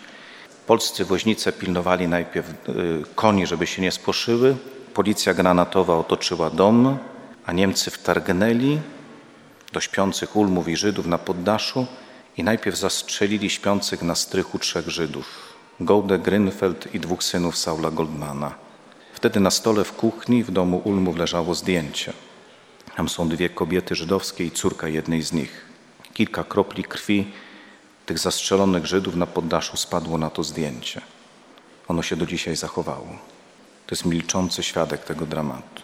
Polscy 0.66 1.04
woźnice 1.04 1.52
pilnowali 1.52 2.08
najpierw 2.08 2.48
y, 2.50 2.54
koni, 3.14 3.46
żeby 3.46 3.66
się 3.66 3.82
nie 3.82 3.92
spłoszyły. 3.92 4.56
Policja 4.94 5.34
granatowa 5.34 5.96
otoczyła 5.96 6.50
dom, 6.50 6.98
a 7.46 7.52
Niemcy 7.52 7.90
wtargnęli 7.90 8.78
do 9.72 9.80
śpiących 9.80 10.36
Ulmów 10.36 10.68
i 10.68 10.76
Żydów 10.76 11.06
na 11.06 11.18
poddaszu 11.18 11.86
i 12.36 12.44
najpierw 12.44 12.78
zastrzelili 12.78 13.50
śpiących 13.50 14.02
na 14.02 14.14
strychu 14.14 14.58
trzech 14.58 14.88
Żydów. 14.88 15.54
Golde 15.80 16.18
Grünfeld 16.18 16.94
i 16.94 17.00
dwóch 17.00 17.24
synów 17.24 17.56
Saula 17.56 17.90
Goldmana. 17.90 18.54
Wtedy 19.14 19.40
na 19.40 19.50
stole 19.50 19.84
w 19.84 19.92
kuchni 19.92 20.44
w 20.44 20.50
domu 20.50 20.82
Ulmów 20.84 21.16
leżało 21.16 21.54
zdjęcie. 21.54 22.12
Tam 22.96 23.08
są 23.08 23.28
dwie 23.28 23.48
kobiety 23.48 23.94
żydowskie 23.94 24.44
i 24.44 24.50
córka 24.50 24.88
jednej 24.88 25.22
z 25.22 25.32
nich. 25.32 25.64
Kilka 26.14 26.44
kropli 26.44 26.84
krwi 26.84 27.32
tych 28.06 28.18
zastrzelonych 28.18 28.86
Żydów 28.86 29.16
na 29.16 29.26
poddaszu 29.26 29.76
spadło 29.76 30.18
na 30.18 30.30
to 30.30 30.42
zdjęcie. 30.42 31.00
Ono 31.88 32.02
się 32.02 32.16
do 32.16 32.26
dzisiaj 32.26 32.56
zachowało. 32.56 33.08
To 33.90 33.94
jest 33.94 34.04
milczący 34.04 34.62
świadek 34.62 35.04
tego 35.04 35.26
dramatu. 35.26 35.82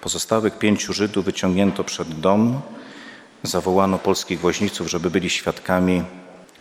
Pozostałych 0.00 0.58
pięciu 0.58 0.92
Żydów 0.92 1.24
wyciągnięto 1.24 1.84
przed 1.84 2.20
dom, 2.20 2.60
zawołano 3.42 3.98
polskich 3.98 4.40
woźniców, 4.40 4.90
żeby 4.90 5.10
byli 5.10 5.30
świadkami 5.30 6.02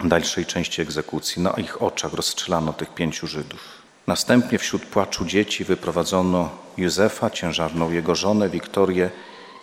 dalszej 0.03 0.45
części 0.45 0.81
egzekucji. 0.81 1.41
Na 1.41 1.51
ich 1.51 1.81
oczach 1.81 2.13
rozstrzelano 2.13 2.73
tych 2.73 2.93
pięciu 2.93 3.27
Żydów. 3.27 3.59
Następnie 4.07 4.59
wśród 4.59 4.85
płaczu 4.85 5.25
dzieci 5.25 5.63
wyprowadzono 5.63 6.49
Józefa, 6.77 7.29
ciężarną 7.29 7.91
jego 7.91 8.15
żonę, 8.15 8.49
Wiktorię 8.49 9.09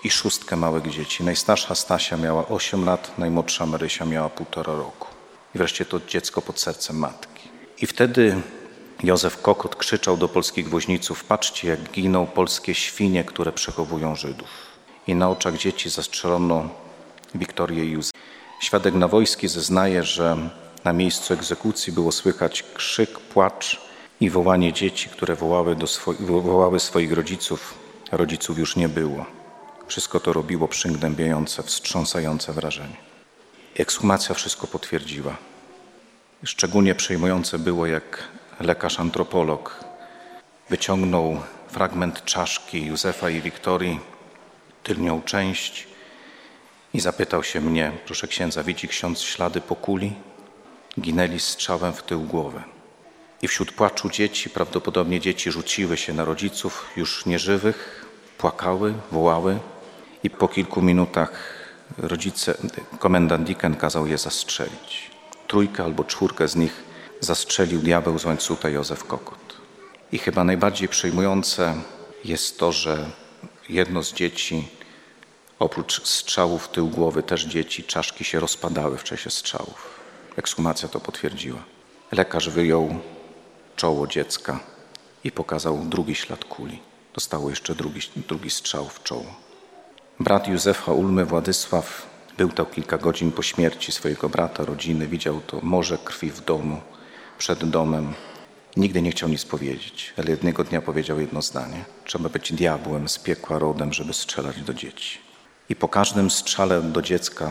i 0.05 0.11
szóstkę 0.11 0.57
małych 0.57 0.91
dzieci. 0.91 1.25
Najstarsza 1.25 1.75
Stasia 1.75 2.17
miała 2.17 2.49
8 2.49 2.85
lat, 2.85 3.19
najmłodsza 3.19 3.67
Marysia 3.67 4.05
miała 4.05 4.29
półtora 4.29 4.75
roku. 4.75 5.09
I 5.55 5.59
wreszcie 5.59 5.85
to 5.85 6.01
dziecko 6.09 6.43
pod 6.43 6.61
sercem 6.61 6.99
matki. 6.99 7.49
I 7.83 7.87
wtedy 7.87 8.43
Józef 9.05 9.43
Kokot 9.43 9.77
krzyczał 9.77 10.17
do 10.17 10.29
polskich 10.29 10.69
woźniców: 10.69 11.25
Patrzcie, 11.25 11.69
jak 11.69 11.91
giną 11.93 12.27
polskie 12.27 12.75
świnie, 12.75 13.25
które 13.25 13.53
przechowują 13.53 14.17
Żydów. 14.17 14.49
I 15.07 15.15
na 15.15 15.31
oczach 15.31 15.57
dzieci 15.57 15.91
zastrzelono 15.91 16.69
Wiktorię 17.35 17.85
Józef. 17.85 18.13
Świadek 18.61 18.95
Nawojski 18.95 19.49
zeznaje, 19.49 20.03
że 20.03 20.37
na 20.85 20.93
miejscu 20.93 21.35
egzekucji 21.35 21.93
było 21.93 22.13
słychać 22.13 22.65
krzyk, 22.75 23.19
płacz 23.19 23.81
i 24.21 24.31
wołanie 24.31 24.73
dzieci, 24.73 25.09
które 25.09 25.35
wołały, 25.37 25.77
do 25.77 25.87
wołały 26.21 26.81
swoich 26.81 27.13
rodziców. 27.13 27.75
Rodziców 28.13 28.59
już 28.59 28.77
nie 28.77 28.89
było. 28.89 29.27
Wszystko 29.87 30.21
to 30.21 30.33
robiło 30.33 30.69
przygnębiające, 30.69 31.63
wstrząsające 31.63 32.53
wrażenie. 32.53 32.97
Ekshumacja 33.77 34.35
wszystko 34.35 34.67
potwierdziła. 34.67 35.37
Szczególnie 36.45 36.95
przejmujące 36.95 37.59
było, 37.59 37.87
jak 37.87 38.19
lekarz 38.61 39.01
antropolog 39.01 39.85
wyciągnął 40.71 41.41
fragment 41.69 42.25
czaszki 42.25 42.87
Józefa 42.87 43.31
i 43.31 43.41
Wiktorii, 43.41 44.01
tylnią 44.83 45.23
część 45.23 45.87
i 46.95 47.01
zapytał 47.01 47.45
się 47.45 47.61
mnie, 47.61 47.93
proszę 48.07 48.27
księdza, 48.29 48.63
widzi 48.63 48.89
ksiądz 48.89 49.21
ślady 49.21 49.61
po 49.61 49.77
kuli? 49.77 50.13
Ginęli 51.01 51.41
strzałem 51.41 51.93
w 51.93 52.03
tył 52.03 52.21
głowy. 52.23 52.63
I 53.43 53.49
wśród 53.49 53.73
płaczu 53.73 54.11
dzieci, 54.11 54.51
prawdopodobnie 54.51 55.21
dzieci 55.21 55.51
rzuciły 55.53 55.97
się 55.97 56.13
na 56.13 56.25
rodziców 56.25 56.91
już 56.97 57.27
nieżywych, 57.27 58.07
płakały, 58.39 58.95
wołały 59.13 59.59
i 60.23 60.31
po 60.31 60.49
kilku 60.49 60.83
minutach 60.83 61.55
rodzice, 61.99 62.55
komendant 62.99 63.47
Dicken 63.47 63.77
kazał 63.77 64.07
je 64.07 64.19
zastrzelić. 64.19 65.11
Trójkę 65.47 65.85
albo 65.85 66.05
czwórkę 66.05 66.49
z 66.49 66.57
nich 66.57 66.84
zastrzelił 67.25 67.81
diabeł 67.81 68.19
z 68.19 68.25
łańcucha 68.25 68.69
Józef 68.69 69.05
Kokot. 69.05 69.57
I 70.13 70.19
chyba 70.19 70.45
najbardziej 70.45 70.89
przejmujące 70.89 71.75
jest 72.25 72.59
to, 72.59 72.73
że 72.73 73.11
jedno 73.69 74.03
z 74.03 74.13
dzieci, 74.13 74.69
oprócz 75.59 76.07
strzałów 76.07 76.65
w 76.65 76.69
tył 76.69 76.89
głowy, 76.89 77.23
też 77.23 77.45
dzieci, 77.45 77.85
czaszki 77.85 78.25
się 78.25 78.41
rozpadały 78.41 78.99
w 78.99 79.05
czasie 79.05 79.31
strzałów. 79.31 80.01
Ekshumacja 80.37 80.89
to 80.89 81.01
potwierdziła. 81.01 81.63
Lekarz 82.13 82.49
wyjął 82.49 82.99
czoło 83.77 84.07
dziecka 84.07 84.61
i 85.25 85.33
pokazał 85.33 85.85
drugi 85.85 86.15
ślad 86.15 86.45
kuli. 86.45 86.83
Dostało 87.15 87.51
jeszcze 87.51 87.75
drugi, 87.75 88.01
drugi 88.29 88.51
strzał 88.51 88.89
w 88.89 89.03
czoło. 89.03 89.35
Brat 90.21 90.49
Józefa 90.49 90.93
Ulmy, 90.93 91.25
Władysław, 91.25 92.07
był 92.37 92.49
to 92.49 92.65
kilka 92.65 92.99
godzin 92.99 93.33
po 93.33 93.43
śmierci 93.43 93.93
swojego 93.93 94.29
brata, 94.29 94.65
rodziny. 94.65 95.07
Widział 95.07 95.41
to 95.41 95.61
morze 95.63 95.99
krwi 95.99 96.31
w 96.31 96.41
domu, 96.41 96.81
przed 97.39 97.71
domem. 97.71 98.15
Nigdy 98.77 99.03
nie 99.03 99.11
chciał 99.11 99.29
nic 99.29 99.45
powiedzieć, 99.45 100.15
ale 100.19 100.31
jednego 100.31 100.65
dnia 100.65 100.83
powiedział 100.83 101.21
jedno 101.21 101.43
zdanie. 101.43 101.85
Trzeba 102.05 102.29
być 102.29 102.53
diabłem 102.53 103.09
z 103.09 103.19
piekła 103.19 103.59
rodem, 103.59 103.93
żeby 103.93 104.15
strzelać 104.15 104.63
do 104.63 104.75
dzieci. 104.75 105.19
I 105.69 105.77
po 105.77 105.89
każdym 105.89 106.31
strzale 106.31 106.83
do 106.83 107.03
dziecka 107.03 107.51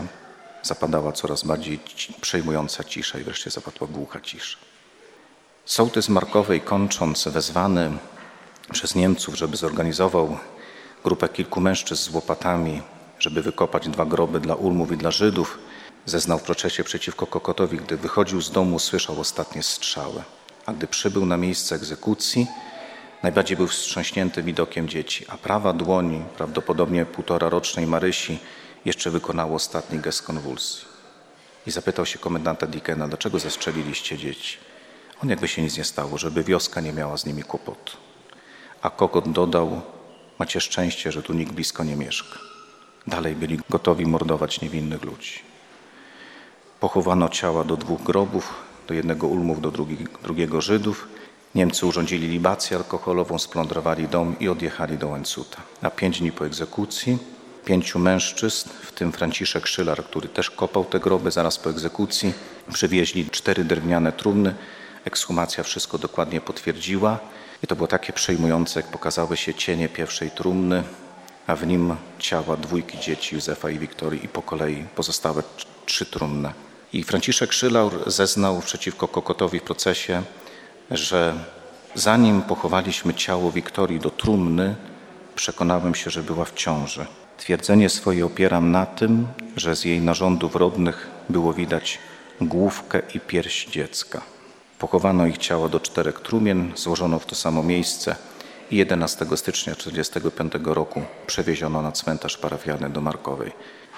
zapadała 0.62 1.12
coraz 1.12 1.44
bardziej 1.44 1.80
przejmująca 2.20 2.84
cisza 2.84 3.18
i 3.18 3.24
wreszcie 3.24 3.50
zapadła 3.50 3.86
głucha 3.86 4.20
cisza. 4.20 4.58
Sołtys 5.64 6.08
Markowej 6.08 6.60
kończąc, 6.60 7.28
wezwany 7.28 7.90
przez 8.72 8.94
Niemców, 8.94 9.34
żeby 9.34 9.56
zorganizował 9.56 10.38
grupę 11.04 11.28
kilku 11.28 11.60
mężczyzn 11.60 12.02
z 12.02 12.14
łopatami, 12.14 12.82
żeby 13.18 13.42
wykopać 13.42 13.88
dwa 13.88 14.06
groby 14.06 14.40
dla 14.40 14.54
Ulmów 14.54 14.92
i 14.92 14.96
dla 14.96 15.10
Żydów, 15.10 15.58
zeznał 16.06 16.38
w 16.38 16.42
procesie 16.42 16.84
przeciwko 16.84 17.26
Kokotowi, 17.26 17.76
gdy 17.76 17.96
wychodził 17.96 18.40
z 18.40 18.50
domu, 18.50 18.78
słyszał 18.78 19.20
ostatnie 19.20 19.62
strzały. 19.62 20.22
A 20.66 20.72
gdy 20.72 20.86
przybył 20.86 21.26
na 21.26 21.36
miejsce 21.36 21.74
egzekucji, 21.74 22.46
najbardziej 23.22 23.56
był 23.56 23.66
wstrząśnięty 23.66 24.42
widokiem 24.42 24.88
dzieci, 24.88 25.24
a 25.28 25.36
prawa 25.36 25.72
dłoni, 25.72 26.22
prawdopodobnie 26.36 27.06
półtora 27.06 27.48
rocznej 27.48 27.86
Marysi, 27.86 28.38
jeszcze 28.84 29.10
wykonało 29.10 29.56
ostatni 29.56 29.98
gest 29.98 30.22
konwulsji. 30.22 30.84
I 31.66 31.70
zapytał 31.70 32.06
się 32.06 32.18
komendanta 32.18 32.66
Dickena, 32.66 33.08
dlaczego 33.08 33.38
zastrzeliliście 33.38 34.18
dzieci? 34.18 34.56
On 35.22 35.28
jakby 35.28 35.48
się 35.48 35.62
nic 35.62 35.76
nie 35.78 35.84
stało, 35.84 36.18
żeby 36.18 36.44
wioska 36.44 36.80
nie 36.80 36.92
miała 36.92 37.16
z 37.16 37.26
nimi 37.26 37.42
kłopotu. 37.42 37.96
A 38.82 38.90
Kokot 38.90 39.32
dodał, 39.32 39.80
macie 40.38 40.60
szczęście, 40.60 41.12
że 41.12 41.22
tu 41.22 41.32
nikt 41.32 41.52
blisko 41.52 41.84
nie 41.84 41.96
mieszka. 41.96 42.38
Dalej 43.06 43.34
byli 43.34 43.58
gotowi 43.70 44.06
mordować 44.06 44.60
niewinnych 44.60 45.02
ludzi. 45.04 45.53
Pochowano 46.84 47.28
ciała 47.28 47.64
do 47.64 47.76
dwóch 47.76 48.02
grobów, 48.02 48.54
do 48.88 48.94
jednego 48.94 49.26
Ulmów, 49.26 49.60
do 49.60 49.70
drugi, 49.70 49.96
drugiego 50.22 50.60
Żydów. 50.60 51.08
Niemcy 51.54 51.86
urządzili 51.86 52.28
libację 52.28 52.76
alkoholową, 52.76 53.38
splądrowali 53.38 54.08
dom 54.08 54.36
i 54.40 54.48
odjechali 54.48 54.98
do 54.98 55.08
Łańcuta. 55.08 55.62
A 55.82 55.90
pięć 55.90 56.20
dni 56.20 56.32
po 56.32 56.46
egzekucji 56.46 57.18
pięciu 57.64 57.98
mężczyzn, 57.98 58.68
w 58.82 58.92
tym 58.92 59.12
Franciszek 59.12 59.66
Szylar, 59.66 60.04
który 60.04 60.28
też 60.28 60.50
kopał 60.50 60.84
te 60.84 61.00
groby 61.00 61.30
zaraz 61.30 61.58
po 61.58 61.70
egzekucji, 61.70 62.32
przywieźli 62.72 63.30
cztery 63.30 63.64
drewniane 63.64 64.12
trumny. 64.12 64.54
Ekshumacja 65.04 65.64
wszystko 65.64 65.98
dokładnie 65.98 66.40
potwierdziła 66.40 67.18
i 67.62 67.66
to 67.66 67.76
było 67.76 67.88
takie 67.88 68.12
przejmujące, 68.12 68.80
jak 68.80 68.90
pokazały 68.90 69.36
się 69.36 69.54
cienie 69.54 69.88
pierwszej 69.88 70.30
trumny, 70.30 70.82
a 71.46 71.56
w 71.56 71.66
nim 71.66 71.96
ciała 72.18 72.56
dwójki 72.56 72.98
dzieci 72.98 73.34
Józefa 73.34 73.70
i 73.70 73.78
Wiktorii 73.78 74.24
i 74.24 74.28
po 74.28 74.42
kolei 74.42 74.84
pozostałe 74.96 75.42
trzy 75.86 76.06
trumny. 76.06 76.52
I 76.94 77.04
Franciszek 77.04 77.52
Szylaur 77.52 78.10
zeznał 78.10 78.60
przeciwko 78.60 79.08
Kokotowi 79.08 79.58
w 79.58 79.62
procesie, 79.62 80.22
że 80.90 81.34
zanim 81.94 82.42
pochowaliśmy 82.42 83.14
ciało 83.14 83.52
Wiktorii 83.52 84.00
do 84.00 84.10
trumny, 84.10 84.74
przekonałem 85.34 85.94
się, 85.94 86.10
że 86.10 86.22
była 86.22 86.44
w 86.44 86.54
ciąży. 86.54 87.06
Twierdzenie 87.38 87.88
swoje 87.88 88.26
opieram 88.26 88.70
na 88.70 88.86
tym, 88.86 89.26
że 89.56 89.76
z 89.76 89.84
jej 89.84 90.00
narządów 90.00 90.56
rodnych 90.56 91.10
było 91.28 91.52
widać 91.52 91.98
główkę 92.40 93.02
i 93.14 93.20
pierś 93.20 93.66
dziecka. 93.66 94.22
Pochowano 94.78 95.26
ich 95.26 95.38
ciało 95.38 95.68
do 95.68 95.80
czterech 95.80 96.20
trumien, 96.20 96.72
złożono 96.76 97.18
w 97.18 97.26
to 97.26 97.34
samo 97.34 97.62
miejsce 97.62 98.16
i 98.70 98.76
11 98.76 99.26
stycznia 99.36 99.74
1945 99.74 100.52
roku 100.64 101.02
przewieziono 101.26 101.82
na 101.82 101.92
cmentarz 101.92 102.36
parafialny 102.36 102.90
do 102.90 103.00
Markowej, 103.00 103.52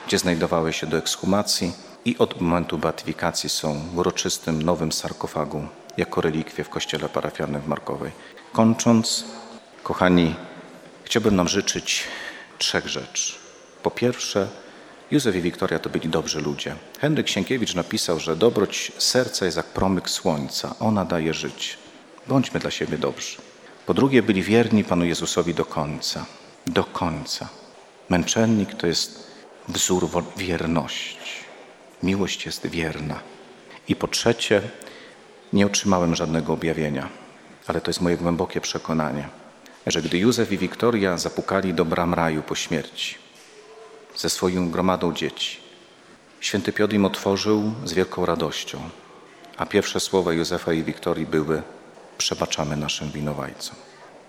gdzie 0.06 0.18
znajdowały 0.18 0.72
się 0.72 0.86
do 0.86 0.98
ekshumacji 0.98 1.72
i 2.06 2.18
od 2.18 2.40
momentu 2.40 2.78
beatyfikacji 2.78 3.48
są 3.48 3.80
w 3.94 3.98
uroczystym 3.98 4.62
nowym 4.62 4.92
sarkofagu 4.92 5.66
jako 5.96 6.20
relikwie 6.20 6.64
w 6.64 6.68
kościele 6.68 7.08
parafialnym 7.08 7.62
w 7.62 7.68
Markowej. 7.68 8.12
Kończąc, 8.52 9.24
kochani, 9.82 10.34
chciałbym 11.04 11.36
nam 11.36 11.48
życzyć 11.48 12.04
trzech 12.58 12.88
rzeczy. 12.88 13.34
Po 13.82 13.90
pierwsze, 13.90 14.48
Józef 15.10 15.36
i 15.36 15.40
Wiktoria 15.40 15.78
to 15.78 15.90
byli 15.90 16.08
dobrzy 16.08 16.40
ludzie. 16.40 16.76
Henryk 17.00 17.28
Sienkiewicz 17.28 17.74
napisał, 17.74 18.20
że 18.20 18.36
dobroć 18.36 18.92
serca 18.98 19.44
jest 19.44 19.56
jak 19.56 19.66
promyk 19.66 20.10
słońca, 20.10 20.74
ona 20.80 21.04
daje 21.04 21.34
życie. 21.34 21.76
Bądźmy 22.28 22.60
dla 22.60 22.70
siebie 22.70 22.98
dobrzy. 22.98 23.36
Po 23.86 23.94
drugie, 23.94 24.22
byli 24.22 24.42
wierni 24.42 24.84
Panu 24.84 25.04
Jezusowi 25.04 25.54
do 25.54 25.64
końca. 25.64 26.26
Do 26.66 26.84
końca. 26.84 27.48
Męczennik 28.08 28.74
to 28.74 28.86
jest 28.86 29.30
wzór 29.68 30.08
wierności. 30.36 31.15
Miłość 32.02 32.46
jest 32.46 32.66
wierna. 32.66 33.20
I 33.88 33.96
po 33.96 34.08
trzecie, 34.08 34.62
nie 35.52 35.66
otrzymałem 35.66 36.14
żadnego 36.14 36.52
objawienia, 36.52 37.08
ale 37.66 37.80
to 37.80 37.90
jest 37.90 38.00
moje 38.00 38.16
głębokie 38.16 38.60
przekonanie, 38.60 39.28
że 39.86 40.02
gdy 40.02 40.18
Józef 40.18 40.52
i 40.52 40.58
Wiktoria 40.58 41.18
zapukali 41.18 41.74
do 41.74 41.84
bram 41.84 42.14
raju 42.14 42.42
po 42.42 42.54
śmierci 42.54 43.26
ze 44.16 44.30
swoją 44.30 44.70
gromadą 44.70 45.14
dzieci, 45.14 45.58
święty 46.40 46.72
Piotr 46.72 46.94
im 46.94 47.04
otworzył 47.04 47.72
z 47.84 47.92
wielką 47.92 48.26
radością, 48.26 48.78
a 49.56 49.66
pierwsze 49.66 50.00
słowa 50.00 50.32
Józefa 50.32 50.72
i 50.72 50.82
Wiktorii 50.82 51.26
były 51.26 51.62
przebaczamy 52.18 52.76
naszym 52.76 53.10
winowajcom, 53.10 53.76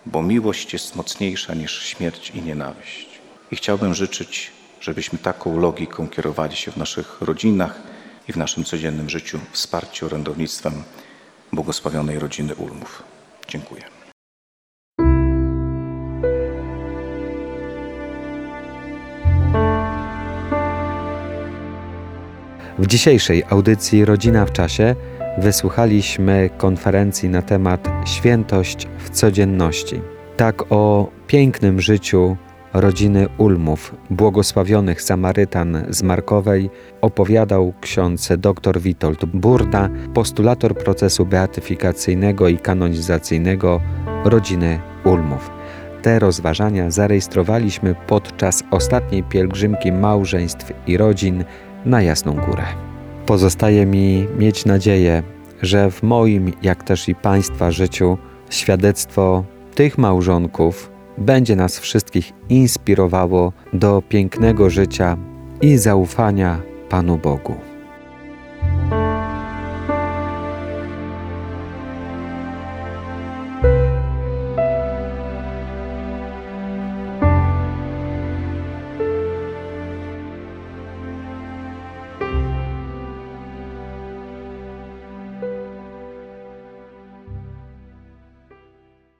bo 0.06 0.22
miłość 0.22 0.74
jest 0.74 0.96
mocniejsza 0.96 1.54
niż 1.54 1.84
śmierć 1.84 2.30
i 2.30 2.42
nienawiść. 2.42 3.08
I 3.52 3.56
chciałbym 3.56 3.94
życzyć, 3.94 4.52
żebyśmy 4.82 5.20
taką 5.20 5.60
logiką 5.60 6.08
kierowali 6.08 6.56
się 6.56 6.72
w 6.72 6.78
naszych 6.78 7.22
rodzinach 7.22 7.82
i 8.28 8.34
w 8.34 8.38
naszym 8.38 8.64
codziennym 8.64 9.10
życiu 9.10 9.40
wsparciu 9.52 10.06
orędownictwem 10.06 10.84
błogosławionej 11.54 12.20
rodziny 12.20 12.56
Ulmów. 12.56 13.04
Dziękuję. 13.48 13.82
W 22.80 22.88
dzisiejszej 22.88 23.44
audycji 23.50 24.06
Rodzina 24.06 24.46
w 24.46 24.52
Czasie 24.52 24.96
wysłuchaliśmy 25.38 26.50
konferencji 26.58 27.30
na 27.30 27.42
temat 27.42 27.88
Świętość 28.06 28.88
w 28.98 29.10
codzienności. 29.10 30.02
Tak 30.38 30.72
o 30.72 31.12
pięknym 31.28 31.82
życiu 31.82 32.38
rodziny 32.82 33.28
Ulmów, 33.38 33.96
błogosławionych 34.10 35.02
Samarytan 35.02 35.86
z 35.90 36.04
Markowej, 36.04 36.70
opowiadał 37.02 37.74
ksiądz 37.82 38.30
dr 38.38 38.80
Witold 38.80 39.26
Burda, 39.26 39.90
postulator 40.14 40.78
procesu 40.78 41.26
beatyfikacyjnego 41.26 42.48
i 42.48 42.58
kanonizacyjnego 42.58 43.82
rodziny 44.26 44.80
Ulmów. 45.06 45.52
Te 46.02 46.20
rozważania 46.20 46.92
zarejestrowaliśmy 46.92 47.96
podczas 48.08 48.64
ostatniej 48.72 49.24
pielgrzymki 49.24 49.92
małżeństw 49.92 50.72
i 50.88 50.98
rodzin 50.98 51.44
na 51.86 52.02
Jasną 52.02 52.34
Górę. 52.34 52.64
Pozostaje 53.26 53.86
mi 53.86 54.28
mieć 54.38 54.66
nadzieję, 54.66 55.24
że 55.62 55.92
w 55.92 56.04
moim, 56.04 56.52
jak 56.62 56.84
też 56.84 57.10
i 57.10 57.16
Państwa 57.16 57.72
życiu 57.72 58.18
świadectwo 58.50 59.44
tych 59.76 59.98
małżonków 59.98 60.97
będzie 61.18 61.56
nas 61.56 61.80
wszystkich 61.80 62.34
inspirowało 62.50 63.54
do 63.74 64.02
pięknego 64.10 64.70
życia 64.70 65.18
i 65.62 65.78
zaufania 65.78 66.62
Panu 66.90 67.18
Bogu. 67.18 67.56